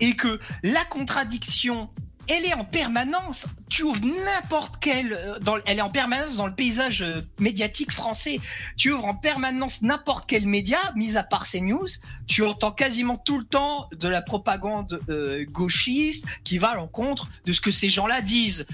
[0.00, 1.88] et que la contradiction
[2.28, 3.46] elle est en permanence.
[3.68, 7.92] Tu ouvres n'importe quel, euh, dans, elle est en permanence dans le paysage euh, médiatique
[7.92, 8.40] français.
[8.76, 11.88] Tu ouvres en permanence n'importe quel média, mis à part CNews.
[12.26, 17.28] Tu entends quasiment tout le temps de la propagande euh, gauchiste qui va à l'encontre
[17.44, 18.66] de ce que ces gens-là disent.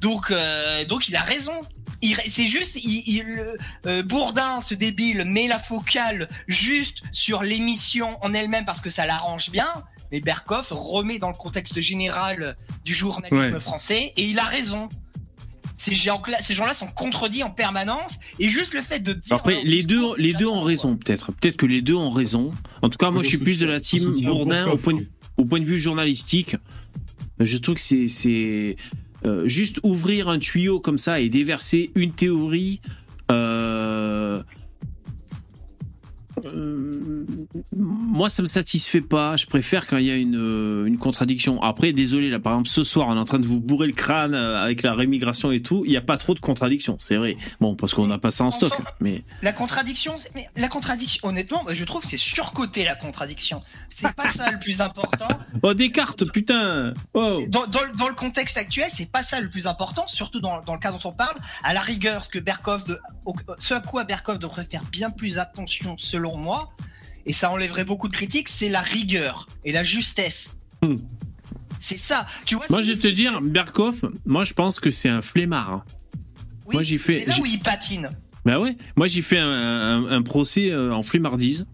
[0.00, 0.34] Donc,
[0.88, 1.58] donc il a raison.
[2.26, 3.24] C'est juste, il,
[4.04, 9.50] Bourdin, ce débile, met la focale juste sur l'émission en elle-même parce que ça l'arrange
[9.50, 9.72] bien
[10.12, 14.88] mais Berkoff remet dans le contexte général du journalisme français et il a raison.
[15.76, 19.34] Ces gens-là sont contredits en permanence et juste le fait de dire.
[19.34, 21.32] Après, les deux, les deux ont raison peut-être.
[21.32, 22.52] Peut-être que les deux ont raison.
[22.80, 25.02] En tout cas, moi, je suis plus de la team Bourdin au point, de,
[25.36, 26.56] au point de vue journalistique.
[27.40, 28.76] Je trouve que c'est
[29.24, 32.80] euh, juste ouvrir un tuyau comme ça et déverser une théorie.
[37.76, 39.36] Moi, ça me satisfait pas.
[39.36, 41.60] Je préfère quand il y a une, euh, une, contradiction.
[41.62, 43.92] Après, désolé, là, par exemple, ce soir, on est en train de vous bourrer le
[43.92, 45.82] crâne euh, avec la rémigration et tout.
[45.84, 47.36] Il n'y a pas trop de contradictions, c'est vrai.
[47.60, 48.72] Bon, parce qu'on n'a pas ça en stock.
[49.00, 53.62] Mais la contradiction, mais la contradiction, honnêtement, je trouve que c'est surcoté la contradiction.
[53.88, 55.28] C'est pas ça le plus important.
[55.62, 56.92] Oh, Descartes, putain.
[57.14, 60.78] Dans, dans, le contexte actuel, c'est pas ça le plus important, surtout dans, dans, le
[60.78, 61.36] cas dont on parle.
[61.62, 63.00] À la rigueur, ce que Berkov, de,
[63.58, 66.70] ce à quoi Berkov devrait faire bien plus attention, selon moi,
[67.26, 70.58] et ça enlèverait beaucoup de critiques, c'est la rigueur et la justesse.
[70.82, 70.96] Hmm.
[71.78, 72.26] C'est ça.
[72.46, 75.84] Tu vois, moi, je vais te dire, Berkov, moi, je pense que c'est un flemmard.
[76.72, 77.24] Moi, j'ai fait.
[77.24, 78.08] C'est là où il patine.
[78.44, 78.76] Bah ouais.
[78.96, 81.66] Moi, j'ai fait un, procès euh, en flemmardise.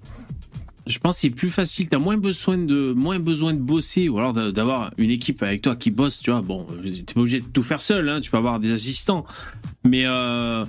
[0.86, 1.88] Je pense que c'est plus facile.
[1.88, 5.76] T'as moins besoin de moins besoin de bosser ou alors d'avoir une équipe avec toi
[5.76, 6.20] qui bosse.
[6.20, 8.08] Tu vois, bon, t'es pas obligé de tout faire seul.
[8.08, 9.24] Hein, tu peux avoir des assistants,
[9.84, 10.64] mais euh,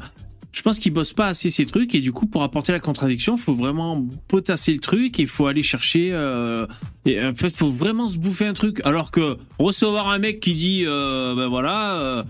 [0.52, 3.38] je pense qu'ils bossent pas assez ces trucs et du coup pour apporter la contradiction,
[3.38, 6.10] faut vraiment potasser le truc et il faut aller chercher.
[6.11, 6.68] Euh,
[7.06, 8.82] et en fait, faut vraiment se bouffer un truc.
[8.84, 12.26] Alors que recevoir un mec qui dit, euh, ben voilà.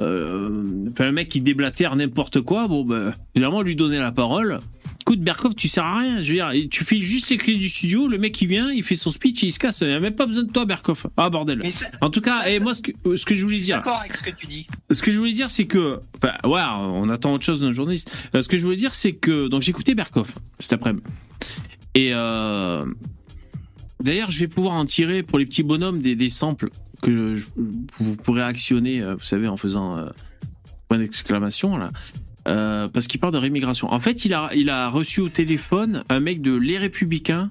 [0.00, 4.58] Euh, enfin, un mec qui déblatère n'importe quoi, bon, ben, finalement, lui donner la parole,
[5.02, 6.22] Écoute, Berkov, tu sers à rien.
[6.22, 8.84] Je veux dire, tu files juste les clés du studio, le mec il vient, il
[8.84, 9.80] fait son speech et il se casse.
[9.80, 11.08] Il n'y a même pas besoin de toi, Berkov.
[11.16, 11.60] Ah, bordel.
[12.00, 13.78] en tout cas, et moi, ce que, ce que je voulais dire.
[13.78, 14.68] D'accord avec ce que tu dis.
[14.92, 15.98] Ce que je voulais dire, c'est que.
[16.22, 16.62] Enfin, ouais,
[16.92, 18.16] on attend autre chose d'un journaliste.
[18.36, 19.48] Euh, ce que je voulais dire, c'est que.
[19.48, 21.02] Donc, j'écoutais Berkov cet après-midi.
[21.96, 22.10] Et.
[22.12, 22.84] Euh,
[24.04, 26.70] d'ailleurs, je vais pouvoir en tirer pour les petits bonhommes des, des samples
[27.02, 27.34] que
[27.98, 30.06] vous pourrez actionner, euh, vous savez, en faisant
[30.88, 31.90] point d'exclamation là.
[32.48, 33.92] Euh, parce qu'il parle de rémigration.
[33.92, 37.50] En fait, il a, il a reçu au téléphone un mec de Les Républicains.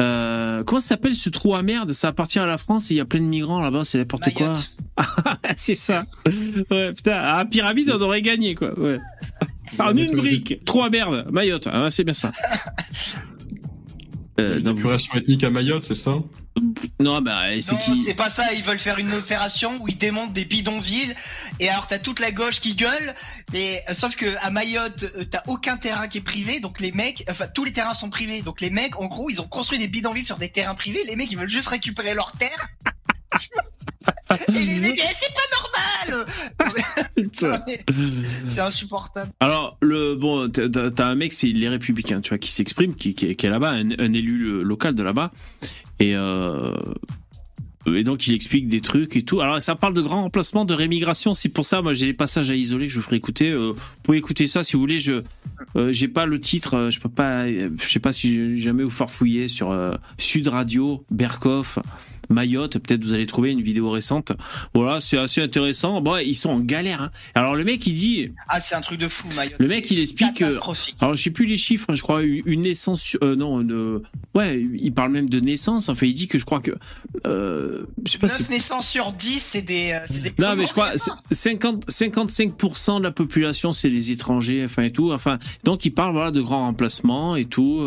[0.00, 1.92] Euh, comment ça s'appelle ce trou à merde?
[1.92, 4.32] Ça appartient à la France et il y a plein de migrants là-bas, c'est n'importe
[4.32, 4.54] quoi.
[5.56, 6.04] c'est ça.
[6.70, 8.78] Ouais, putain, à Pyramide, on aurait gagné quoi.
[8.78, 8.96] Ouais.
[9.78, 12.32] En une brique, trou à merde, Mayotte, ah, c'est bien ça.
[14.38, 14.60] Euh,
[15.14, 16.14] ethnique à Mayotte, c'est ça?
[16.98, 18.02] Non, bah, c'est qui?
[18.02, 18.52] C'est pas ça.
[18.54, 21.14] Ils veulent faire une opération où ils démontent des bidonvilles.
[21.58, 23.14] Et alors, t'as toute la gauche qui gueule.
[23.52, 26.60] Mais euh, sauf que à Mayotte, euh, t'as aucun terrain qui est privé.
[26.60, 28.42] Donc les mecs, enfin, tous les terrains sont privés.
[28.42, 31.02] Donc les mecs, en gros, ils ont construit des bidonvilles sur des terrains privés.
[31.06, 32.68] Les mecs, ils veulent juste récupérer leurs terres.
[34.48, 36.26] Et les mecs, eh, c'est pas normal.
[38.46, 39.30] c'est insupportable.
[39.40, 43.26] Alors le bon, t'as un mec, c'est les Républicains, tu vois, qui s'exprime, qui, qui,
[43.26, 45.32] est là-bas, un, élu local de là-bas,
[45.98, 46.72] et euh,
[47.86, 49.40] et donc il explique des trucs et tout.
[49.40, 51.34] Alors ça parle de grands remplacements, de rémigration.
[51.34, 53.50] C'est pour ça, moi j'ai des passages à isoler que je vous ferai écouter.
[53.50, 55.00] Euh, vous pouvez écouter ça si vous voulez.
[55.00, 55.22] Je
[55.76, 59.48] euh, j'ai pas le titre, je peux pas, je sais pas si jamais vous farfouillé
[59.48, 59.76] sur
[60.18, 61.78] Sud Radio, Berkoff.
[62.30, 64.32] Mayotte, peut-être vous allez trouver une vidéo récente.
[64.74, 66.00] Voilà, c'est assez intéressant.
[66.00, 67.02] Bon, ils sont en galère.
[67.02, 67.10] Hein.
[67.34, 68.32] Alors le mec il dit.
[68.48, 69.56] Ah, c'est un truc de fou, Mayotte.
[69.58, 70.42] Le mec il explique.
[70.42, 71.94] alors je sais plus les chiffres.
[71.94, 73.16] Je crois une naissance.
[73.22, 73.64] Euh, non,
[74.34, 75.88] ouais, il parle même de naissance.
[75.88, 76.72] Enfin, il dit que je crois que.
[77.26, 80.32] Euh, je sais pas 9 naissances sur 10, c'est des, euh, des.
[80.38, 80.92] Non, mais je crois
[81.30, 84.64] 50, 55% de la population c'est des étrangers.
[84.64, 85.12] Enfin et tout.
[85.12, 87.80] Enfin, donc il parle voilà de grands remplacements et tout.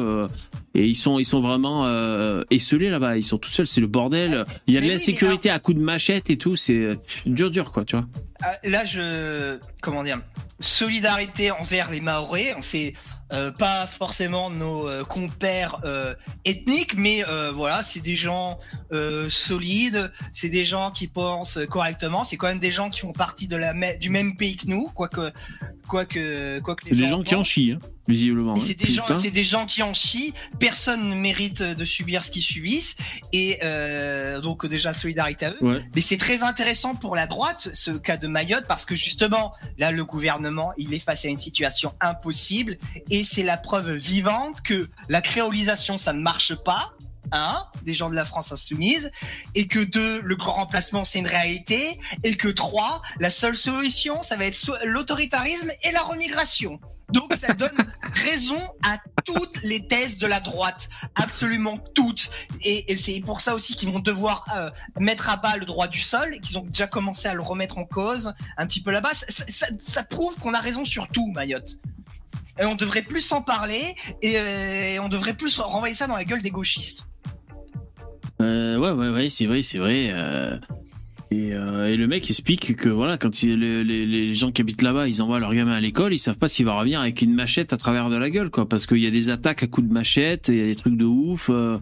[0.76, 3.18] Euh, et ils sont ils sont vraiment euh, esselés là-bas.
[3.18, 3.68] Ils sont tout seuls.
[3.68, 4.46] C'est le bordel.
[4.68, 6.56] Il y a de l'insécurité à coups de machette et tout.
[6.56, 8.06] C'est dur dur quoi tu vois.
[8.44, 10.20] Euh, là je comment dire
[10.60, 12.56] solidarité envers les Maoris.
[12.62, 12.94] C'est
[13.34, 16.14] euh, pas forcément nos euh, compères euh,
[16.46, 17.24] ethniques, mais
[17.54, 18.60] voilà, c'est des gens
[19.30, 23.48] solides, c'est des gens qui pensent correctement, c'est quand même des gens qui font partie
[23.48, 25.32] de la du même pays que nous, quoique
[25.88, 27.74] quoique quoique les des gens, qui en chient.
[27.74, 28.54] Hein, visiblement.
[28.54, 28.60] Hein.
[28.62, 30.34] C'est des gens, c'est des gens qui en chient.
[30.60, 32.98] Personne ne mérite de subir ce qu'ils subissent,
[33.32, 33.60] et
[34.42, 35.84] donc déjà solidarité à eux.
[35.96, 39.92] Mais c'est très intéressant pour la droite ce cas de Mayotte parce que justement là
[39.92, 42.78] le gouvernement il est face à une situation impossible
[43.10, 46.94] et c'est la preuve vivante que la créolisation, ça ne marche pas.
[47.32, 49.12] un, des gens de la France insoumise,
[49.56, 54.22] et que deux, le grand remplacement c'est une réalité, et que trois, la seule solution,
[54.24, 56.80] ça va être l'autoritarisme et la remigration.
[57.12, 62.30] Donc ça donne raison à toutes les thèses de la droite, absolument toutes.
[62.64, 64.70] Et, et c'est pour ça aussi qu'ils vont devoir euh,
[65.00, 67.78] mettre à bas le droit du sol, et qu'ils ont déjà commencé à le remettre
[67.78, 69.12] en cause un petit peu là-bas.
[69.14, 71.78] Ça, prouve qu'on a raison sur tout, Mayotte.
[72.60, 76.24] Et on devrait plus s'en parler et, euh, on devrait plus renvoyer ça dans la
[76.24, 77.06] gueule des gauchistes.
[78.42, 80.10] Euh, ouais, ouais, ouais, c'est vrai, c'est vrai.
[80.12, 80.58] euh,
[81.34, 84.62] et, euh, et le mec explique que voilà, quand il- les, les- les gens qui
[84.62, 87.22] habitent là-bas, ils envoient leur gamin à l'école, ils savent pas s'il va revenir avec
[87.22, 89.68] une machette à travers de la gueule, quoi, parce qu'il y a des attaques à
[89.68, 91.48] coups de machette, il y a des trucs de ouf.
[91.50, 91.78] euh.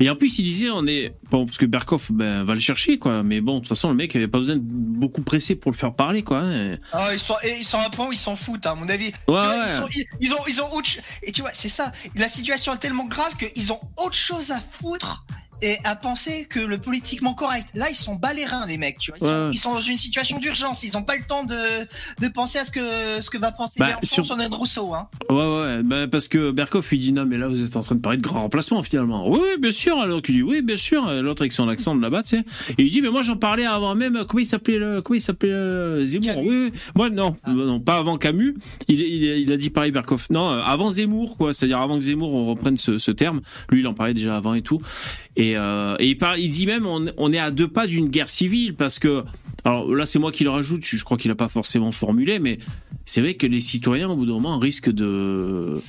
[0.00, 2.98] Et en plus, il disait, on est bon parce que Berkoff ben, va le chercher,
[3.00, 3.24] quoi.
[3.24, 5.76] Mais bon, de toute façon, le mec avait pas besoin de beaucoup presser pour le
[5.76, 6.38] faire parler, quoi.
[6.38, 6.76] hein.
[6.92, 8.74] Ah, ils sont, et ils sont à un point où ils s'en foutent, hein, à
[8.76, 9.10] mon avis.
[9.26, 9.34] Ouais.
[9.64, 10.90] Ils, sont- ils- ils ont, ils ont autre
[11.24, 11.90] Et tu vois, c'est ça.
[12.14, 15.24] La situation est tellement grave qu'ils ont autre chose à foutre
[15.62, 17.68] et à penser que le politiquement correct.
[17.74, 18.98] Là, ils sont bas les mecs.
[18.98, 19.50] Tu vois, ils, Ouais, sont, ouais.
[19.52, 20.82] ils sont dans une situation d'urgence.
[20.84, 21.54] Ils ont pas le temps de,
[22.20, 24.94] de penser à ce que, ce que va penser Bah, sur- sur Ned Rousseau.
[24.94, 25.08] Hein.
[25.30, 27.94] Ouais, ouais, bah, parce que Berkoff lui dit non, mais là vous êtes en train
[27.94, 29.28] de parler de grand remplacement finalement.
[29.28, 29.98] Oui, oui, bien sûr.
[29.98, 31.06] Alors qu'il dit oui, bien sûr.
[31.22, 32.44] L'autre avec son accent de là-bas, tu sais.
[32.78, 34.24] Et il dit mais moi j'en parlais avant même.
[34.28, 36.26] Comment il s'appelait le, comment il s'appelait euh, Zemmour?
[36.34, 36.48] Camus.
[36.48, 36.80] Oui, oui.
[36.94, 38.54] Moi non, non, pas avant Camus.
[38.88, 40.30] Il, il, il a dit pareil Berkoff.
[40.30, 41.52] Non, euh, avant Zemmour quoi.
[41.52, 43.40] C'est-à-dire avant que Zemmour on reprenne ce, ce terme.
[43.70, 44.78] Lui il en parlait déjà avant et tout.
[45.38, 48.28] Et, euh, et il parle, il dit même on, est à deux pas d'une guerre
[48.28, 49.22] civile parce que
[49.64, 50.84] alors là c'est moi qui le rajoute.
[50.84, 52.58] Je crois qu'il a pas forcément formulé, mais
[53.04, 55.80] c'est vrai que les citoyens, au bout d'un moment, risquent de,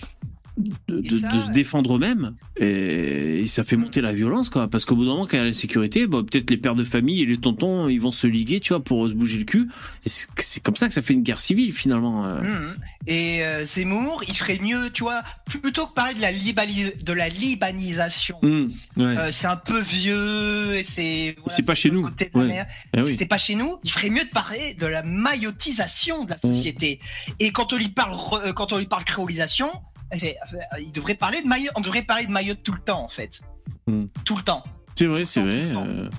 [0.87, 2.35] de, Et de- ça, de se défendre eux-mêmes.
[2.59, 4.67] Et, et ça fait monter la violence, quoi.
[4.67, 6.75] Parce qu'au bout d'un moment, quand il y a la sécurité, bah, peut-être les pères
[6.75, 9.45] de famille et les tontons, ils vont se liguer, tu vois, pour se bouger le
[9.45, 9.69] cul.
[10.05, 12.25] Et c'est comme ça que ça fait une guerre civile, finalement.
[12.25, 12.41] euh.
[12.41, 12.75] Mhm.
[13.07, 17.29] Et euh, Zemmour, il ferait mieux, tu vois, plutôt que parler de la, de la
[17.29, 18.37] libanisation.
[18.43, 18.67] Ouais.
[18.97, 22.05] Euh, c'est un peu vieux et c'est voilà, C'est pas chez nous.
[22.35, 22.65] Ouais.
[22.93, 23.11] Eh oui.
[23.11, 23.77] C'était pas chez nous.
[23.83, 26.99] Il ferait mieux de parler de la maillotisation de la société.
[27.39, 28.13] Et quand on lui parle,
[28.45, 29.67] euh, quand on lui parle créolisation,
[30.13, 31.71] il devrait parler de maillot.
[31.75, 33.41] On devrait parler de maillotte tout le temps en fait.
[33.87, 34.05] Mm.
[34.25, 34.63] Tout le temps.
[34.95, 35.71] C'est vrai, c'est vrai.
[35.75, 36.09] euh.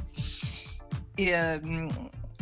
[1.18, 1.58] Et euh,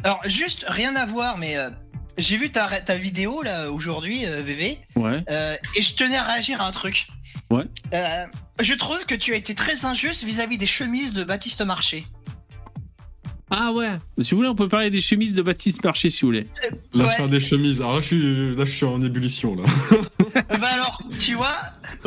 [0.04, 1.70] alors juste rien à voir, mais euh,
[2.16, 4.78] j'ai vu ta, ta vidéo là aujourd'hui, VV.
[4.94, 5.24] Ouais.
[5.74, 7.08] Et je tenais à réagir à un truc.
[7.50, 7.64] Ouais.
[8.60, 12.06] Je trouve que tu as été très injuste vis-à-vis des chemises de Baptiste Marché.
[13.50, 13.98] Ah ouais.
[14.20, 16.46] Si vous voulez, on peut parler des chemises de Baptiste Marché, si vous voulez.
[16.92, 17.30] L'affaire Ouais.
[17.30, 17.80] des chemises.
[17.80, 19.62] Alors là, je suis, là, je suis en ébullition, là.
[20.34, 21.54] Bah alors, tu vois,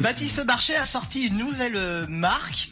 [0.01, 2.69] Baptiste Marché a sorti une nouvelle euh, marque.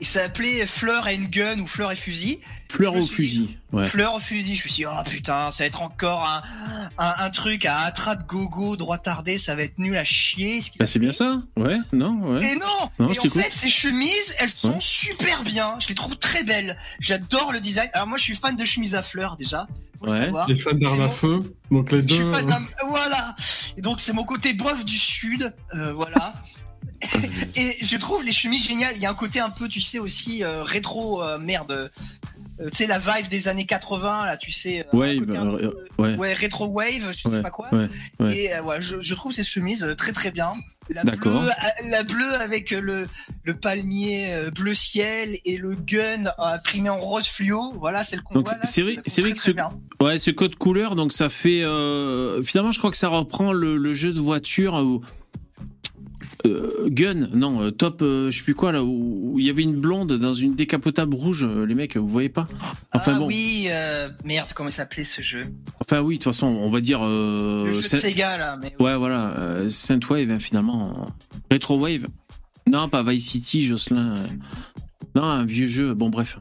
[0.00, 2.40] Il s'appelait Fleur and Gun ou Fleur et Fusil.
[2.70, 3.58] Fleur Je au fusil.
[3.72, 3.86] Ouais.
[3.88, 6.42] Fleur au fusil, je me suis dit, oh putain, ça va être encore un,
[6.98, 10.62] un, un truc à attrape gogo, droit tardé, ça va être nul à chier.
[10.62, 12.44] ce Bah, c'est bien ça Ouais Non Ouais.
[12.44, 12.66] Et non,
[13.00, 14.76] Non, Et je en fait, ces chemises, elles sont Ouais.
[14.80, 15.76] super bien.
[15.80, 16.76] Je les trouve très belles.
[17.00, 17.90] J'adore le design.
[17.92, 19.66] Alors moi, je suis fan de chemises à fleurs déjà.
[19.98, 20.24] Faut le Ouais.
[20.26, 20.48] savoir.
[20.48, 21.54] Les fans d'armes à mon- feu.
[21.70, 22.14] Donc les Je deux.
[22.14, 23.34] suis fan euh, d'un- Voilà.
[23.76, 25.54] Et donc c'est mon côté bof du sud.
[25.74, 26.34] euh, voilà.
[27.56, 28.92] Et je trouve les chemises géniales.
[28.96, 31.90] Il y a un côté un peu, tu sais aussi euh, rétro euh, merde.
[32.60, 34.80] Euh, tu sais la vibe des années 80 là, tu sais.
[34.80, 35.34] euh, peu,
[35.64, 36.14] euh, ouais.
[36.16, 37.68] ouais, rétro wave, je sais Ouais, pas quoi.
[37.72, 37.88] ouais.
[38.36, 40.52] Et ouais, je, je trouve ces chemises euh, très très bien.
[40.92, 41.30] La bleue,
[41.88, 43.06] la bleue avec le,
[43.44, 47.74] le palmier bleu ciel et le gun imprimé en rose fluo.
[47.78, 48.50] Voilà, c'est le combat.
[48.64, 49.52] C'est vrai- c'est vrai que ce-.
[50.00, 51.62] Ouais, ce code couleur, donc ça fait.
[51.62, 55.00] euh, finalement, je crois que ça reprend le, le jeu de voiture où.
[56.46, 59.62] Euh, Gun, non, euh, top, euh, je sais plus quoi là, où il y avait
[59.62, 62.46] une blonde dans une décapotable rouge, les mecs, vous voyez pas
[62.92, 65.42] Enfin ah bon, oui, euh, merde, comment s'appelait ce jeu
[65.80, 67.00] enfin oui, de toute façon, on va dire.
[67.02, 71.06] Le jeu de Sega là, mais ouais, voilà, Saint-Wave, hein, finalement.
[71.50, 72.06] Retro Wave.
[72.66, 74.14] Non, pas Vice City, Jocelyn.
[75.16, 76.38] Non, un vieux jeu, bon, bref.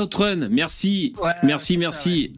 [0.00, 1.14] Outrun, merci.
[1.22, 2.32] Ouais, Merci, ça, merci.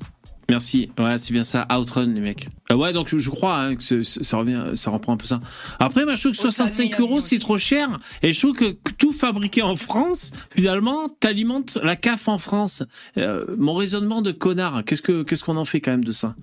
[0.51, 0.91] Merci.
[0.99, 1.67] Ouais, c'est bien ça.
[1.79, 2.49] Outrun, les mecs.
[2.71, 5.17] Euh, ouais, donc je, je crois hein, que ce- ce- ça revient, ça reprend un
[5.17, 5.39] peu ça.
[5.79, 7.99] Après, moi, je trouve que Otani, 65 Ami euros, c'est trop cher.
[8.23, 12.83] Et je trouve que tout fabriqué en France, finalement, t'alimentes la CAF en France.
[13.17, 16.35] Euh, mon raisonnement de connard, qu'est-ce que qu'est-ce qu'on en fait quand même de ça?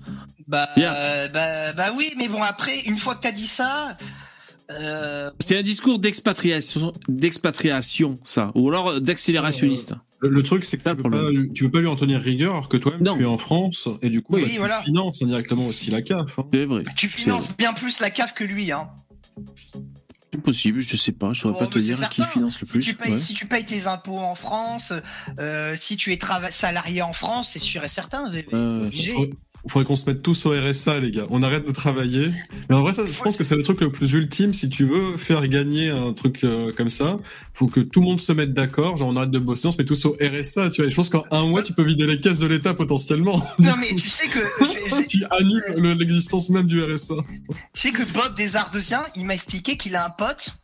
[0.48, 3.98] Bah, euh, bah, bah oui, mais bon après, une fois que t'as dit ça,
[4.72, 9.94] euh, C'est un discours d'expatriation, d'expatriation, ça, ou alors euh, d'accélérationniste.
[10.19, 12.19] Le, le truc, c'est que Ça, tu peux, pas, tu peux pas lui en tenir
[12.19, 14.81] rigueur alors que toi-même tu es en France et du coup Oui, bah, tu voilà.
[14.81, 16.39] finances indirectement aussi la CAF.
[16.39, 16.45] hein.
[16.52, 16.84] C'est vrai.
[16.95, 18.89] tu finances bien plus la cave que lui, hein.
[20.34, 22.73] C'est possible, je sais pas, je saurais Bon, pas te dire qui finance le si
[22.73, 22.81] plus.
[22.81, 23.19] Tu payes, ouais.
[23.19, 24.91] Si tu payes tes impôts en France,
[25.39, 26.19] euh, si tu es
[26.49, 28.85] salarié en France, c'est sûr et certain, c'est Euh,
[29.68, 31.27] faudrait qu'on se mette tous au RSA, les gars.
[31.30, 32.30] On arrête de travailler.
[32.69, 34.53] Mais en vrai, ça, je pense que c'est le truc le plus ultime.
[34.53, 37.19] Si tu veux faire gagner un truc euh, comme ça,
[37.53, 38.98] faut que tout le monde se mette d'accord.
[38.98, 40.69] Genre, on arrête de bosser, on se met tous au RSA.
[40.69, 43.38] Tu vois, je pense qu'en un mois, tu peux vider les caisses de l'État potentiellement.
[43.60, 45.06] Non, mais tu sais que.
[45.07, 47.15] tu annules l'existence même du RSA.
[47.49, 50.57] Tu sais que Bob des Ardesiens, il m'a expliqué qu'il a un pote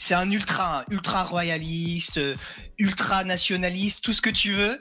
[0.00, 2.34] c'est un ultra, ultra royaliste, euh,
[2.78, 4.78] ultra nationaliste, tout ce que tu veux.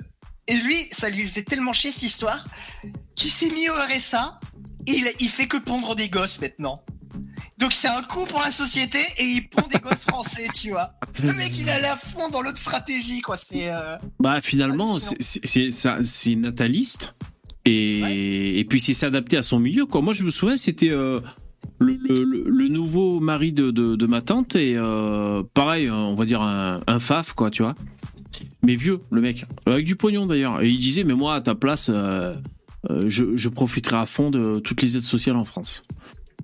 [0.49, 2.45] Et lui, ça lui faisait tellement chier cette histoire
[3.15, 4.39] qu'il s'est mis au RSA
[4.87, 6.79] et il, fait que pondre des gosses maintenant.
[7.59, 10.93] Donc c'est un coup pour la société et il pond des gosses français, tu vois.
[11.23, 13.37] Le mec il allait à fond dans l'autre stratégie, quoi.
[13.37, 13.69] C'est.
[13.69, 17.13] Euh, bah finalement, c'est nataliste.
[17.65, 20.01] Et, et puis c'est s'adapter à son milieu, quoi.
[20.01, 20.89] Moi je me souviens, c'était.
[20.89, 21.19] Euh,
[21.79, 27.49] le, nouveau mari de, ma tante et euh, pareil, on va dire un, faf, quoi,
[27.49, 27.75] tu vois.
[28.63, 30.61] Mais vieux, le mec, avec du pognon d'ailleurs.
[30.61, 32.33] Et il disait, mais moi, à ta place, euh,
[32.89, 35.83] euh, je, profiterai à fond de toutes les aides sociales en France.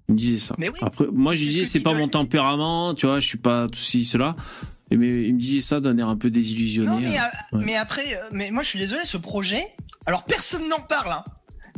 [0.07, 0.55] Il me disait ça.
[0.81, 4.05] Après, moi, je disais, c'est pas mon tempérament, tu vois, je suis pas tout ci,
[4.05, 4.35] cela.
[4.91, 7.17] Mais il me disait ça d'un air un peu désillusionné.
[7.53, 9.65] mais, après, mais moi je suis désolé, ce projet,
[10.05, 11.23] alors personne n'en parle, hein.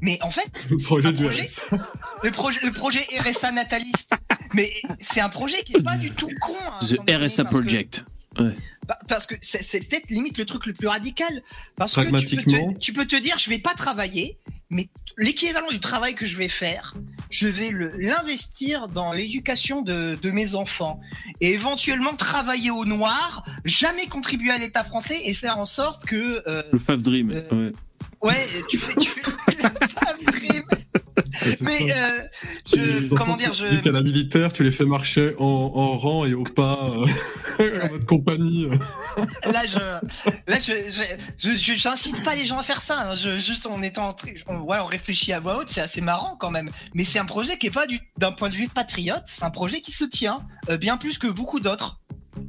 [0.02, 1.62] Mais en fait, le projet, du RSA.
[2.24, 4.14] Le projet, le projet RSA nataliste.
[4.54, 6.54] Mais c'est un projet qui est pas du tout con.
[6.72, 8.06] Hein, The RSA Project.
[8.40, 8.56] ouais.
[8.88, 11.44] Bah, parce que c'est peut-être limite le truc le plus radical.
[11.76, 14.38] Parce que tu peux, te, tu peux te dire, je vais pas travailler,
[14.70, 14.88] mais
[15.18, 16.94] l'équivalent du travail que je vais faire,
[17.30, 21.02] je vais l'investir dans l'éducation de, de, mes enfants
[21.42, 26.44] et éventuellement travailler au noir, jamais contribuer à l'État français et faire en sorte que
[26.48, 27.32] euh, le Fab Dream.
[27.32, 27.74] Euh, ouais.
[28.22, 29.22] Ouais, tu fais, tu fais
[31.62, 32.28] Mais euh,
[32.74, 33.90] je, comment dire, je.
[33.90, 36.92] La militaire, tu les fais marcher en, en rang et au pas
[37.60, 38.68] euh, en mode compagnie.
[39.46, 39.78] là, je,
[40.48, 40.74] là, je,
[41.38, 43.10] je, j'incite pas les gens à faire ça.
[43.10, 43.16] Hein.
[43.16, 44.16] Je, juste en étant,
[44.48, 46.70] on, ouais, on réfléchit à voix haute, c'est assez marrant quand même.
[46.94, 49.50] Mais c'est un projet qui est pas du, d'un point de vue patriote, c'est un
[49.50, 50.40] projet qui se tient
[50.70, 52.00] euh, bien plus que beaucoup d'autres.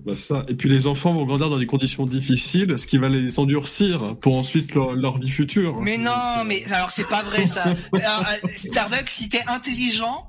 [0.05, 0.43] Bah ça.
[0.49, 4.17] Et puis les enfants vont grandir dans des conditions difficiles, ce qui va les endurcir
[4.17, 5.81] pour ensuite leur, vie future.
[5.81, 7.65] Mais non, mais alors c'est pas vrai ça.
[7.95, 10.29] Euh, Starbucks, si t'es intelligent,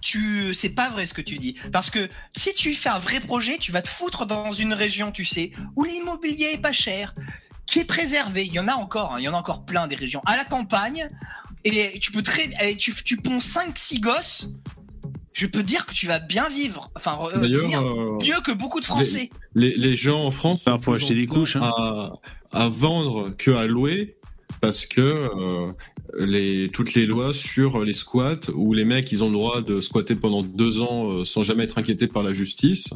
[0.00, 3.20] tu c'est pas vrai ce que tu dis parce que si tu fais un vrai
[3.20, 7.14] projet tu vas te foutre dans une région tu sais où l'immobilier est pas cher
[7.66, 9.88] qui est préservé il y en a encore hein, il y en a encore plein
[9.88, 11.08] des régions à la campagne
[11.64, 14.48] et tu peux très tu, tu ponds 5 6 gosses
[15.36, 18.86] je peux dire que tu vas bien vivre, enfin euh, euh, mieux que beaucoup de
[18.86, 19.28] Français.
[19.54, 22.14] Les, gens en France sont pour acheter des couches hein.
[22.52, 24.16] à, vendre que à louer
[24.62, 25.70] parce que euh,
[26.18, 29.82] les, toutes les lois sur les squats où les mecs ils ont le droit de
[29.82, 32.94] squatter pendant deux ans sans jamais être inquiétés par la justice.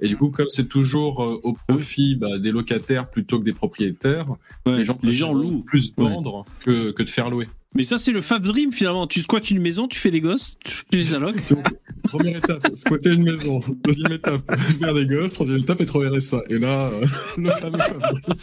[0.00, 4.26] Et du coup, comme c'est toujours au profit bah, des locataires plutôt que des propriétaires,
[4.66, 7.46] les gens, les gens louent plus vendre que, que de faire louer.
[7.76, 9.06] Mais ça, c'est le Fab Dream finalement.
[9.06, 11.36] Tu squattes une maison, tu fais des gosses, tu les allocs.
[12.04, 13.60] Première étape, squatter une maison.
[13.84, 14.40] Deuxième étape,
[14.78, 15.34] faire des gosses.
[15.34, 16.40] Troisième étape, être RSA.
[16.48, 17.78] Et là, euh, le fameux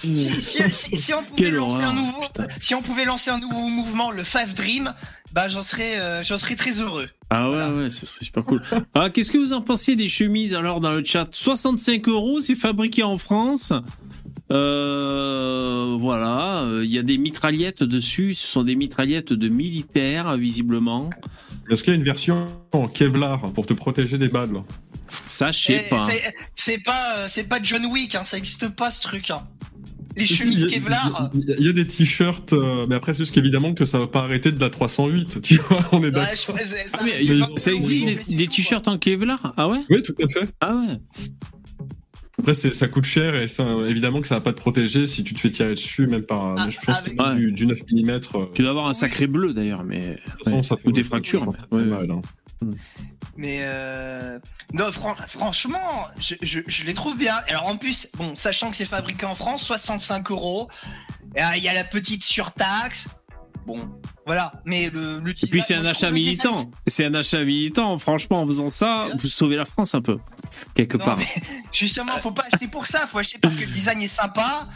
[0.03, 2.23] si, on pouvait lancer un nouveau,
[2.59, 4.93] si on pouvait lancer un nouveau mouvement, le Fab Dream,
[5.33, 7.09] bah j'en serais, euh, j'en serais très heureux.
[7.31, 8.61] Ah ouais, ouais, ça serait super cool.
[8.93, 11.27] Ah, qu'est-ce que vous en pensez des chemises alors dans le chat?
[11.31, 13.73] 65 euros, c'est fabriqué en France.
[14.51, 18.33] Euh, voilà, il y a des mitraillettes dessus.
[18.33, 21.09] Ce sont des mitraillettes de militaires, visiblement.
[21.69, 24.63] Est-ce qu'il y a une version en Kevlar pour te protéger des balles?
[25.27, 26.07] Ça, je sais pas.
[26.51, 28.15] C'est pas, c'est pas John Wick.
[28.15, 29.31] Hein, ça existe pas ce truc.
[29.31, 29.47] Hein.
[30.15, 31.31] Les chemises Kevlar.
[31.33, 34.21] Il y, a des t-shirts, euh, mais après c'est juste qu'évidemment que ça va pas
[34.21, 35.41] arrêter de la 308.
[35.41, 36.55] Tu vois, on est d'accord.
[36.55, 39.53] Ah, ça, existe des, des t-shirts en Kevlar?
[39.57, 39.79] Ah ouais?
[39.89, 40.47] Oui, tout à fait.
[40.61, 40.99] Ah ouais.
[42.43, 45.33] Après, ça coûte cher et ça, évidemment que ça va pas te protéger si tu
[45.33, 46.55] te fais tirer dessus, même par.
[46.57, 48.09] Ah, je pense que du, 9 mm.
[48.09, 50.19] Euh, tu dois avoir un sacré bleu d'ailleurs, mais.
[50.83, 51.47] ou des fractures.
[51.71, 52.19] Hein.
[53.37, 54.39] Mais euh...
[54.73, 55.77] non, franchement,
[56.19, 57.35] je, je, les trouve bien.
[57.47, 60.67] Alors en plus, bon, sachant que c'est fabriqué en France, 65 euros.
[61.35, 63.07] Il y a la petite surtaxe.
[63.65, 63.89] Bon,
[64.25, 64.53] voilà.
[64.65, 66.53] Mais le, Et puis c'est un achat militant.
[66.87, 67.97] C'est un achat militant.
[67.97, 70.17] Franchement, en faisant ça, vous sauvez la France un peu
[70.73, 71.17] quelque part.
[71.71, 74.67] justement, faut pas acheter pour ça, faut acheter parce que le design est sympa.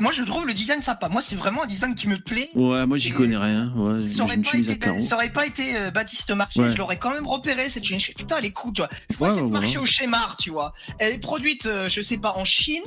[0.00, 1.08] Moi, je trouve le design sympa.
[1.08, 2.48] Moi, c'est vraiment un design qui me plaît.
[2.54, 3.72] Ouais, moi, j'y connais rien.
[3.76, 7.10] Ouais, ça, aurait pas été, ça aurait pas été euh, Baptiste Marché, je l'aurais quand
[7.10, 8.00] même repéré cette chaîne.
[8.00, 8.90] Putain, elle est cool, tu vois.
[9.10, 10.72] Je vois cette marché au Schémar, tu vois.
[10.98, 12.82] Elle est produite, euh, je sais pas, en Chine.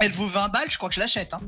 [0.00, 1.34] Elle vaut 20 balles, je crois que je l'achète.
[1.34, 1.40] Hein.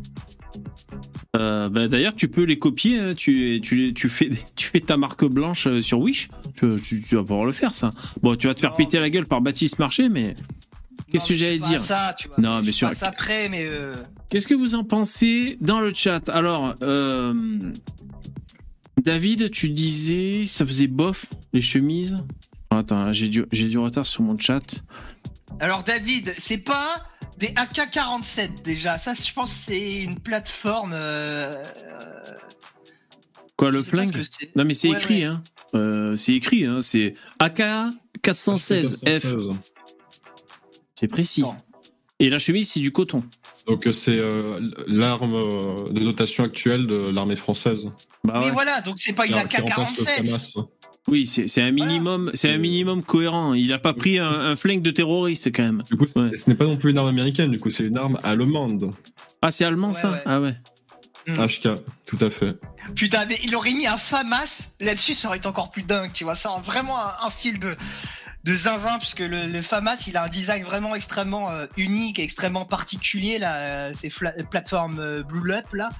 [1.36, 2.98] Euh, bah, d'ailleurs, tu peux les copier.
[2.98, 3.14] Hein.
[3.16, 6.28] Tu, tu, tu, fais, tu fais ta marque blanche euh, sur Wish.
[6.56, 6.66] Tu,
[7.12, 7.90] vas pouvoir le faire, ça.
[8.22, 10.34] Bon, tu vas te faire péter la gueule par Baptiste Marché, mais.
[11.10, 12.36] Qu'est-ce que j'allais dire ça, tu vois.
[12.38, 12.90] Non, mais sûr.
[13.02, 13.66] après, mais.
[13.66, 13.94] Euh,
[14.28, 16.28] Qu'est-ce que vous en pensez dans le chat?
[16.28, 16.74] Alors,
[19.02, 22.16] David, tu disais, ça faisait bof les chemises?
[22.70, 24.84] Attends, j'ai du, j'ai du retard sur mon chat.
[25.58, 26.94] Alors David, c'est pas
[27.38, 28.98] des AK-47 déjà.
[28.98, 30.92] Ça, je pense, c'est une plateforme.
[30.94, 31.54] euh,
[33.56, 34.54] Quoi, le flingue c'est.
[34.56, 35.24] Non, mais c'est Ouais, écrit, ouais.
[35.24, 35.42] hein.
[35.74, 36.80] Euh, c'est écrit, hein.
[36.82, 37.62] C'est AK
[38.22, 39.26] 416 F.
[40.94, 41.42] C'est précis.
[41.42, 41.54] Non.
[42.18, 43.22] Et la chemise, c'est du coton.
[43.66, 47.90] Donc euh, c'est euh, l'arme euh, de dotation actuelle de l'armée française.
[48.24, 48.50] Bah Mais ouais.
[48.52, 50.66] voilà, donc c'est pas une Qui remplace le AK-47.
[51.08, 53.54] Oui, c'est un minimum, c'est un minimum cohérent.
[53.54, 55.82] Il a pas pris un, un flingue de terroriste quand même.
[55.90, 56.36] Du coup, Ouais.
[56.36, 58.90] ce n'est pas non plus une arme américaine, du coup, c'est une arme allemande.
[59.42, 60.22] Ah, c'est allemand Ouais, ça ouais.
[60.26, 60.56] Ah ouais.
[61.28, 61.68] HK,
[62.06, 62.56] tout à fait.
[62.94, 66.24] Putain, mais il aurait mis un FAMAS là-dessus, ça aurait été encore plus dingue, tu
[66.24, 66.34] vois.
[66.34, 67.76] C'est un- vraiment un, un style de,
[68.44, 73.38] de zinzin, puisque le, FAMAS, il a un design vraiment extrêmement euh, unique extrêmement particulier,
[73.38, 73.56] là.
[73.56, 74.10] euh, ces
[74.50, 75.90] plateformes euh, Blue Up, là.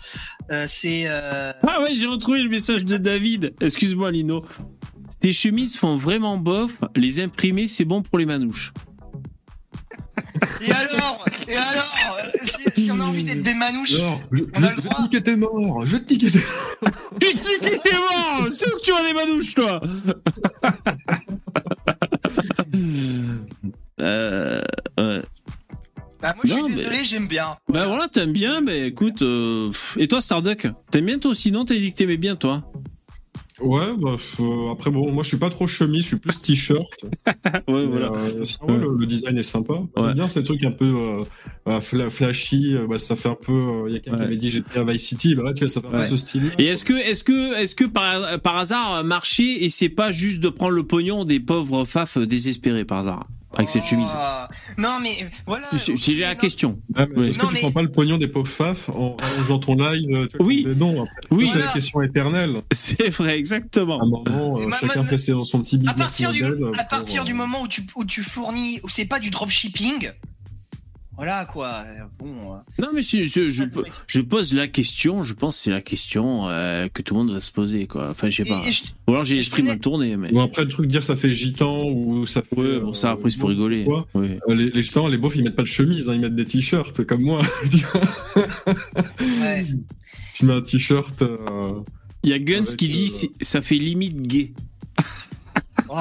[0.51, 1.05] Euh, c'est.
[1.07, 3.55] euh, Ah ouais, j'ai retrouvé le message de David.
[3.61, 4.47] Excuse-moi, Lino.
[5.21, 6.79] Tes chemises font vraiment bof.
[6.97, 8.73] Les imprimer, c'est bon pour les manouches.
[10.62, 11.25] Et alors?
[11.49, 12.19] Et alors?
[12.45, 13.95] Si, si on a envie d'être des manouches.
[13.97, 14.91] Alors, je, On a je- le je droit.
[14.91, 16.39] vais te niquer tes morts, je vais te niquer tes
[17.21, 19.81] Tu te dis que t'es mort C'est où que tu as des manouches, toi
[24.01, 24.61] Euh,
[24.99, 25.23] ouais.
[26.23, 27.57] Bah, moi, je suis Non, mais- désolé, j'aime bien.
[27.69, 29.23] Bah voilà, t'aimes bien, mais écoute.
[29.23, 29.71] euh.
[29.97, 31.65] Et toi, Starduck T'aimes bien toi aussi, non?
[31.65, 32.62] T'as dit que t'aimais bien, toi?
[33.61, 37.05] Ouais, bah, euh, après, bon, moi, je suis pas trop chemise, je suis plus t-shirt.
[37.69, 39.74] Ouais, Mais, euh, sinon, le, le design est sympa.
[39.97, 40.15] J'aime Ouais.
[40.15, 40.85] bien ces trucs un peu
[41.66, 42.74] euh, fla- flashy.
[42.89, 43.85] bah, ça fait un peu.
[43.89, 44.24] Il y a quelqu'un Ouais.
[44.24, 45.35] qui avait dit j'étais à Vice City.
[45.35, 46.05] Bah, là, tu vois, ça fait un Ouais.
[46.05, 46.51] peu ce style.
[46.59, 50.41] Et est-ce que, est-ce que, est-ce que par, par hasard marcher et c'est pas juste
[50.41, 53.27] de prendre le pognon des pauvres faf désespérés par hasard?
[53.55, 54.47] Avec cette chemise Oh,
[54.78, 55.66] Non, mais voilà.
[55.77, 55.78] C'est-
[56.20, 56.81] la Non, question.
[56.94, 57.28] Ah, Ouais.
[57.28, 59.74] Est-ce que Non, tu mais- prends pas le pognon des pauvres faf en allongeant ton
[59.77, 60.64] live tu Oui.
[61.02, 62.62] après Oui, C'est la question éternelle.
[62.72, 64.01] c'est vrai, exactement.
[64.01, 66.44] À un moment, euh, chacun fait ses- son petit À business partir, du,
[66.78, 70.10] à partir euh, du moment où tu, où tu fournis, où c'est pas du dropshipping,
[71.20, 71.66] voilà quoi.
[71.86, 72.55] euh, Bon.
[72.55, 73.24] euh, Non, mais je,
[74.09, 75.22] je, pose la question.
[75.22, 78.09] Je pense que c'est la question euh, que tout le monde va se poser, quoi.
[78.10, 78.62] Enfin, je sais pas.
[78.70, 80.30] je- Ou alors j'ai l'esprit mal tourné, mais.
[80.32, 82.56] Bon, après, le truc de dire ça fait gitan ou ça fait.
[82.59, 83.84] Ouais, bon, ça euh, après c'est pour bon, rigoler.
[84.14, 84.38] Ouais.
[84.48, 86.47] Euh, Les, les gitans, les beaufs, ils mettent pas de chemise, hein, ils mettent des
[86.47, 87.42] t-shirts, comme moi.
[87.70, 88.74] tu vois.
[89.42, 89.66] ouais.
[90.34, 91.20] tu mets un t-shirt.
[91.20, 91.80] euh,
[92.22, 94.52] Il y a Guns qui dit euh, ça fait limite gay.
[95.88, 95.97] Oh,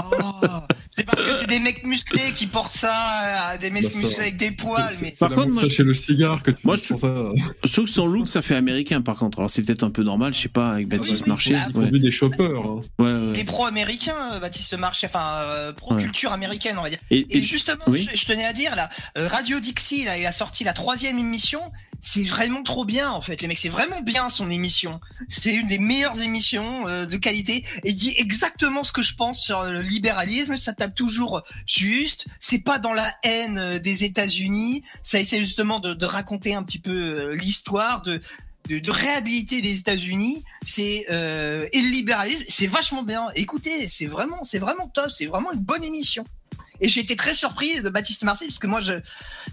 [0.99, 4.19] c'est parce que c'est des mecs musclés qui portent ça, euh, des mecs Bah, musclés
[4.21, 5.11] avec des poils, c'est- mais.
[5.13, 7.31] c'est Par contre, moi, je- le cigare que tu moi, je- ça.
[7.63, 9.39] Je trouve que son look ça fait américain par contre.
[9.39, 11.57] Alors c'est peut-être un peu normal, je sais pas, avec Baptiste oui, Marché.
[11.69, 12.51] Ils Ouais, des choppers.
[12.59, 12.81] hein.
[12.99, 13.33] ouais, ouais.
[13.33, 16.99] Des pro-américains, euh, Baptiste Marché, enfin euh, pro-culture américaine, on va dire.
[17.09, 18.07] Et, Et et- justement, oui.
[18.13, 21.61] je, je tenais à dire là, Radio Dixie, là, il a sorti la troisième émission.
[22.01, 23.57] C'est vraiment trop bien en fait, les mecs.
[23.57, 24.99] C'est vraiment bien son émission.
[25.27, 27.65] C'est une des meilleures émissions euh, de qualité.
[27.83, 30.55] Et il dit exactement ce que je pense sur le libéralisme.
[30.57, 32.25] Ça tape toujours juste.
[32.39, 34.83] C'est pas dans la haine euh, des États-Unis.
[35.03, 38.19] Ça essaie justement de, raconter un petit peu euh, l'histoire de
[38.67, 43.27] de, de réhabiliter les États-Unis, c'est euh, et le libéralisme, c'est vachement bien.
[43.35, 46.23] Écoutez, c'est vraiment, c'est vraiment top, c'est vraiment une bonne émission.
[46.81, 48.93] Et j'ai été très surpris de Baptiste Marseille parce que moi, je,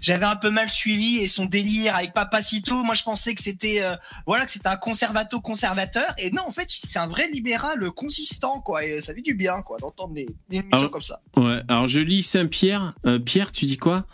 [0.01, 2.83] j'avais un peu mal suivi et son délire avec Papacito.
[2.83, 3.95] Moi, je pensais que c'était, euh,
[4.25, 6.13] voilà, que c'était un conservato conservateur.
[6.17, 8.85] Et non, en fait, c'est un vrai libéral consistant, quoi.
[8.85, 11.21] Et ça fait du bien, quoi, d'entendre des, des émissions comme ça.
[11.35, 12.93] Ouais, alors je lis Saint-Pierre.
[13.05, 14.05] Euh, Pierre, tu dis quoi?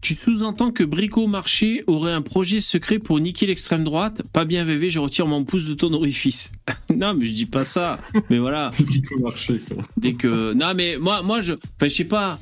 [0.00, 4.22] Tu sous-entends que Brico Marché aurait un projet secret pour niquer l'extrême droite?
[4.32, 6.52] Pas bien VV, je retire mon pouce de ton orifice.
[6.94, 7.98] non, mais je dis pas ça.
[8.30, 8.70] Mais voilà,
[9.20, 9.84] marché, quoi.
[9.96, 10.54] dès que.
[10.54, 11.52] Non, mais moi, moi je.
[11.52, 12.38] Enfin, je sais pas.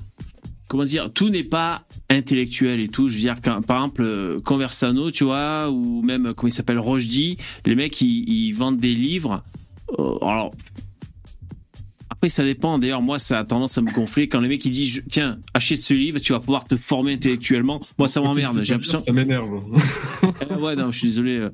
[0.69, 3.09] Comment dire Tout n'est pas intellectuel et tout.
[3.09, 6.79] Je veux dire, quand, par exemple, euh, Conversano, tu vois, ou même, comment il s'appelle,
[6.79, 9.43] Rochdy, les mecs, ils, ils vendent des livres.
[9.99, 10.53] Euh, alors.
[12.19, 12.78] Après, ça dépend.
[12.78, 15.39] D'ailleurs, moi, ça a tendance à me gonfler quand le mec il dit je- Tiens,
[15.55, 17.81] achète ce livre, tu vas pouvoir te former intellectuellement.
[17.97, 18.61] Moi, ça m'emmerde.
[18.65, 18.99] J'ai l'impression.
[18.99, 19.62] Ça m'énerve.
[20.51, 21.47] Euh, ouais, non, je suis désolé.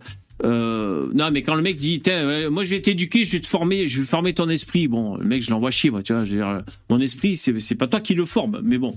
[0.42, 3.46] Euh, non, mais quand le mec dit, euh, moi je vais t'éduquer, je vais te
[3.46, 4.88] former, je vais former ton esprit.
[4.88, 6.24] Bon, le mec, je l'envoie chier, moi, tu vois.
[6.24, 8.92] Je veux dire, euh, mon esprit, c'est pas toi qui le forme, mais bon.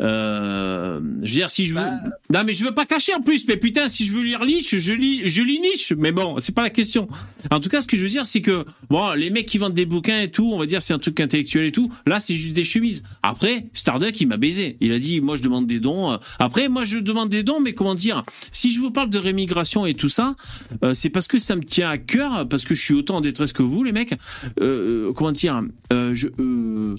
[0.00, 1.80] Euh, je veux dire, si je veux.
[1.80, 1.92] Bah.
[2.32, 4.78] Non, mais je veux pas cacher en plus, mais putain, si je veux lire Nietzsche,
[4.78, 5.94] je lis, je lis Nietzsche.
[5.96, 7.06] Mais bon, c'est pas la question.
[7.50, 9.74] En tout cas, ce que je veux dire, c'est que, bon, les mecs qui vendent
[9.74, 11.92] des bouquins et tout, on va dire, c'est un truc intellectuel et tout.
[12.06, 13.04] Là, c'est juste des chemises.
[13.22, 14.76] Après, Starduck, il m'a baisé.
[14.80, 16.18] Il a dit, moi, je demande des dons.
[16.40, 19.86] Après, moi, je demande des dons, mais comment dire, si je vous parle de rémigration
[19.86, 20.34] et tout ça,
[20.82, 23.20] euh, c'est parce que ça me tient à cœur, parce que je suis autant en
[23.20, 24.14] détresse que vous, les mecs.
[24.60, 25.60] Euh, comment dire,
[25.92, 26.96] euh, je, euh,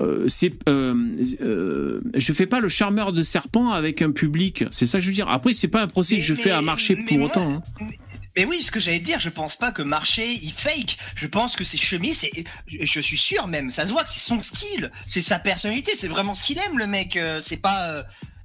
[0.00, 0.94] euh, c'est, euh,
[1.40, 4.64] euh, je fais pas le charmeur de serpent avec un public.
[4.70, 5.28] C'est ça que je veux dire.
[5.28, 7.54] Après, c'est pas un procès Mais- que je fais à marcher pour moi- autant.
[7.54, 7.62] hein.
[8.36, 10.96] Mais oui, ce que j'allais te dire, je pense pas que Marché il fake.
[11.16, 14.10] Je pense que ses chemises, c'est, je je suis sûr même, ça se voit que
[14.10, 17.16] c'est son style, c'est sa personnalité, c'est vraiment ce qu'il aime le mec.
[17.16, 18.02] euh, C'est pas, euh,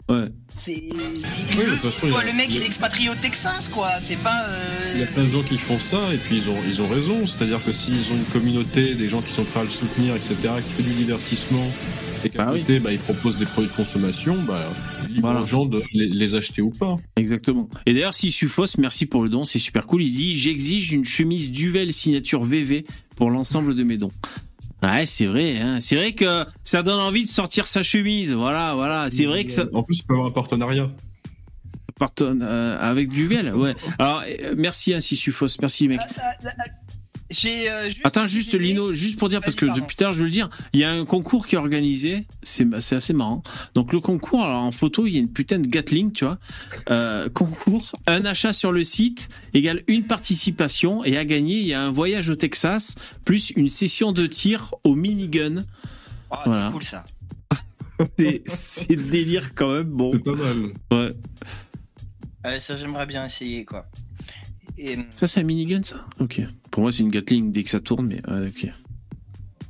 [0.10, 0.26] Ouais.
[0.50, 0.94] c'est, il
[1.58, 3.90] Oui, le, façon, quoi, a- mec il est expatrié au Texas quoi.
[4.00, 4.48] C'est pas.
[4.50, 6.82] euh, Il y a plein de gens qui font ça et puis ils ont, ils
[6.82, 7.26] ont raison.
[7.26, 10.36] C'est-à-dire que s'ils ont une communauté, des gens qui sont prêts à le soutenir, etc.,
[10.66, 11.66] qui fait du divertissement
[12.26, 12.62] et qu'à Bah oui.
[12.62, 14.70] côté, bah, ils proposent des produits de consommation, bah,
[15.10, 15.42] libre Voilà.
[15.42, 16.96] aux gens de les, les acheter ou pas.
[17.16, 17.70] Exactement.
[17.86, 20.04] Et d'ailleurs, si Sufos, merci pour le don, c'est super cool.
[20.04, 22.86] Il dit J'exige une chemise Duvel signature VV
[23.16, 24.12] pour l'ensemble de mes dons.
[24.84, 25.58] Ouais, c'est vrai.
[25.60, 25.80] Hein.
[25.80, 28.34] C'est vrai que ça donne envie de sortir sa chemise.
[28.34, 29.10] Voilà, voilà.
[29.10, 30.90] C'est vrai que ça En plus, il peut y avoir un partenariat.
[31.98, 33.54] partonne euh, avec Duvel.
[33.56, 33.76] Ouais.
[33.98, 35.48] Alors, euh, merci, hein, si Sufos.
[35.62, 36.02] Merci, mec.
[37.34, 37.70] J'ai.
[37.70, 40.32] euh, juste- Attends, juste Lino, juste pour dire, parce que depuis tard, je veux le
[40.32, 43.44] dire, il y a un concours qui est organisé, c'est c'est assez marrant.
[43.74, 46.38] Donc le concours, alors en photo, il y a une putain de Gatling, tu vois.
[46.90, 51.74] Euh, concours, un achat sur le site égale une participation, et à gagner, il y
[51.74, 52.96] a un voyage au Texas,
[53.26, 55.64] plus une session de tir au minigun.
[56.30, 56.68] Oh, Voilà.
[56.68, 57.04] C'est cool ça.
[58.48, 60.12] C'est- délire quand même, bon.
[60.12, 60.72] C'est pas mal.
[60.92, 61.10] Ouais.
[62.46, 63.86] Ouais, ça j'aimerais bien essayer quoi.
[64.78, 66.42] Et, Ça, c'est un minigun, ça Ok.
[66.72, 68.68] Pour moi, c'est une Gatling dès que ça tourne, mais ok.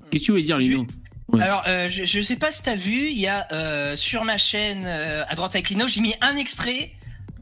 [0.10, 0.86] Qu'est-ce que tu voulais dire, Lino
[1.30, 1.42] Ouais.
[1.42, 4.38] Alors, euh, je, je sais pas si t'as vu, il y a euh, sur ma
[4.38, 6.92] chaîne euh, à droite avec Lino, j'ai mis un extrait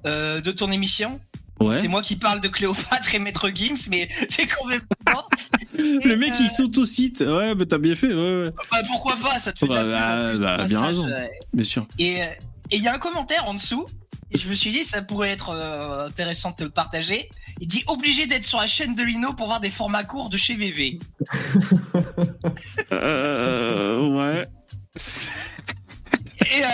[0.06, 1.20] euh, de ton émission.
[1.60, 1.78] Ouais.
[1.80, 5.28] C'est moi qui parle de Cléopâtre et Maître Gims, mais c'est complètement.
[5.78, 7.22] Le mec, euh, il s'autocite.
[7.22, 8.52] Ouais, mais t'as bien fait, ouais, ouais.
[8.72, 11.08] Bah, pourquoi pas Ça te fait de la Bah, bah, bah, bien raison.
[11.08, 11.86] euh, Bien sûr.
[12.00, 12.26] Et euh,
[12.72, 13.86] et il y a un commentaire en dessous.
[14.34, 17.28] Et je me suis dit, ça pourrait être euh, intéressant de te le partager.
[17.60, 20.38] Il dit obligé d'être sur la chaîne de Lino pour voir des formats courts de
[20.38, 21.00] chez VV.
[22.92, 24.46] Euh, ouais.
[26.44, 26.68] Et, euh,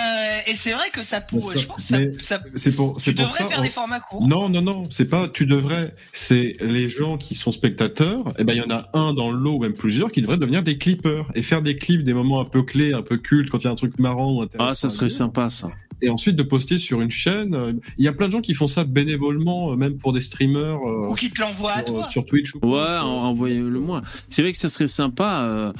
[0.47, 1.57] et c'est vrai que ça pourrait.
[1.57, 3.99] Je pense que ça, ça- c'est pour- tu pour devrais ça, faire on- des formats
[3.99, 4.27] courts.
[4.27, 5.93] Non, non, non, c'est pas tu devrais.
[6.13, 8.23] C'est les gens qui sont spectateurs.
[8.39, 10.37] Et ben il y en a un dans le lot ou même plusieurs qui devraient
[10.37, 13.49] devenir des clippers et faire des clips, des moments un peu clés, un peu cultes
[13.49, 14.69] quand il y a un truc marrant ou intéressant.
[14.71, 15.69] Ah, ça serait sympa, ça.
[16.01, 17.55] Et ensuite de poster sur une chaîne.
[17.55, 20.21] Euh, Il y a plein de gens qui font ça bénévolement, euh, même pour des
[20.21, 22.03] streamers euh, Ou qui te l'envoie à sur, toi.
[22.05, 22.53] sur Twitch.
[22.55, 24.01] ou Ouais, envoyez-le moi.
[24.29, 25.41] C'est vrai que ça serait sympa.
[25.43, 25.73] euh,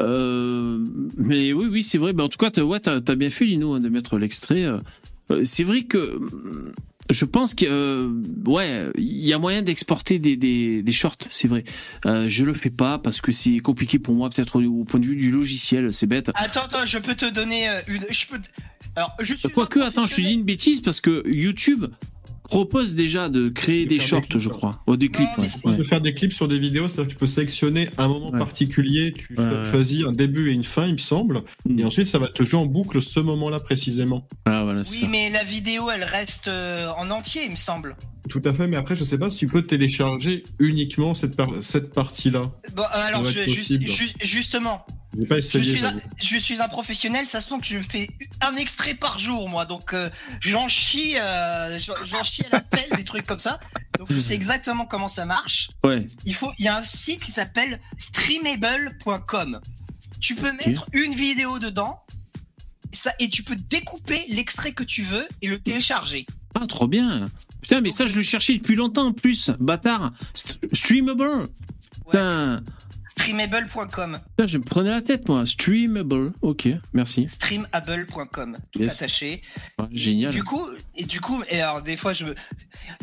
[0.00, 0.78] euh,
[1.16, 2.12] mais oui, oui, c'est vrai.
[2.18, 4.64] En tout cas, t'as ouais, t'as as bien fait, Lino, hein, de mettre l'extrait.
[4.64, 4.78] euh.
[5.30, 6.18] Euh, c'est vrai que
[7.10, 8.08] je pense que euh,
[8.46, 11.62] ouais, il y a moyen d'exporter des, des, des shorts, c'est vrai.
[12.06, 14.98] Euh, je le fais pas parce que c'est compliqué pour moi, peut-être au, au point
[15.00, 16.30] de vue du logiciel, c'est bête.
[16.34, 18.04] Attends, attends, je peux te donner euh, une.
[18.10, 18.38] Je peux.
[18.96, 19.48] Alors, je suis.
[19.48, 21.86] Quoique, attends, je te dis une bêtise parce que YouTube
[22.44, 24.72] propose déjà de créer De des shorts, clips, je crois.
[24.86, 25.50] Oh, des clips, mais ouais.
[25.70, 25.76] ouais.
[25.78, 28.38] peux faire des clips sur des vidéos, c'est-à-dire que tu peux sélectionner un moment Ouais.
[28.38, 29.64] particulier, tu Ouais, ouais.
[29.64, 31.78] choisis un début et une fin, il me semble, Mm.
[31.78, 34.26] et ensuite ça va te jouer en boucle ce moment-là précisément.
[34.44, 35.08] Ah, voilà, c'est Oui, ça.
[35.08, 37.96] mais la vidéo, elle reste euh, en entier, il me semble.
[38.28, 41.62] Tout à fait, mais après je sais pas si tu peux télécharger uniquement cette, par-
[41.62, 42.42] cette partie-là.
[42.74, 45.64] Bon, euh, alors, je, ju- ju- justement, Je vais pas je essayer.
[45.64, 46.00] suis, un, j'avoue.
[46.22, 48.08] je suis un professionnel, ça se trouve que je fais
[48.40, 49.66] un extrait par jour, moi.
[49.66, 50.08] Donc, euh,
[50.40, 53.58] j'en chie, euh, j'en chie à la pelle, des trucs comme ça.
[53.98, 55.68] Donc, je sais exactement comment ça marche.
[55.84, 56.06] Ouais.
[56.24, 59.60] Il faut, il y a un site qui s'appelle streamable.com.
[60.20, 62.00] Tu peux mettre une vidéo dedans,
[62.92, 66.24] ça, et tu peux découper l'extrait que tu veux et le télécharger.
[66.54, 67.30] Ah, trop bien.
[67.62, 69.50] Putain, mais ça, je le cherchais depuis longtemps en plus.
[69.60, 70.12] Bâtard.
[70.34, 71.44] St- Streamable.
[72.06, 72.62] Putain.
[73.10, 74.18] Streamable.com.
[74.36, 75.46] Putain, je me prenais la tête, moi.
[75.46, 76.32] Streamable.
[76.42, 77.26] Ok, merci.
[77.28, 78.56] Streamable.com.
[78.72, 78.94] Tout Yes.
[78.94, 79.42] attaché.
[79.78, 80.32] Ouais, génial.
[80.32, 80.66] Du coup,
[80.96, 82.34] et du coup, et alors des fois je me,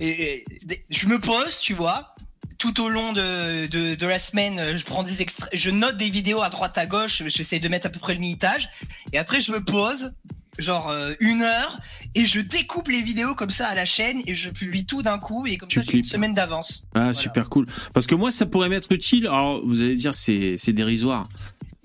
[0.01, 2.15] et- et- des- je me pose, tu vois,
[2.57, 6.09] tout au long de, de, de la semaine, je prends des extraits, je note des
[6.09, 8.67] vidéos à droite à gauche, j'essaie de mettre à peu près le minutage,
[9.13, 10.11] et après je me pose,
[10.57, 11.80] genre euh, une heure,
[12.15, 15.17] et je découpe les vidéos comme ça à la chaîne, et je publie tout d'un
[15.19, 16.84] coup, et comme Tu ça j'ai une semaine d'avance.
[16.93, 17.13] Ah, Voilà.
[17.13, 17.65] super cool.
[17.93, 19.27] Parce que moi, ça pourrait m'être utile.
[19.27, 21.27] Alors, vous allez dire, c'est dérisoire.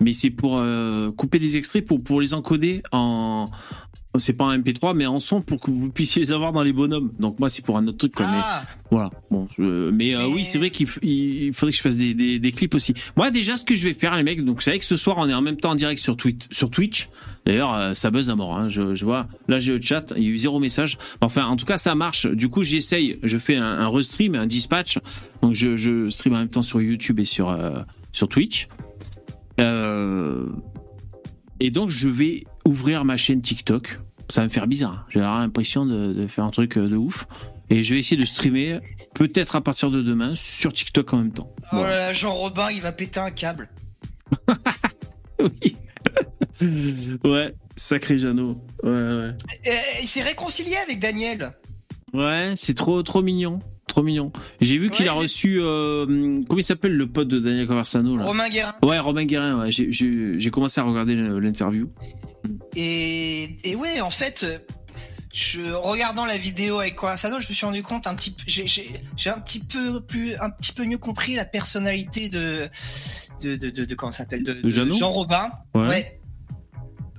[0.01, 3.45] Mais c'est pour euh, couper des extraits, pour, pour les encoder en.
[4.17, 6.71] C'est pas en MP3, mais en son pour que vous puissiez les avoir dans les
[6.71, 7.11] bonhommes.
[7.19, 8.15] Donc, moi, c'est pour un autre truc.
[8.15, 8.25] Quoi.
[8.27, 9.11] Mais Ah, Voilà.
[9.29, 12.39] Bon, je- mais, euh, Mais- oui, c'est vrai qu'il faudrait que je fasse des, des,
[12.39, 12.93] des clips aussi.
[13.17, 15.17] Moi, déjà, ce que je vais faire, les mecs, donc vous savez que ce soir,
[15.19, 17.09] on est en même temps en direct sur, tweet, sur Twitch.
[17.45, 18.57] D'ailleurs, euh, ça buzz à mort.
[18.57, 18.69] Hein.
[18.69, 20.97] Je, je vois, là, j'ai le chat, il y a eu zéro message.
[21.19, 22.25] Enfin, en tout cas, ça marche.
[22.25, 24.97] Du coup, j'essaye, je fais un, un restream, un dispatch.
[25.41, 27.53] Donc, je, je stream en même temps sur YouTube et sur,
[28.13, 28.69] sur Twitch.
[29.59, 30.47] Euh,
[31.59, 33.99] et donc, je vais ouvrir ma chaîne TikTok.
[34.29, 35.05] Ça va me faire bizarre.
[35.09, 37.27] J'ai l'impression de, de faire un truc euh, de ouf.
[37.69, 38.79] Et je vais essayer de streamer,
[39.15, 41.51] peut-être à partir de demain, sur TikTok en même temps.
[41.73, 43.69] oh là là, Jean Robin, il va péter un câble.
[45.39, 45.75] Oui.
[47.25, 48.57] ouais, sacré Jeannot.
[48.83, 49.33] Ouais, ouais.
[50.01, 51.51] Il s'est réconcilié avec Daniel.
[52.13, 53.59] Ouais, c'est trop, trop mignon.
[53.87, 54.31] Trop mignon.
[54.61, 55.57] J'ai vu qu'il Ouais, a reçu.
[55.59, 56.05] euh,
[56.47, 58.73] comment il s'appelle le pote de Daniel Conversano là Romain Guérin.
[58.83, 59.61] Ouais, Romain Guérin.
[59.61, 59.71] Ouais.
[59.71, 61.89] J'ai- commencé à regarder l'interview.
[62.75, 64.45] Et, et ouais, en fait,
[65.33, 69.39] je regardant la vidéo avec Corazano, je me suis rendu compte un petit, j'ai, un
[69.39, 72.69] petit peu plus, un petit peu mieux compris la personnalité de,
[73.41, 75.51] de, de, de, de- comment s'appelle, de, de Jean Robin.
[75.73, 76.19] Ouais.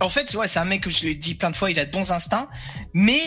[0.00, 1.86] En fait, ouais, c'est un mec que je l'ai dit plein de fois, il a
[1.86, 2.48] de bons instincts,
[2.92, 3.18] mais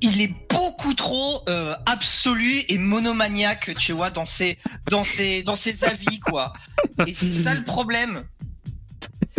[0.00, 4.58] il est beaucoup trop euh, absolu et monomaniaque, tu vois, dans ses,
[4.90, 6.52] dans ses, dans ses avis, quoi.
[7.06, 8.22] Et c'est ça le problème.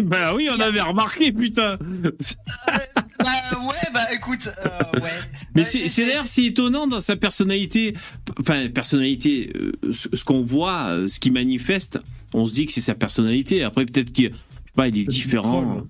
[0.01, 1.77] Bah oui, on avait remarqué, putain.
[1.77, 5.09] Bah ouais, bah écoute, euh, ouais.
[5.55, 7.95] Mais Ouais, c'est c'est d'ailleurs si étonnant dans sa personnalité,
[8.39, 11.99] enfin personnalité, euh, ce, ce qu'on voit, euh, ce qu'il manifeste,
[12.33, 13.63] on se dit que c'est sa personnalité.
[13.63, 15.81] Après peut-être qu'il, je sais pas, il est différent.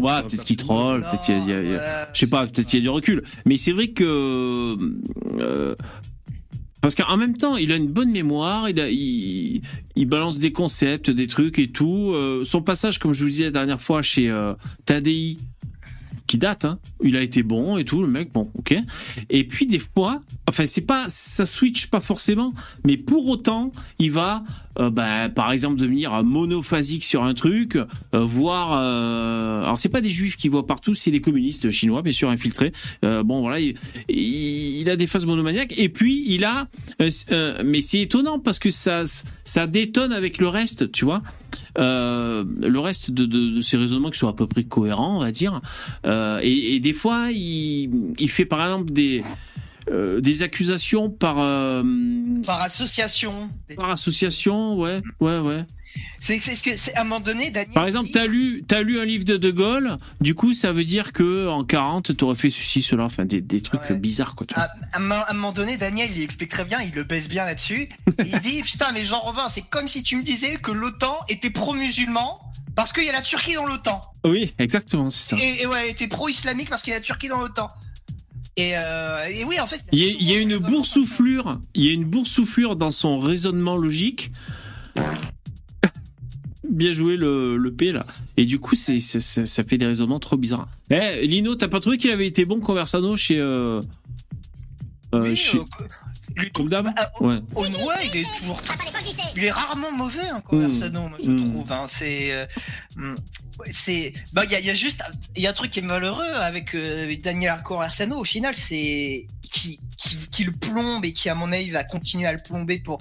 [0.00, 1.78] Ouais, peut-être qu'il troll, peut-être qu'il y a- y ouais.
[2.12, 3.22] je sais pas, peut-être qu'il y a du recul.
[3.46, 4.76] Mais c'est vrai que
[5.40, 5.74] euh,
[6.80, 9.62] parce qu'en même temps, il a une bonne mémoire, il, a, il,
[9.96, 12.10] il balance des concepts, des trucs et tout.
[12.12, 14.52] Euh, son passage, comme je vous le disais la dernière fois, chez euh,
[14.84, 15.36] Tadei,
[16.34, 18.74] qui date, hein, il a été bon et tout, le mec, bon, ok.
[19.30, 22.52] Et puis des fois, enfin, c'est pas, ça switch pas forcément,
[22.84, 23.70] mais pour autant,
[24.00, 24.42] il va,
[24.80, 27.86] euh, bah, par exemple, devenir monophasique sur un truc, euh,
[28.24, 28.72] voir.
[28.72, 32.28] Euh, alors, c'est pas des juifs qui voient partout, c'est des communistes chinois, bien sûr,
[32.30, 32.72] infiltrés.
[33.04, 33.74] Euh, bon, voilà, il,
[34.08, 35.74] il- il a des phases monomaniaques.
[35.76, 36.66] Et puis, il a.
[37.00, 39.04] euh, euh, mais c'est étonnant parce que ça,
[39.44, 41.22] ça détonne avec le reste, tu vois.
[41.78, 45.20] Euh, le reste de, de, de ces raisonnements qui sont à peu près cohérents, on
[45.20, 45.60] va dire.
[46.06, 49.22] Euh, et, et des fois, il, il fait par exemple des,
[49.90, 51.36] euh, des accusations par,
[52.46, 53.50] Par association.
[53.76, 55.64] par association, ouais, ouais, ouais.
[56.20, 57.72] C'est c'est ce que c'est à un moment donné, Daniel.
[57.74, 60.72] Par exemple, dit- t'as lu, t'as lu un livre de De Gaulle, du coup, ça
[60.72, 63.96] veut dire que en 40, t'aurais fait ceci, cela, enfin des, des trucs Ouais.
[63.96, 64.46] bizarres, quoi.
[64.54, 64.62] À,
[64.92, 67.88] à un moment- donné, Daniel, il explique très bien, il le baisse bien là-dessus.
[68.24, 71.50] il dit Putain, mais Jean Robin, c'est comme si tu me disais que l'OTAN était
[71.50, 72.40] pro-musulman
[72.74, 74.00] parce qu'il y a la Turquie dans l'OTAN.
[74.24, 75.42] Oui, exactement, c'est ça.
[75.42, 77.68] Et, et ouais, était pro-islamique parce qu'il y a la Turquie dans l'OTAN.
[78.56, 79.84] Et, euh, et oui, en fait.
[79.92, 84.32] Il y, y a une boursouflure, il y a une boursouflure dans son raisonnement logique.
[86.74, 88.04] Bien joué le, le P là.
[88.36, 90.68] Et du coup, c'est, c'est- c'est- ça fait des raisonnements trop bizarres.
[90.90, 93.38] Eh, Lino, t'as pas trouvé qu'il avait été bon Conversano chez.
[93.38, 93.80] Euh,
[95.14, 95.62] euh, Oui, chez euh,
[96.36, 96.90] lui- Comme d'hab?
[96.96, 97.36] Ah, Ouais.
[97.54, 97.68] Oh, ouais,
[98.12, 98.60] il est toujours.
[99.36, 101.52] Il est rarement mauvais, hein, Conversano, moi, je Mm.
[101.54, 101.72] trouve.
[101.72, 101.86] Hein.
[101.88, 102.32] C'est.
[102.32, 102.46] euh,
[102.96, 103.14] mm,
[103.70, 104.12] c'est.
[104.32, 105.02] Bah, il y a, il y a juste.
[105.36, 109.26] Il y a un truc qui est malheureux avec euh, Daniel Conversano, au final, c'est.
[109.56, 112.80] Qui, qui, qui le plombe et qui, à mon avis, va continuer à le plomber
[112.80, 112.98] pour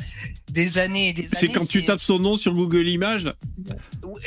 [0.52, 1.32] des années et des années.
[1.34, 3.24] C'est quand tu tapes son nom sur Google Images.
[3.24, 3.34] là.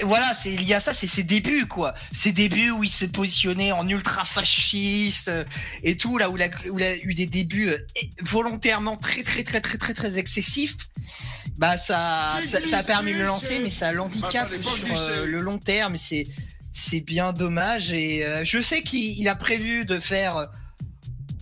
[0.03, 1.95] Voilà, c'est lié à ça, c'est ses débuts, quoi.
[2.13, 5.45] Ses débuts où il s'est positionné en ultra fasciste euh,
[5.85, 7.79] et tout, là où il a, où il a eu des débuts euh,
[8.23, 10.75] volontairement très, très, très, très, très, très excessifs.
[11.59, 15.39] Bah, ça, ça, ça a permis de le lancer, mais ça l'handicap sur euh, le
[15.39, 15.95] long terme.
[15.95, 16.25] et C'est,
[16.73, 17.93] c'est bien dommage.
[17.93, 20.47] Et euh, je sais qu'il il a prévu de faire euh,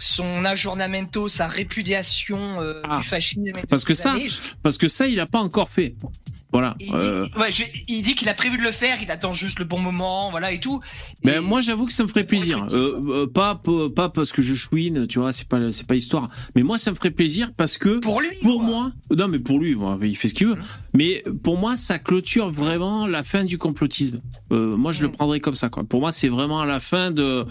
[0.04, 2.98] son aggiornamento, sa répudiation euh, Ah.
[3.00, 3.42] du fascisme.
[3.68, 4.28] Parce que ça, années.
[4.62, 5.94] Parce que ça, il a pas encore fait.
[6.52, 6.76] Voilà.
[6.78, 9.32] Il Euh, dit, ouais, je- il dit qu'il a prévu de le faire, il attend
[9.32, 10.78] juste le bon moment, voilà et tout.
[11.24, 12.68] Mais Et- moi, j'avoue que ça me ferait plaisir.
[12.70, 13.60] Euh, pas,
[13.96, 16.28] pas, parce que je chouine, tu vois, c'est pas, c'est pas l'histoire.
[16.54, 18.64] Mais moi, ça me ferait plaisir parce que pour lui, pour quoi.
[18.64, 20.58] moi, non, mais pour lui, bon, il fait ce qu'il veut.
[20.92, 24.20] Mais pour moi, ça clôture vraiment la fin du complotisme.
[24.50, 25.12] Moi, je le Mm.
[25.12, 25.68] prendrais comme ça.
[25.70, 25.82] Quoi.
[25.82, 27.44] Pour moi, c'est vraiment la fin de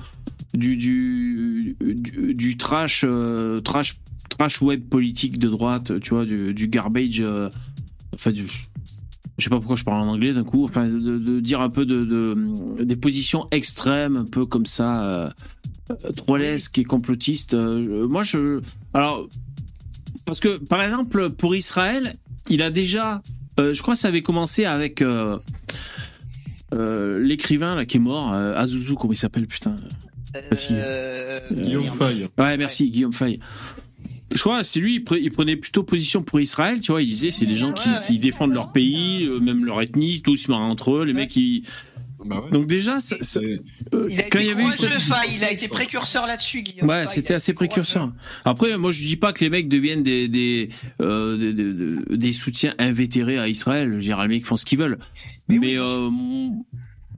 [0.53, 1.75] du du
[2.35, 3.95] du, trash, euh, trash,
[4.29, 7.19] trash web politique de droite, tu vois, du, du garbage.
[7.21, 7.49] euh,
[8.13, 8.45] enfin, du,
[9.37, 10.63] je sais pas pourquoi je parle en anglais d'un coup.
[10.65, 15.03] Enfin, de, dire un peu de, de- des positions extrêmes, un peu comme ça.
[15.05, 15.29] Euh,
[16.77, 17.53] et complotiste.
[17.55, 18.61] Euh, moi, je.
[18.93, 19.27] Alors,
[20.25, 22.13] parce que, par exemple, pour Israël,
[22.49, 23.21] il a déjà.
[23.59, 25.03] euh, je crois que ça avait commencé avec
[26.71, 29.75] l'écrivain là qui est mort, euh, Azuzu, comment il s'appelle, putain.
[30.71, 31.89] Euh, Guillaume.
[31.91, 32.27] Faye.
[32.37, 33.39] Ouais, merci, Guillaume Fay.
[34.33, 37.01] Je crois, c'est lui, il pre- il prenait plutôt position pour Israël, tu vois.
[37.03, 37.87] Il disait, c'est des gens qui,
[38.19, 41.63] défendent leur pays, euh, même leur ethnie, tous se marrent entre eux, les mecs, ils.
[42.25, 42.51] Bah ouais.
[42.51, 43.61] Donc, déjà, ça- ça- C'est-
[43.93, 44.67] euh, Il a quand été il y avait eu
[45.35, 46.87] il a été précurseur là-dessus, Guillaume.
[46.89, 48.13] Ouais, c'était a assez précurseur.
[48.45, 50.69] Après, moi, je dis pas que les mecs deviennent des des
[51.01, 53.89] euh, des, des- des- des soutiens invétérés à Israël.
[53.89, 54.97] Je veux dire, les mecs font ce qu'ils veulent.
[55.49, 56.09] Mais, Mais oui, euh,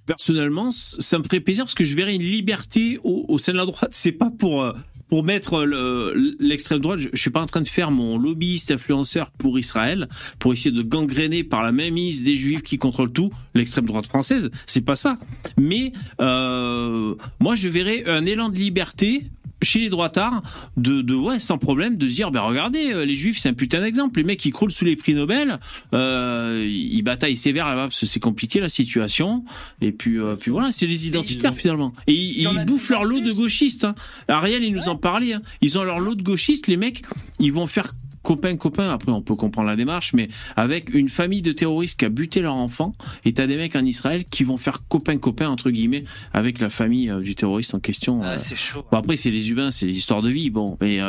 [0.05, 3.65] personnellement, ça me ferait plaisir parce que je verrais une liberté au, sein de la
[3.65, 3.91] droite.
[3.93, 4.73] C'est pas pour euh,
[5.07, 6.99] pour mettre le- l'extrême droite.
[6.99, 10.09] Je, je suis pas en train de faire mon lobbyiste influenceur pour Israël
[10.39, 14.07] pour essayer de gangréner par la même mise des juifs qui contrôlent tout l'extrême droite
[14.07, 14.49] française.
[14.65, 15.19] C'est pas ça.
[15.57, 15.91] Mais
[16.21, 19.25] euh, moi, je verrais un élan de liberté
[19.65, 20.41] chez les droitards
[20.77, 23.81] de, de ouais sans problème de dire ben regardez euh, les juifs c'est un putain
[23.81, 24.19] d'exemple.
[24.19, 25.59] Les mecs qui croulent sous les prix Nobel
[25.93, 29.43] euh, ils bataillent sévère là-bas parce que c'est compliqué la situation.
[29.81, 31.93] Et puis euh, puis voilà c'est des identitaires finalement.
[32.07, 33.95] Et ils, ils bouffent leur lot de gauchistes hein.
[34.27, 35.41] Ariel il nous en parlait hein.
[35.61, 37.01] ils ont leur lot de gauchistes les mecs
[37.39, 37.93] ils vont faire
[38.25, 42.05] copain copain après on peut comprendre la démarche mais avec une famille de terroristes qui
[42.05, 45.47] a buté leur enfant et t'as des mecs en Israël qui vont faire copain copain
[45.47, 46.03] entre guillemets
[46.33, 48.35] avec la famille euh, du terroriste en question Ah, euh.
[48.39, 48.83] c'est chaud.
[48.91, 50.99] Bon, après c'est des humains c'est des histoires de vie bon mais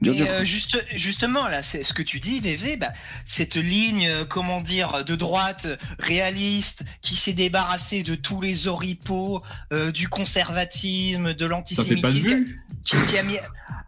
[0.00, 0.26] euh, Dur, Mais dur.
[0.30, 2.92] euh, juste, justement, là, c'est ce que tu dis, VV, bah,
[3.24, 8.68] cette ligne, euh, comment dire, de droite euh, réaliste, qui s'est débarrassée de tous les
[8.68, 9.42] oripeaux,
[9.72, 12.60] euh, du conservatisme, de Ça fait pas de l'antisémitisme, vue.
[12.84, 13.34] qui, qui a mis.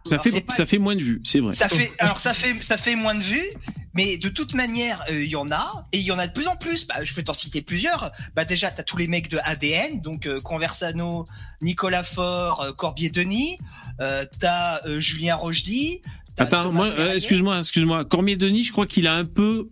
[0.03, 2.33] ça Alors, fait pas- ça fait moins de vues c'est vrai ça fait, alors ça
[2.33, 3.49] fait, ça fait moins de vues,
[3.93, 6.33] mais de toute manière, euh, il y en a, et il y en a de
[6.33, 6.87] plus en plus.
[6.87, 8.11] Bah, je peux t'en citer plusieurs.
[8.35, 11.25] Bah déjà, t'as tous les mecs de ADN, donc euh, Conversano,
[11.61, 13.57] Nicolas Faure, euh, Corbier-Denis.
[13.99, 16.01] Euh, t'as euh, Julien Rochdy.
[16.37, 18.05] Attends, Thomas moi, euh, excuse-moi, excuse-moi.
[18.05, 19.67] Cormier Denis, je crois qu'il a un peu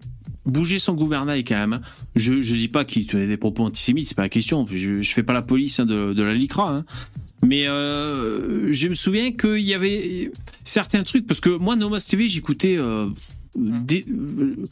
[0.45, 1.73] bougé son gouvernail quand même.
[1.73, 1.81] hein.
[2.15, 4.65] Je, je dis pas qu'il tenait des propos antisémites, c'est pas la question.
[4.71, 6.69] Je, je fais pas la police hein, de, de la LICRA.
[6.77, 6.85] hein.
[7.43, 10.31] Mais je me souviens qu'il y avait
[10.65, 12.77] certains trucs, parce que moi, Nomos TV, j'écoutais.
[13.55, 14.63] Des- euh,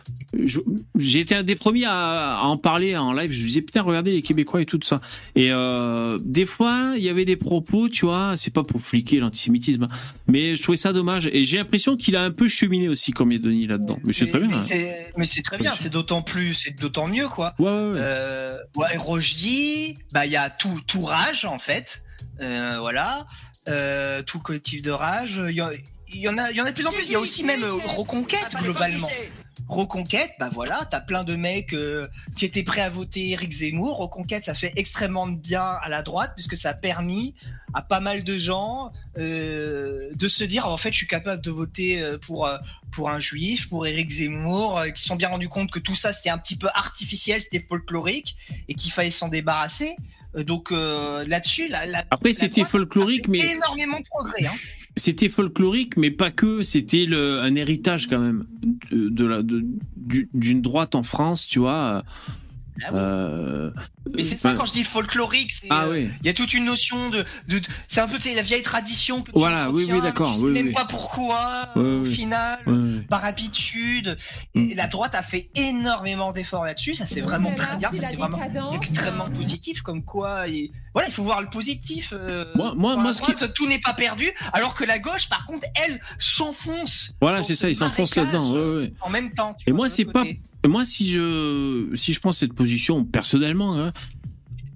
[0.98, 3.32] j'ai été un des premiers à, à en parler en live.
[3.32, 5.02] Je disais putain, regardez les Québécois et tout ça.
[5.36, 9.20] Et euh, des fois, il y avait des propos, tu vois, c'est pas pour fliquer
[9.20, 9.88] l'antisémitisme, hein,
[10.28, 11.28] mais je trouvais ça dommage.
[11.34, 13.99] Et j'ai l'impression qu'il a un peu cheminé aussi, comme Denis là-dedans.
[14.04, 14.48] Mais c'est très bien.
[14.49, 14.62] Mais hein.
[15.26, 17.54] c'est- très bien, c'est d'autant plus, c'est d'autant mieux, quoi.
[17.60, 17.98] Ouais, ouais, ouais.
[17.99, 22.04] Euh, ouais, Rochdy, bah il y a tout, tout rage en fait,
[22.41, 23.26] euh, voilà,
[23.68, 25.40] euh, tout collectif de rage.
[25.49, 25.70] Il y, a-
[26.14, 27.06] il y en a, il y en a de plus en plus.
[27.06, 29.10] Il y a aussi même euh, Reconquête globalement.
[29.68, 32.08] Reconquête, bah voilà, t'as plein de mecs euh,
[32.38, 33.98] qui étaient prêts à voter Eric Zemmour.
[33.98, 37.36] Reconquête, ça fait extrêmement bien à la droite puisque ça a permis
[37.74, 41.52] à pas mal de gens euh, de se dire en fait je suis capable de
[41.52, 42.50] voter pour
[42.92, 45.96] pour un juif, pour Eric Zemmour, euh, qui se sont bien rendus compte que tout
[45.96, 48.38] ça c'était un petit peu artificiel, c'était folklorique
[48.70, 49.98] et qu'il fallait s'en débarrasser.
[50.36, 54.46] Donc euh, là-dessus, la, la- Après, la c'était folklorique, mais énormément de progrès.
[54.46, 54.54] Hein.
[54.98, 56.64] C'était folklorique, mais pas que.
[56.64, 58.45] C'était un héritage quand même
[58.91, 59.41] de, la,
[60.34, 62.03] d'une droite en France, tu vois.
[62.84, 62.99] Ah oui.
[62.99, 63.72] Euh,
[64.16, 66.10] Mais c'est ça enfin, quand je dis folklorique, c'est Ah euh, oui.
[66.22, 68.41] il y a toute une notion de, de, de- c'est un peu tu sais, la
[68.41, 70.74] vieille tradition que tu Voilà, oui, oui, d'accord, Tu sais oui, même oui.
[70.74, 72.14] pas pourquoi au oui.
[72.14, 72.60] final.
[73.10, 74.16] Par habitude,
[74.56, 74.72] Mm.
[74.72, 76.95] et la droite a fait énormément d'efforts là-dessus.
[76.95, 77.91] Ça c'est vraiment très bien.
[77.91, 78.40] Ça c'est vraiment
[78.74, 79.82] extrêmement positif.
[79.82, 80.72] Comme quoi, et...
[80.94, 82.14] voilà, il faut voir le positif.
[82.14, 84.26] euh, Moi- moi- moi, ce qui- droite, tout n'est pas perdu.
[84.54, 87.14] Alors que la gauche, par contre, elle s'enfonce.
[87.22, 88.52] Voilà, c'est ce ça, ils s'enfoncent là-dedans.
[88.54, 88.94] ouais, ouais.
[89.02, 89.56] En même temps.
[89.66, 90.24] Et moi, c'est pas.
[90.66, 93.94] Moi, si je si je prends cette position personnellement, hein,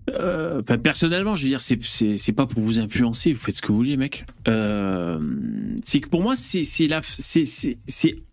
[0.10, 3.34] euh, enfin, personnellement, je veux dire, c'est pas pour vous influencer.
[3.34, 4.26] Vous faites ce que vous voulez, mec.
[4.48, 5.20] Euh,
[5.84, 7.76] c'est que pour moi, c'est la c'est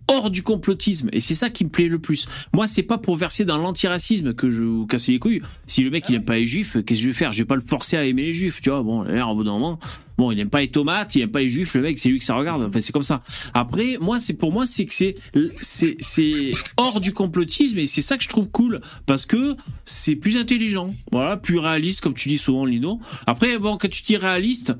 [0.09, 2.27] hors du complotisme et c'est ça qui me plaît le plus.
[2.53, 5.43] Moi, c'est pas pour verser dans l'antiracisme que je vous casse les couilles.
[5.67, 7.33] Si le mec il aime pas les juifs, qu'est-ce que je vais faire?
[7.33, 8.83] Je vais pas le forcer à aimer les juifs, tu vois?
[8.83, 9.79] Bon, d'ailleurs, au bout d'un moment,
[10.17, 12.19] bon, il aime pas les tomates, il aime pas les juifs, le mec, c'est lui
[12.19, 12.63] que ça regarde.
[12.63, 13.23] Enfin, c'est comme ça.
[13.55, 15.15] Après, moi, c'est pour moi, c'est que c'est
[15.61, 20.17] c'est c'est hors du complotisme et c'est ça que je trouve cool parce que c'est
[20.17, 23.01] plus intelligent, voilà, plus réaliste comme tu dis souvent, Lino.
[23.27, 24.75] Après, bon, quand tu dis réaliste,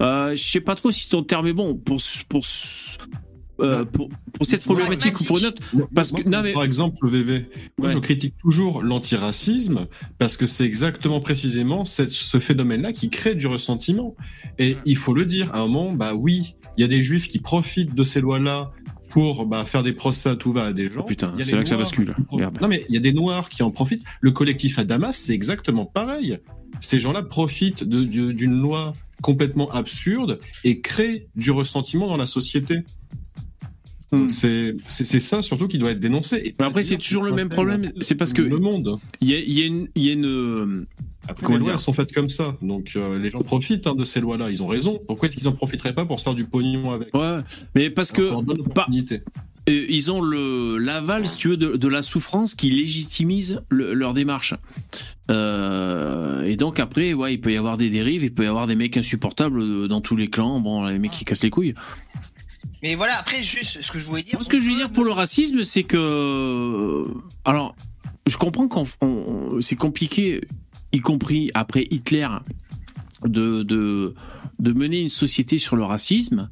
[0.00, 2.44] euh, je sais pas trop si ton terme est bon pour pour
[3.60, 5.62] euh, pour, pour cette problématique ou pour une autre.
[5.94, 7.46] Parce que- non, mais- Par exemple, le VV,
[7.78, 7.94] moi Ouais.
[7.94, 9.86] je critique toujours l'antiracisme
[10.18, 14.14] parce que c'est exactement précisément cette- ce phénomène-là qui crée du ressentiment.
[14.58, 17.28] Et il faut le dire, à un moment, bah oui, il y a des juifs
[17.28, 18.70] qui profitent de ces lois-là
[19.08, 21.00] pour bah, faire des procès à tout va à des gens.
[21.00, 22.14] Oh, putain, c'est là que ça bascule.
[22.60, 24.04] Non mais il y a des noirs qui en profitent.
[24.20, 26.38] Le collectif à Damas, c'est exactement pareil.
[26.80, 32.80] Ces gens-là profitent d'une loi complètement absurde et créent du ressentiment dans la société.
[34.10, 34.28] Hmm.
[34.28, 34.74] C'est
[35.20, 36.54] ça surtout qui doit être dénoncé.
[36.58, 37.92] Mais après, c'est toujours le même problème.
[38.00, 38.98] C'est parce que le monde.
[39.20, 40.86] il y a, y a une, y a une euh,
[41.28, 43.94] Après, Comment les lois elles sont faites comme ça, donc euh, les gens profitent hein,
[43.94, 44.50] de ces lois-là.
[44.50, 44.98] Ils ont raison.
[45.06, 47.40] Pourquoi est-ce qu'ils en profiteraient pas pour se faire du pognon avec ouais,
[47.74, 48.32] mais parce que
[49.70, 54.14] ils ont le l'aval, si tu veux, de, de la souffrance qui légitimise le- leur
[54.14, 54.54] démarche.
[55.30, 58.66] Euh, et donc après, ouais, il peut y avoir des dérives, il peut y avoir
[58.66, 60.60] des mecs insupportables dans tous les clans.
[60.60, 61.74] Bon, les mecs qui cassent les couilles.
[62.82, 64.38] Mais voilà, après, juste ce que je voulais dire.
[64.42, 67.04] Ce que je veux dire pour le racisme, c'est que,
[67.44, 67.74] alors,
[68.26, 70.40] je comprends qu'on, on- c'est compliqué,
[70.92, 72.28] y compris après Hitler,
[73.24, 74.14] de de
[74.60, 76.48] de mener une société sur le racisme.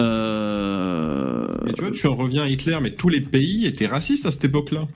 [0.00, 4.26] Euh, Mais tu vois, tu en reviens à Hitler, mais tous les pays étaient racistes
[4.26, 4.86] à cette époque-là.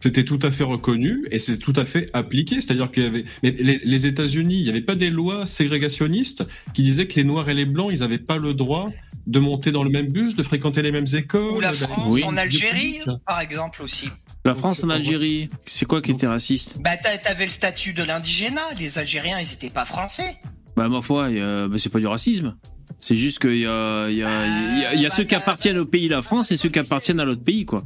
[0.00, 2.56] C'était tout à fait reconnu et c'est tout à fait appliqué.
[2.60, 6.44] C'est-à-dire qu'il y avait, mais les, les États-Unis, il n'y avait pas des lois ségrégationnistes
[6.74, 8.86] qui disaient que les Noirs et les Blancs, ils n'avaient pas le droit
[9.26, 11.50] de monter dans le même bus, de fréquenter les mêmes écoles.
[11.56, 12.22] Ou la France Oui.
[12.24, 14.08] en Algérie, par exemple aussi.
[14.44, 16.76] La France en Algérie, c'est quoi qui était raciste?
[16.80, 18.62] Bah t'a- t'avais le statut de l'indigénat.
[18.78, 20.36] Les Algériens, ils étaient pas français.
[20.76, 22.56] Bah ma foi, bah, c'est pas du racisme.
[23.00, 25.14] C'est juste qu'il y a, il y a, il y a- il y a bah,
[25.14, 27.66] ceux qui bah, appartiennent au pays la France et ceux qui appartiennent à l'autre pays,
[27.66, 27.84] quoi.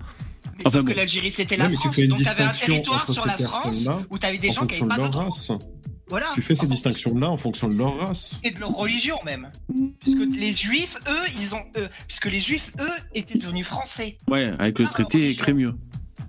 [0.62, 0.92] Mais Enfin sauf bon.
[0.92, 1.96] que l'Algérie, c'était la mais tu France.
[1.96, 4.66] fais une Donc t'avais un distinction territoire sur la France où t'avais des en gens
[4.66, 5.24] qui fonction avaient de pas d'autres.
[5.24, 5.52] race.
[6.08, 6.26] Voilà.
[6.34, 8.38] Tu fais ces distinctions-là en fonction de leur race.
[8.44, 9.48] et de leur religion même.
[10.00, 14.18] Puisque les juifs, eux, ils ont, eux, puisque les juifs, eux, étaient devenus français.
[14.28, 15.42] Ouais, avec le traité religion.
[15.42, 15.74] Crémieux.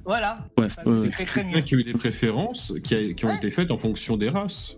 [0.06, 0.46] Voilà.
[0.58, 1.60] Ouais, Enfin, ouais, c'est très mieux.
[1.62, 3.38] qu'il y a eu des préférences qui, a- qui ont Ouais.
[3.38, 4.76] été faites en fonction des races.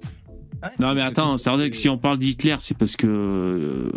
[0.79, 3.91] Non mais attends, c'est vrai que si on parle d'Hitler, c'est parce que euh,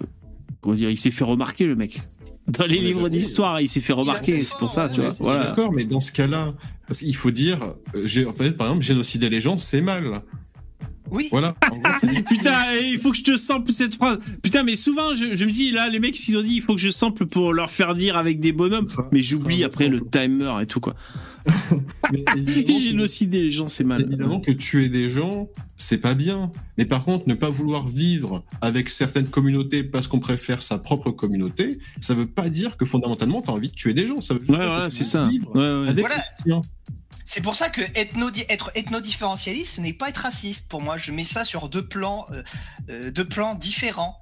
[0.61, 2.03] comment dire, il s'est fait remarquer le mec.
[2.49, 3.11] Dans les livres oui.
[3.11, 5.15] d'histoire, il s'est fait remarquer, c'est pour ça, tu vois.
[5.21, 5.45] Voilà.
[5.49, 6.51] D'accord, mais dans ce cas-là,
[6.87, 7.59] parce qu'il faut dire,
[7.95, 10.23] euh, j'ai, en fait, par exemple, génocider les gens, c'est mal.
[11.11, 11.29] Oui.
[11.31, 11.55] Voilà.
[11.71, 14.19] En gros, c'est- Putain, il faut que je te sample cette phrase.
[14.43, 16.75] Putain, mais souvent, je, je me dis, là, les mecs, ils ont dit, il faut
[16.75, 18.87] que je sample pour leur faire dire avec des bonhommes.
[18.87, 20.95] Ça, Mais j'oublie après le timer et tout, quoi.
[22.13, 24.03] Mais évidemment que- Génocider les gens, c'est mal.
[24.03, 26.51] Évidemment que tuer des gens, c'est pas bien.
[26.77, 31.11] Mais par contre, ne pas vouloir vivre avec certaines communautés parce qu'on préfère sa propre
[31.11, 34.21] communauté, ça veut pas dire que fondamentalement, tu as envie de tuer des gens.
[34.21, 35.29] Ça veut juste Ouais, dire que voilà, tu c'est veux ça.
[35.29, 35.89] vivre Ouais, ouais.
[35.89, 36.17] avec Voilà.
[36.17, 36.61] les tiens.
[37.25, 40.69] C'est pour ça que ethno être ethno-différentialiste, ce n'est pas être raciste.
[40.71, 42.43] Pour moi, je mets ça sur deux plans, euh,
[42.89, 44.17] euh, deux plans différents.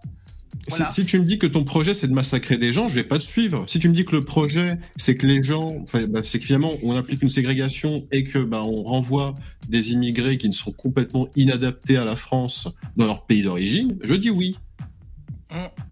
[0.69, 0.91] Si- Voilà.
[0.91, 3.19] Si, tu me dis que ton projet c'est de massacrer des gens, je vais pas
[3.19, 3.65] te suivre.
[3.69, 6.73] Si tu me dis que le projet c'est que les gens, bah, c'est que finalement
[6.83, 9.35] on implique une ségrégation et que bah, on renvoie
[9.69, 14.15] des immigrés qui ne sont complètement inadaptés à la France dans leur pays d'origine, je
[14.15, 14.57] dis oui.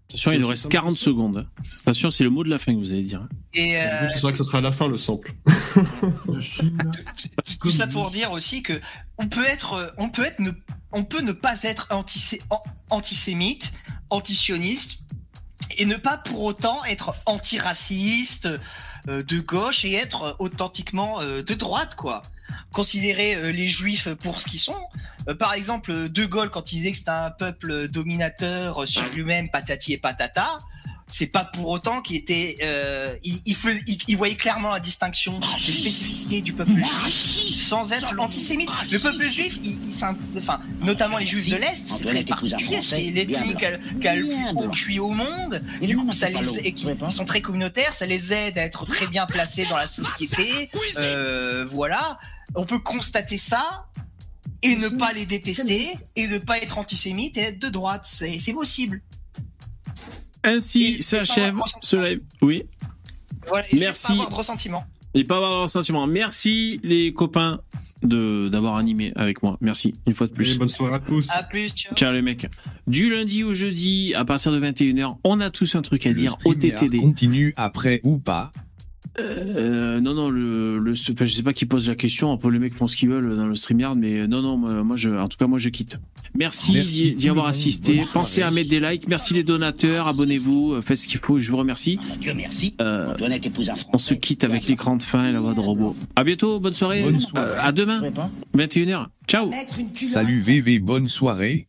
[0.07, 0.97] Attention, il nous C'est reste ça, 40 ça.
[0.97, 1.45] secondes.
[1.81, 3.27] Attention, c'est le mot de la fin que vous allez dire.
[3.53, 5.33] Et euh, tu sauras que ce sera à la fin le sample.
[7.61, 8.73] tout ça pour dire aussi que
[9.17, 10.51] on peut être, euh, on peut être, ne,
[10.91, 13.71] on peut ne pas être antisé- an- antisémite,
[14.09, 14.99] antisioniste,
[15.77, 18.47] et ne pas pour autant être antiraciste,
[19.07, 22.21] euh, de gauche et être authentiquement euh, de droite, quoi.
[22.71, 24.75] Considérer euh, les juifs pour ce qu'ils sont.
[25.29, 29.49] Euh, par exemple, De Gaulle, quand il disait que c'était un peuple dominateur sur lui-même,
[29.49, 30.57] patati et patata,
[31.07, 32.57] c'est pas pour autant qu'il était.
[32.63, 33.55] euh, il, il,
[33.87, 38.69] il- il voyait clairement la distinction des spécificités du peuple juif sans être antisémite.
[38.91, 40.15] Le peuple juif, il, enfin,
[40.81, 42.23] notamment les juifs de l'Est, c'est très
[42.57, 42.81] particulier.
[42.81, 43.77] C'est l'ethnie qui a, le
[44.23, 45.61] plus haut QI au monde.
[45.81, 46.35] Du coup, ça les,
[46.67, 49.77] et qui- ils sont très communautaires, ça les aide à être très bien placés dans
[49.77, 50.69] la société.
[50.97, 52.17] Euh, voilà.
[52.55, 53.85] On peut constater ça
[54.63, 58.07] et ne pas les détester et ne pas être antisémite et être de droite.
[58.09, 59.01] C'est possible.
[60.45, 62.21] Ainsi Et- s'achève et ce live.
[62.41, 62.63] Oui.
[63.47, 64.07] Voilà, et Merci.
[64.07, 64.83] Pas avoir de ressentiment.
[65.13, 66.07] Et pas avoir de sentiment.
[66.07, 67.59] Merci les copains
[68.03, 69.57] de d'avoir animé avec moi.
[69.61, 70.49] Merci une fois de plus.
[70.49, 71.29] Allez, bonne soirée à tous.
[71.31, 71.95] À plus, ciao.
[71.95, 72.47] Ciao les mecs.
[72.87, 76.15] Du lundi au jeudi, à partir de 21h, on a tous un truc à Le
[76.15, 76.99] dire au TTD.
[76.99, 78.51] continue après ou pas
[79.19, 82.31] Euh, non, non, le, le, enfin, je sais pas qui pose la question.
[82.33, 84.83] Un peu les mecs font ce qu'ils veulent dans le StreamYard, mais non, non, moi,
[84.83, 85.97] moi, je, en tout cas, moi, je quitte.
[86.37, 88.01] Merci, Merci d'y- avoir assisté.
[88.13, 89.07] Pensez à mettre des likes.
[89.07, 90.07] Merci les donateurs.
[90.07, 90.73] Abonnez-vous.
[90.73, 91.39] euh, Faites ce qu'il faut.
[91.39, 91.97] Je vous remercie.
[92.19, 92.75] Dieu merci.
[92.81, 93.15] Euh,
[93.93, 95.95] on se quitte avec l'écran de fin et la voix de robot.
[96.17, 96.59] À bientôt.
[96.59, 97.03] Bonne soirée.
[97.03, 97.47] Bonne soirée.
[97.51, 98.01] Euh, à demain.
[98.55, 99.07] 21h.
[99.27, 99.49] Ciao.
[99.93, 101.67] Salut VV, bonne soirée.